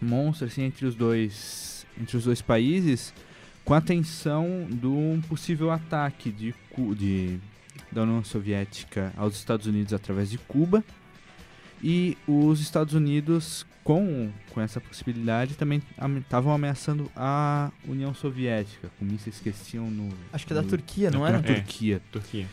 monstra 0.00 0.46
assim, 0.46 0.62
entre 0.62 0.86
os 0.86 0.94
dois 0.94 1.86
entre 2.00 2.16
os 2.16 2.24
dois 2.24 2.40
países 2.40 3.12
com 3.68 3.74
a 3.74 3.80
tensão 3.82 4.66
de 4.70 4.86
um 4.86 5.20
possível 5.28 5.70
ataque 5.70 6.30
de, 6.32 6.54
de 6.96 7.38
da 7.92 8.02
União 8.02 8.24
Soviética 8.24 9.12
aos 9.14 9.36
Estados 9.36 9.66
Unidos 9.66 9.92
através 9.92 10.30
de 10.30 10.38
Cuba. 10.38 10.82
E 11.82 12.16
os 12.26 12.60
Estados 12.60 12.94
Unidos, 12.94 13.66
com, 13.84 14.30
com 14.52 14.60
essa 14.62 14.80
possibilidade, 14.80 15.54
também 15.54 15.82
estavam 16.18 16.52
ameaçando 16.52 17.10
a 17.14 17.70
União 17.86 18.14
Soviética, 18.14 18.90
com 18.98 19.04
mísseis 19.04 19.38
que 19.38 19.52
tinham 19.52 19.90
no. 19.90 20.08
Acho 20.32 20.46
que 20.46 20.52
é 20.54 20.56
da 20.56 20.62
no- 20.62 20.68
Turquia, 20.68 21.10
não 21.10 21.20
na 21.20 21.28
era? 21.28 21.38
É. 21.38 21.42
Turquia. 21.42 22.00
Turquia. 22.10 22.46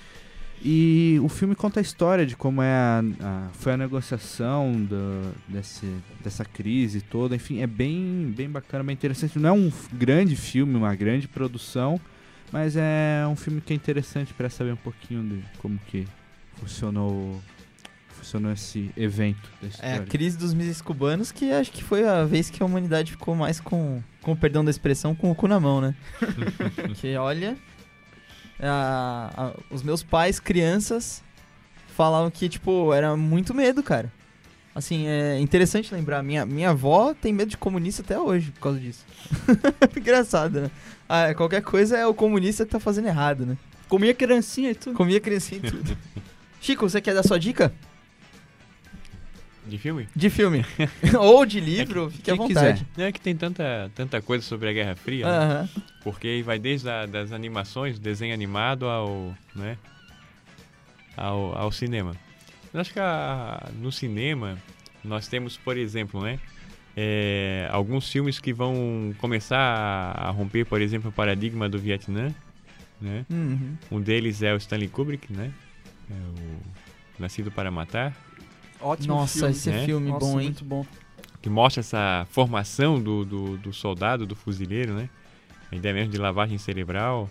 E 0.68 1.20
o 1.22 1.30
filme 1.30 1.54
conta 1.54 1.80
a 1.80 1.82
história 1.82 2.26
de 2.26 2.36
como 2.36 2.60
é 2.60 2.74
a, 2.74 3.04
a- 3.22 3.50
foi 3.54 3.74
a 3.74 3.78
negociação 3.78 4.72
do- 4.72 5.32
desse, 5.48 5.86
dessa 6.24 6.44
crise 6.44 7.02
toda. 7.02 7.36
Enfim, 7.36 7.62
é 7.62 7.68
bem, 7.68 8.34
bem 8.36 8.50
bacana, 8.50 8.84
bem 8.84 8.94
interessante. 8.94 9.38
Não 9.38 9.50
é 9.50 9.52
um 9.52 9.72
grande 9.94 10.36
filme, 10.36 10.76
uma 10.76 10.96
grande 10.96 11.28
produção, 11.28 12.02
mas 12.52 12.76
é 12.76 13.24
um 13.30 13.36
filme 13.36 13.62
que 13.62 13.74
é 13.74 13.76
interessante 13.76 14.34
para 14.34 14.50
saber 14.50 14.74
um 14.74 14.78
pouquinho 14.78 15.24
de 15.24 15.44
como 15.60 15.78
que 15.86 16.08
funcionou, 16.56 17.40
funcionou 18.10 18.52
esse 18.52 18.90
evento 18.98 19.48
É 19.84 19.98
a 19.98 20.00
crise 20.00 20.36
dos 20.36 20.52
mísseis 20.56 20.82
cubanos, 20.82 21.32
que 21.32 21.52
acho 21.52 21.72
que 21.72 21.84
foi 21.84 22.08
a 22.08 22.24
vez 22.26 22.50
que 22.50 22.64
a 22.64 22.66
humanidade 22.66 23.12
ficou 23.12 23.36
mais 23.36 23.60
com, 23.60 24.02
com 24.20 24.32
o 24.32 24.36
perdão 24.36 24.66
da 24.66 24.72
expressão, 24.72 25.14
com 25.14 25.30
o 25.30 25.36
cu 25.36 25.48
na 25.48 25.60
mão, 25.60 25.80
né? 25.80 25.94
que 27.00 27.16
olha, 27.18 27.56
a- 28.68 29.32
a- 29.36 29.52
os 29.70 29.82
meus 29.84 30.04
pais, 30.04 30.40
crianças, 30.40 31.22
falavam 31.96 32.30
que, 32.32 32.50
tipo, 32.50 32.94
era 32.94 33.16
muito 33.16 33.54
medo, 33.54 33.82
cara. 33.84 34.12
Assim, 34.74 35.08
é 35.08 35.40
interessante 35.40 35.94
lembrar, 35.94 36.22
minha, 36.22 36.46
minha 36.46 36.72
avó 36.72 37.14
tem 37.14 37.32
medo 37.32 37.50
de 37.50 37.58
comunista 37.58 38.02
até 38.02 38.20
hoje 38.20 38.52
por 38.52 38.60
causa 38.60 38.80
disso. 38.80 39.06
Engraçado, 39.96 40.62
né? 40.62 40.72
Ah, 41.08 41.34
qualquer 41.34 41.62
coisa 41.62 41.98
é 41.98 42.06
o 42.06 42.14
comunista 42.14 42.66
que 42.66 42.72
tá 42.72 42.80
fazendo 42.80 43.08
errado, 43.08 43.46
né? 43.46 43.58
Comia 43.88 44.14
criancinha 44.14 44.72
e 44.72 44.76
tudo. 44.76 44.96
Comia 44.96 45.20
criancinha 45.22 45.62
e 45.64 45.72
tudo. 45.72 45.98
Chico, 46.60 46.90
você 46.90 47.00
quer 47.00 47.14
dar 47.14 47.24
sua 47.24 47.40
dica? 47.40 47.72
De 49.68 49.78
filme? 49.78 50.08
De 50.16 50.30
filme. 50.30 50.64
Ou 51.20 51.46
de 51.46 51.60
livro, 51.60 52.10
fique 52.12 52.30
à 52.32 52.36
vontade. 52.36 52.86
Não 52.96 53.06
é 53.06 53.12
que 53.12 53.20
tem 53.20 53.36
tanta, 53.36 53.92
tanta 53.96 54.22
coisa 54.22 54.44
sobre 54.44 54.70
a 54.70 54.74
Guerra 54.74 54.96
Fria, 54.96 55.26
né? 55.26 55.32
Aham. 55.38 55.70
porque 56.04 56.28
aí 56.28 56.42
vai 56.44 56.60
desde 56.60 56.88
a, 56.90 57.06
das 57.06 57.32
animações, 57.32 57.98
desenho 57.98 58.34
animado 58.34 58.86
ao, 58.88 59.36
né, 59.56 59.78
ao, 61.18 61.58
ao 61.58 61.72
cinema. 61.72 62.16
Eu 62.74 62.80
acho 62.82 62.94
que 62.94 63.00
a- 63.00 63.70
no 63.82 63.92
cinema 63.92 64.58
nós 65.04 65.28
temos, 65.28 65.58
por 65.58 65.78
exemplo, 65.78 66.22
né, 66.22 66.40
é, 66.96 67.68
alguns 67.72 68.10
filmes 68.10 68.40
que 68.40 68.54
vão 68.54 69.14
começar 69.18 69.58
a, 69.58 70.28
a 70.28 70.32
romper, 70.32 70.66
por 70.66 70.82
exemplo, 70.82 71.10
o 71.10 71.14
paradigma 71.14 71.68
do 71.68 71.78
Vietnã, 71.80 72.34
né? 73.02 73.26
Uhum. 73.30 73.76
Um 73.92 74.00
deles 74.02 74.42
é 74.42 74.54
o 74.54 74.58
Stanley 74.58 74.88
Kubrick, 74.88 75.32
né? 75.34 75.52
É 76.10 76.14
o 76.14 76.60
Nascido 77.20 77.52
para 77.52 77.70
Matar. 77.70 78.16
Ótimo 78.86 79.16
Nossa, 79.16 79.40
filme. 79.40 79.52
esse 79.52 79.70
é 79.70 79.74
né? 79.74 79.86
filme 79.86 80.10
Nossa, 80.12 80.26
bom, 80.26 80.40
hein? 80.40 80.46
muito 80.48 80.64
bom. 80.64 80.86
que 81.42 81.50
mostra 81.50 81.80
essa 81.80 82.28
formação 82.30 83.02
do, 83.02 83.26
do, 83.26 83.58
do 83.58 83.74
soldado, 83.74 84.28
do 84.28 84.36
fuzileiro, 84.36 84.94
né? 84.94 85.10
A 85.72 85.76
ideia 85.76 85.94
mesmo 85.94 86.12
de 86.12 86.20
lavagem 86.20 86.60
cerebral, 86.60 87.28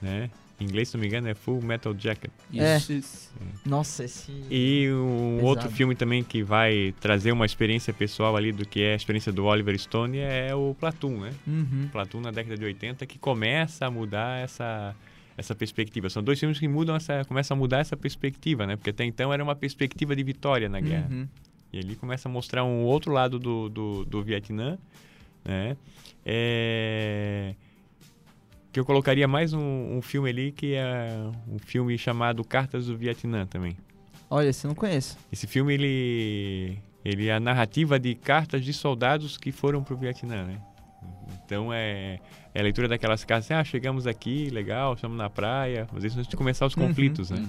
né? 0.00 0.30
Em 0.60 0.64
inglês, 0.64 0.88
se 0.88 0.96
não 0.96 1.02
me 1.02 1.06
engano, 1.06 1.28
é 1.28 1.34
Full 1.34 1.62
Metal 1.62 1.94
Jacket. 1.96 2.30
É. 2.52 2.76
Isso, 2.78 2.92
isso. 2.92 3.30
Nossa, 3.64 4.04
esse. 4.04 4.32
E 4.50 4.88
um 4.90 5.36
Pesado. 5.36 5.46
outro 5.46 5.70
filme 5.70 5.94
também 5.94 6.24
que 6.24 6.42
vai 6.42 6.92
trazer 6.98 7.30
uma 7.30 7.46
experiência 7.46 7.92
pessoal 7.92 8.34
ali 8.34 8.50
do 8.50 8.66
que 8.66 8.82
é 8.82 8.94
a 8.94 8.96
experiência 8.96 9.30
do 9.30 9.44
Oliver 9.44 9.78
Stone 9.78 10.18
é 10.18 10.52
o 10.54 10.74
Platoon, 10.80 11.20
né? 11.20 11.32
Uhum. 11.46 11.88
Platoon 11.92 12.20
na 12.22 12.30
década 12.32 12.56
de 12.56 12.64
80 12.64 13.06
que 13.06 13.18
começa 13.18 13.86
a 13.86 13.90
mudar 13.90 14.42
essa 14.42 14.96
essa 15.38 15.54
perspectiva. 15.54 16.10
São 16.10 16.22
dois 16.22 16.38
filmes 16.38 16.58
que 16.58 16.66
mudam 16.66 16.96
essa 16.96 17.24
começam 17.24 17.56
a 17.56 17.58
mudar 17.58 17.78
essa 17.78 17.96
perspectiva, 17.96 18.66
né? 18.66 18.74
Porque 18.74 18.90
até 18.90 19.04
então 19.04 19.32
era 19.32 19.42
uma 19.42 19.54
perspectiva 19.54 20.14
de 20.16 20.24
vitória 20.24 20.68
na 20.68 20.80
guerra. 20.80 21.08
Uhum. 21.08 21.28
E 21.72 21.78
ali 21.78 21.94
começa 21.94 22.28
a 22.28 22.32
mostrar 22.32 22.64
um 22.64 22.82
outro 22.82 23.12
lado 23.12 23.38
do, 23.38 23.68
do, 23.68 24.04
do 24.04 24.22
Vietnã, 24.22 24.76
né? 25.44 25.76
É... 26.26 27.54
Que 28.72 28.80
eu 28.80 28.84
colocaria 28.84 29.28
mais 29.28 29.52
um, 29.52 29.96
um 29.96 30.02
filme 30.02 30.28
ali 30.28 30.50
que 30.50 30.74
é 30.74 31.08
um 31.46 31.58
filme 31.58 31.96
chamado 31.96 32.42
Cartas 32.42 32.86
do 32.86 32.96
Vietnã 32.96 33.46
também. 33.46 33.76
Olha, 34.28 34.48
esse 34.48 34.66
eu 34.66 34.68
não 34.68 34.74
conheço. 34.74 35.16
Esse 35.32 35.46
filme, 35.46 35.72
ele, 35.72 36.78
ele 37.04 37.28
é 37.28 37.34
a 37.34 37.40
narrativa 37.40 37.98
de 37.98 38.14
cartas 38.14 38.64
de 38.64 38.72
soldados 38.72 39.38
que 39.38 39.52
foram 39.52 39.82
pro 39.84 39.96
Vietnã, 39.96 40.44
né? 40.44 40.60
Então 41.44 41.72
é, 41.72 42.18
é 42.54 42.60
a 42.60 42.62
leitura 42.62 42.88
daquelas 42.88 43.24
cartas, 43.24 43.46
assim, 43.46 43.54
ah, 43.54 43.64
chegamos 43.64 44.06
aqui, 44.06 44.50
legal, 44.50 44.94
estamos 44.94 45.16
na 45.16 45.30
praia, 45.30 45.86
mas 45.92 46.04
isso 46.04 46.18
antes 46.18 46.28
de 46.28 46.36
começar 46.36 46.66
os 46.66 46.74
Uhum, 46.74 46.88
conflitos, 46.88 47.30
né? 47.30 47.42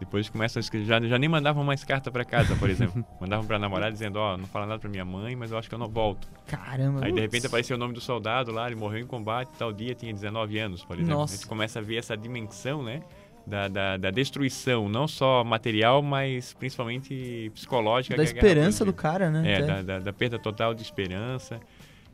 Depois 0.00 0.28
começa 0.28 0.58
a 0.58 0.60
escrever, 0.60 0.86
já, 0.86 1.00
já 1.00 1.18
nem 1.18 1.28
mandavam 1.28 1.64
mais 1.64 1.82
carta 1.82 2.08
para 2.10 2.24
casa, 2.24 2.54
por 2.54 2.70
exemplo. 2.70 3.04
mandavam 3.20 3.44
pra 3.44 3.58
namorada 3.58 3.90
dizendo, 3.90 4.16
ó, 4.16 4.36
não 4.36 4.46
fala 4.46 4.64
nada 4.64 4.78
pra 4.78 4.88
minha 4.88 5.04
mãe, 5.04 5.34
mas 5.34 5.50
eu 5.50 5.58
acho 5.58 5.68
que 5.68 5.74
eu 5.74 5.78
não 5.78 5.88
volto. 5.88 6.28
Caramba. 6.46 7.04
Aí 7.04 7.10
de 7.12 7.20
repente 7.20 7.46
apareceu 7.48 7.76
o 7.76 7.78
nome 7.80 7.94
do 7.94 8.00
soldado 8.00 8.52
lá, 8.52 8.66
ele 8.68 8.76
morreu 8.76 9.00
em 9.00 9.06
combate, 9.06 9.50
tal 9.58 9.72
dia, 9.72 9.94
tinha 9.96 10.12
19 10.12 10.56
anos, 10.58 10.84
por 10.84 10.96
exemplo. 10.96 11.14
Nossa. 11.14 11.34
A 11.34 11.36
gente 11.36 11.48
começa 11.48 11.80
a 11.80 11.82
ver 11.82 11.96
essa 11.96 12.16
dimensão, 12.16 12.80
né? 12.82 13.02
Da, 13.44 13.66
da, 13.66 13.96
da 13.96 14.10
destruição, 14.10 14.88
não 14.90 15.08
só 15.08 15.42
material, 15.42 16.02
mas 16.02 16.52
principalmente 16.52 17.50
psicológica. 17.54 18.14
Da 18.14 18.22
esperança 18.22 18.84
do 18.84 18.92
cara, 18.92 19.30
né? 19.30 19.54
É, 19.54 19.62
da, 19.62 19.82
da, 19.82 19.98
da 19.98 20.12
perda 20.12 20.38
total 20.38 20.74
de 20.74 20.82
esperança. 20.82 21.58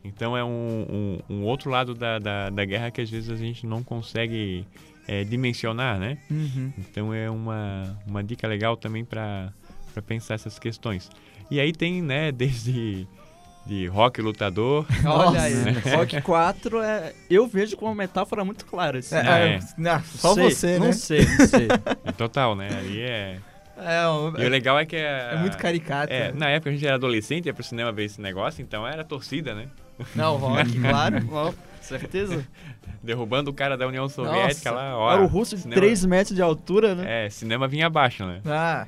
Então 0.05 0.37
é 0.37 0.45
um, 0.45 1.19
um, 1.29 1.35
um 1.37 1.43
outro 1.45 1.71
lado 1.71 1.95
da, 1.95 2.19
da, 2.19 2.51
da 2.51 2.65
guerra 2.65 2.91
que 2.91 3.01
às 3.01 3.09
vezes 3.11 3.31
a 3.31 3.37
gente 3.37 3.67
não 3.67 3.83
consegue 3.83 4.67
é, 5.09 5.25
dimensionar, 5.25 5.99
né? 5.99 6.19
Uhum. 6.31 6.73
Então 6.79 7.13
é 7.15 7.31
uma, 7.31 7.99
uma 8.07 8.23
dica 8.23 8.47
legal 8.47 8.77
também 8.77 9.05
para 9.05 9.51
pensar 10.07 10.35
essas 10.35 10.59
questões. 10.59 11.11
E 11.51 11.59
aí 11.59 11.73
tem, 11.73 12.03
né, 12.03 12.31
desde 12.33 13.07
de 13.67 13.87
rock 13.87 14.21
lutador, 14.21 14.85
Olha 15.07 15.41
aí. 15.41 15.55
né? 15.55 15.73
Rock 15.97 16.21
4 16.21 16.83
é. 16.83 17.15
Eu 17.31 17.47
vejo 17.47 17.79
como 17.79 17.91
uma 17.91 17.97
metáfora 17.97 18.45
muito 18.45 18.67
clara. 18.67 18.99
Assim. 18.99 19.15
É, 19.17 19.21
É. 19.21 19.55
é, 19.55 19.59
não, 19.79 20.03
só 20.05 20.35
Sei, 20.35 20.45
você, 20.51 20.79
não 20.79 20.87
né? 20.89 20.93
sei, 20.93 21.25
não 21.25 21.47
sei. 21.47 21.69
é 22.05 22.13
total, 22.13 22.55
né? 22.55 22.69
Aí 22.79 23.01
é. 23.01 23.39
É, 23.79 24.07
um- 24.09 24.39
E 24.39 24.45
o 24.45 24.49
legal 24.51 24.79
é 24.79 24.85
que 24.85 24.97
é. 24.97 25.31
é 25.33 25.37
muito 25.39 25.57
caricato. 25.57 26.13
É, 26.13 26.31
né? 26.31 26.35
na 26.39 26.51
época 26.51 26.69
a 26.69 26.73
gente 26.75 26.87
era 26.87 26.97
adolescente, 26.97 27.47
ia 27.47 27.55
pro 27.55 27.65
cinema 27.65 27.91
ver 27.91 28.05
esse 28.05 28.21
negócio, 28.21 28.61
então 28.63 28.87
era 28.87 29.03
torcida, 29.03 29.55
né? 29.55 29.67
Não, 30.15 30.37
rock, 30.37 30.79
claro. 30.81 31.27
Ó, 31.31 31.53
certeza? 31.81 32.47
Derrubando 33.03 33.51
o 33.51 33.55
cara 33.55 33.77
da 33.77 33.87
União 33.87 34.09
Soviética 34.09 34.71
Nossa. 34.71 34.83
lá, 34.83 34.99
ó. 34.99 35.13
Era 35.13 35.23
o 35.23 35.27
russo 35.27 35.55
de 35.57 35.63
cinema- 35.63 35.81
3 35.81 36.05
metros 36.07 36.35
de 36.35 36.43
altura, 36.43 36.95
né? 36.95 37.27
É, 37.27 37.31
cinema 37.31 37.69
vinha 37.69 37.87
abaixo, 37.87 38.25
né? 38.25 38.41
Ah, 38.47 38.87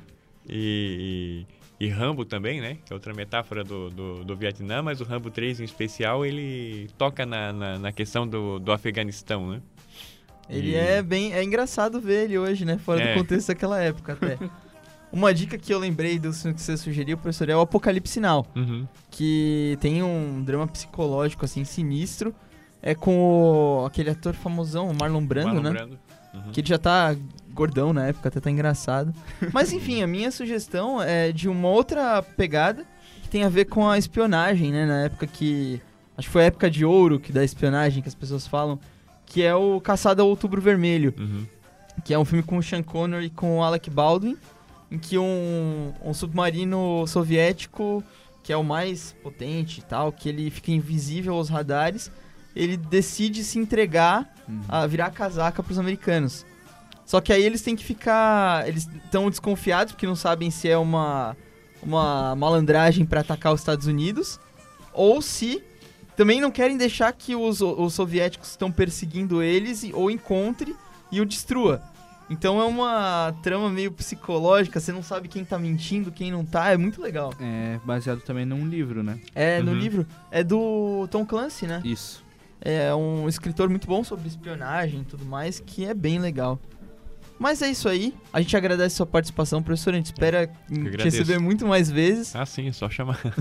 E, 0.49 1.45
e, 1.79 1.85
e 1.85 1.89
Rambo 1.89 2.25
também, 2.25 2.59
né? 2.61 2.77
Que 2.85 2.91
é 2.91 2.95
outra 2.95 3.13
metáfora 3.13 3.63
do, 3.63 3.89
do, 3.89 4.23
do 4.25 4.35
Vietnã, 4.35 4.81
mas 4.81 4.99
o 5.01 5.03
Rambo 5.03 5.29
3 5.29 5.59
em 5.59 5.63
especial, 5.65 6.25
ele 6.25 6.89
toca 6.97 7.25
na, 7.25 7.53
na, 7.53 7.77
na 7.79 7.91
questão 7.91 8.27
do, 8.27 8.57
do 8.59 8.71
Afeganistão, 8.71 9.49
né? 9.51 9.61
ele 10.49 10.71
E- 10.71 10.75
é 10.75 11.01
bem. 11.03 11.33
É 11.33 11.43
engraçado 11.43 11.99
ver 12.01 12.23
ele 12.25 12.37
hoje, 12.37 12.63
né? 12.65 12.77
Fora 12.77 13.01
É. 13.01 13.13
do 13.13 13.19
contexto 13.19 13.49
daquela 13.49 13.79
época 13.81 14.13
até. 14.13 14.37
Uma 15.11 15.33
dica 15.33 15.57
que 15.57 15.73
eu 15.73 15.79
lembrei 15.79 16.19
do 16.19 16.33
filme 16.33 16.53
que 16.53 16.61
você 16.61 16.75
sugeriu, 16.77 17.17
professor, 17.17 17.49
é 17.49 17.55
o 17.55 17.61
Apocalipse 17.61 18.13
Sinal. 18.13 18.45
Uhum. 18.55 18.87
que 19.09 19.77
tem 19.81 20.03
um 20.03 20.43
drama 20.43 20.67
psicológico 20.67 21.45
assim 21.45 21.63
sinistro. 21.63 22.33
É 22.81 22.93
com 22.93 23.17
o- 23.81 23.85
aquele 23.85 24.09
ator 24.11 24.33
famosão, 24.35 24.89
o 24.89 24.93
Marlon 24.93 25.25
Brando, 25.25 25.47
Marlon 25.55 25.61
né? 25.63 25.69
Brando. 25.71 25.99
Uhum. 26.33 26.51
Que 26.51 26.59
ele 26.61 26.67
já 26.67 26.77
tá 26.77 27.15
gordão 27.51 27.91
na 27.91 28.05
época, 28.07 28.27
até 28.29 28.39
tá 28.39 28.51
engraçado. 28.51 29.11
Mas 29.51 29.73
enfim, 29.73 30.03
a 30.03 30.07
minha 30.07 30.29
sugestão 30.29 31.01
é 31.01 31.31
de 31.31 31.49
uma 31.49 31.67
outra 31.69 32.21
pegada 32.21 32.85
que 33.23 33.29
tem 33.29 33.43
a 33.43 33.49
ver 33.49 33.65
com 33.65 33.89
a 33.89 33.97
espionagem, 33.97 34.71
né? 34.71 34.85
Na 34.85 35.03
época 35.05 35.25
que. 35.25 35.81
Acho 36.15 36.27
que 36.27 36.31
foi 36.33 36.43
a 36.43 36.45
época 36.45 36.69
de 36.69 36.83
ouro 36.85 37.19
que 37.19 37.31
da 37.31 37.43
espionagem 37.43 38.01
que 38.03 38.09
as 38.09 38.15
pessoas 38.15 38.45
falam. 38.45 38.79
Que 39.25 39.41
é 39.43 39.55
o 39.55 39.81
Caçada 39.81 40.21
ao 40.21 40.29
Outubro 40.29 40.61
Vermelho. 40.61 41.13
Uhum. 41.17 41.45
Que 42.05 42.13
é 42.13 42.19
um 42.19 42.25
filme 42.25 42.43
com 42.43 42.57
o 42.57 42.63
Sean 42.63 42.83
Connery 42.83 43.25
e 43.25 43.29
com 43.29 43.57
o 43.57 43.63
Alec 43.63 43.89
Baldwin. 43.89 44.37
Em 44.89 44.97
que 44.97 45.17
um, 45.17 45.93
um 46.03 46.13
submarino 46.13 47.05
soviético, 47.07 48.03
que 48.41 48.53
é 48.53 48.57
o 48.57 48.63
mais 48.63 49.15
potente 49.21 49.79
e 49.79 49.83
tal, 49.83 50.11
que 50.11 50.29
ele 50.29 50.49
fica 50.49 50.71
invisível 50.71 51.33
aos 51.33 51.49
radares, 51.49 52.11
ele 52.55 52.77
decide 52.77 53.43
se 53.43 53.59
entregar 53.59 54.33
a 54.67 54.87
virar 54.87 55.11
casaca 55.11 55.61
pros 55.61 55.77
americanos. 55.77 56.45
Só 57.05 57.21
que 57.21 57.31
aí 57.31 57.43
eles 57.43 57.61
têm 57.61 57.75
que 57.75 57.83
ficar. 57.83 58.67
Eles 58.67 58.87
estão 59.05 59.29
desconfiados 59.29 59.93
porque 59.93 60.07
não 60.07 60.15
sabem 60.15 60.51
se 60.51 60.67
é 60.67 60.77
uma, 60.77 61.37
uma 61.81 62.35
malandragem 62.35 63.05
para 63.05 63.21
atacar 63.21 63.53
os 63.53 63.61
Estados 63.61 63.87
Unidos 63.87 64.39
ou 64.93 65.21
se 65.21 65.63
também 66.17 66.41
não 66.41 66.49
querem 66.49 66.75
deixar 66.75 67.13
que 67.13 67.35
os, 67.35 67.61
os 67.61 67.93
soviéticos 67.93 68.49
estão 68.49 68.71
perseguindo 68.71 69.43
eles 69.43 69.83
e, 69.83 69.93
ou 69.93 70.09
encontre 70.09 70.75
e 71.11 71.21
o 71.21 71.25
destrua. 71.25 71.81
Então 72.29 72.59
é 72.59 72.65
uma 72.65 73.33
trama 73.41 73.69
meio 73.69 73.91
psicológica, 73.91 74.79
você 74.79 74.91
não 74.91 75.01
sabe 75.01 75.27
quem 75.29 75.45
tá 75.45 75.57
mentindo, 75.57 76.11
quem 76.11 76.29
não 76.31 76.43
tá, 76.45 76.69
é 76.71 76.77
muito 76.77 77.01
legal. 77.01 77.33
É 77.39 77.79
baseado 77.85 78.19
também 78.21 78.45
num 78.45 78.67
livro, 78.67 79.01
né? 79.01 79.17
É, 79.33 79.61
no 79.61 79.71
Uhum. 79.71 79.77
livro, 79.77 80.05
é 80.29 80.43
do 80.43 81.07
Tom 81.09 81.25
Clancy, 81.25 81.65
né? 81.67 81.81
Isso. 81.85 82.23
É 82.59 82.93
um 82.93 83.29
escritor 83.29 83.69
muito 83.69 83.87
bom 83.87 84.03
sobre 84.03 84.27
espionagem 84.27 85.01
e 85.01 85.05
tudo 85.05 85.23
mais, 85.25 85.59
que 85.59 85.85
é 85.85 85.93
bem 85.93 86.19
legal. 86.19 86.59
Mas 87.39 87.61
é 87.61 87.69
isso 87.69 87.87
aí. 87.87 88.13
A 88.33 88.41
gente 88.41 88.57
agradece 88.57 88.95
a 88.95 88.97
sua 88.97 89.05
participação, 89.05 89.61
professor. 89.61 89.93
A 89.93 89.97
gente 89.97 90.07
espera 90.07 90.47
te 90.47 91.03
receber 91.03 91.39
muito 91.39 91.67
mais 91.67 91.89
vezes. 91.89 92.35
Ah, 92.35 92.45
sim, 92.47 92.67
é 92.67 92.73
só 92.73 92.89
chamar. 92.89 93.21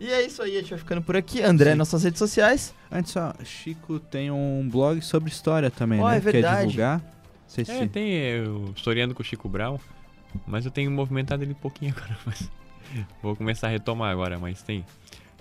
E 0.00 0.10
é 0.10 0.26
isso 0.26 0.42
aí, 0.42 0.56
a 0.56 0.60
gente 0.60 0.70
vai 0.70 0.78
ficando 0.80 1.00
por 1.00 1.16
aqui. 1.16 1.40
André, 1.40 1.70
Sim. 1.72 1.76
nossas 1.76 2.02
redes 2.02 2.18
sociais. 2.18 2.74
Antes 2.90 3.12
só, 3.12 3.32
Chico 3.44 4.00
tem 4.00 4.32
um 4.32 4.68
blog 4.68 5.00
sobre 5.00 5.30
história 5.30 5.70
também, 5.70 6.00
Ó, 6.00 6.08
né? 6.10 6.16
é 6.16 6.20
Quer 6.20 6.32
verdade. 6.32 6.60
divulgar? 6.66 7.00
Se... 7.52 7.70
É, 7.70 7.86
tem 7.86 8.10
eu 8.12 8.72
historiando 8.74 9.14
com 9.14 9.20
o 9.20 9.24
Chico 9.24 9.46
Brown, 9.46 9.78
mas 10.46 10.64
eu 10.64 10.70
tenho 10.70 10.90
movimentado 10.90 11.44
ele 11.44 11.52
um 11.52 11.56
pouquinho 11.56 11.92
agora, 11.96 12.16
mas 12.24 12.50
vou 13.22 13.36
começar 13.36 13.66
a 13.66 13.70
retomar 13.70 14.10
agora, 14.10 14.38
mas 14.38 14.62
tem. 14.62 14.82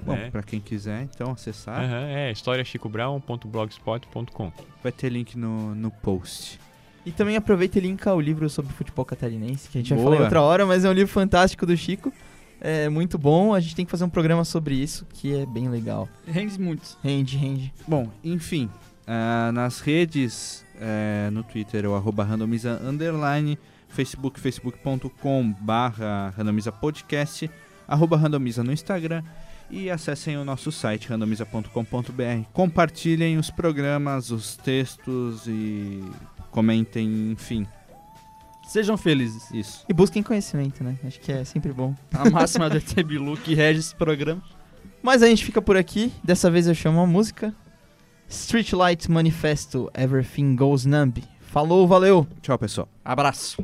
Bom, 0.03 0.11
né? 0.13 0.29
pra 0.31 0.43
quem 0.43 0.59
quiser, 0.59 1.03
então 1.03 1.31
acessar. 1.31 1.79
Aham, 1.79 2.07
é 2.07 2.31
historiachicobrown.blogspot.com. 2.31 4.51
Vai 4.81 4.91
ter 4.91 5.09
link 5.09 5.37
no, 5.37 5.75
no 5.75 5.91
post. 5.91 6.59
E 7.05 7.11
também 7.11 7.37
aproveita 7.37 7.77
e 7.77 7.81
linka 7.81 8.11
o 8.13 8.19
livro 8.19 8.49
sobre 8.49 8.73
futebol 8.73 9.05
catarinense, 9.05 9.69
que 9.69 9.77
a 9.77 9.81
gente 9.81 9.91
vai 9.91 9.99
Boa. 9.99 10.09
falar 10.09 10.21
em 10.21 10.23
outra 10.23 10.41
hora, 10.41 10.65
mas 10.65 10.83
é 10.83 10.89
um 10.89 10.93
livro 10.93 11.13
fantástico 11.13 11.67
do 11.67 11.77
Chico. 11.77 12.11
É 12.59 12.89
muito 12.89 13.17
bom. 13.17 13.53
A 13.53 13.59
gente 13.59 13.75
tem 13.75 13.85
que 13.85 13.91
fazer 13.91 14.03
um 14.03 14.09
programa 14.09 14.43
sobre 14.43 14.73
isso, 14.75 15.05
que 15.13 15.33
é 15.33 15.45
bem 15.45 15.69
legal. 15.69 16.09
Rende 16.27 16.59
muito. 16.59 16.97
Rende, 17.03 17.37
rende. 17.37 17.71
Bom, 17.87 18.09
enfim, 18.23 18.71
ah, 19.07 19.51
nas 19.51 19.79
redes, 19.79 20.63
eh, 20.81 21.29
no 21.31 21.43
Twitter, 21.43 21.85
o 21.85 21.95
arroba 21.95 22.23
randomiza 22.23 22.81
underline, 22.83 23.57
Facebook, 23.87 24.39
facebook.com 24.39 25.53
barra 25.61 26.33
randomiza 26.35 26.71
podcast, 26.71 27.49
arroba 27.87 28.17
randomiza 28.17 28.63
no 28.63 28.71
Instagram 28.73 29.23
e 29.69 29.89
acessem 29.89 30.37
o 30.37 30.43
nosso 30.43 30.71
site 30.71 31.07
randomiza.com.br. 31.07 32.45
Compartilhem 32.51 33.37
os 33.37 33.49
programas, 33.49 34.31
os 34.31 34.57
textos 34.57 35.47
e 35.47 36.03
comentem, 36.49 37.31
enfim, 37.31 37.65
Sejam 38.71 38.95
felizes. 38.95 39.51
isso. 39.51 39.83
E 39.89 39.93
busquem 39.93 40.23
conhecimento, 40.23 40.81
né? 40.81 40.97
Acho 41.05 41.19
que 41.19 41.29
é 41.29 41.43
sempre 41.43 41.73
bom. 41.73 41.93
A 42.13 42.29
máxima 42.29 42.69
do 42.69 42.77
ET 42.77 43.03
Bilu 43.03 43.35
que 43.35 43.53
rege 43.53 43.81
esse 43.81 43.93
programa. 43.93 44.41
Mas 45.03 45.21
a 45.21 45.27
gente 45.27 45.43
fica 45.43 45.61
por 45.61 45.75
aqui. 45.75 46.09
Dessa 46.23 46.49
vez 46.49 46.67
eu 46.67 46.73
chamo 46.73 47.01
a 47.01 47.05
música. 47.05 47.53
Streetlight 48.31 49.09
Manifesto, 49.09 49.89
Everything 49.93 50.55
Goes 50.55 50.85
Numb. 50.85 51.21
Falou, 51.41 51.85
valeu! 51.85 52.25
Tchau, 52.41 52.57
pessoal. 52.57 52.87
Abraço. 53.03 53.61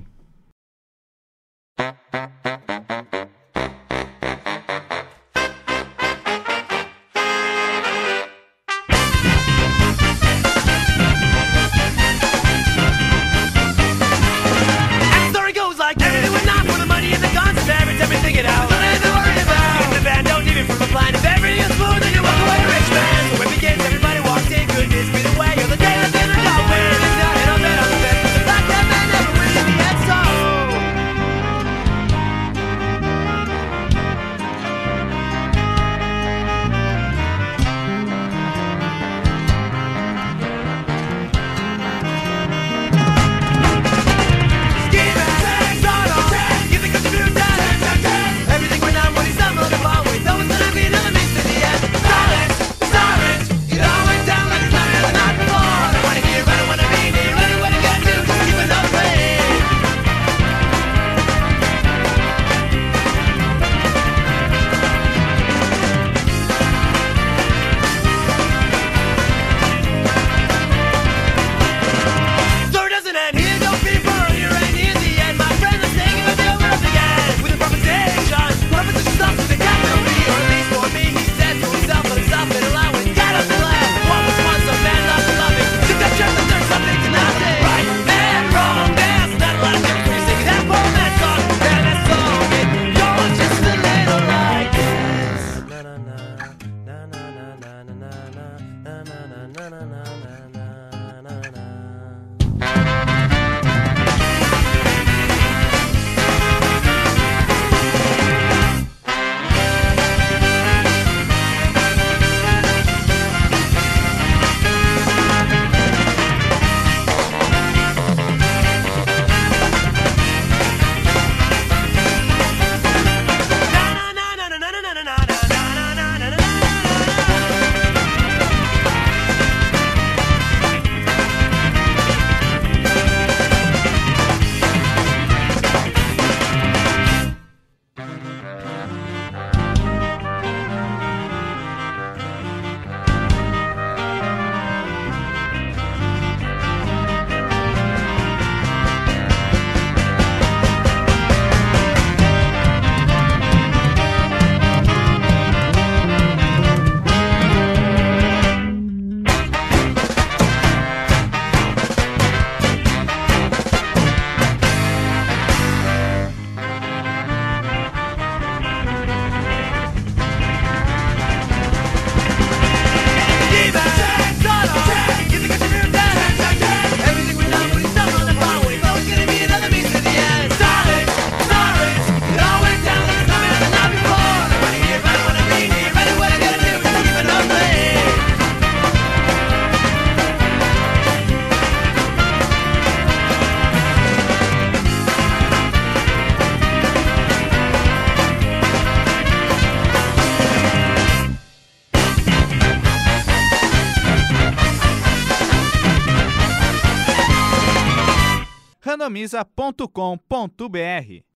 camisa.com.br. 209.17 211.26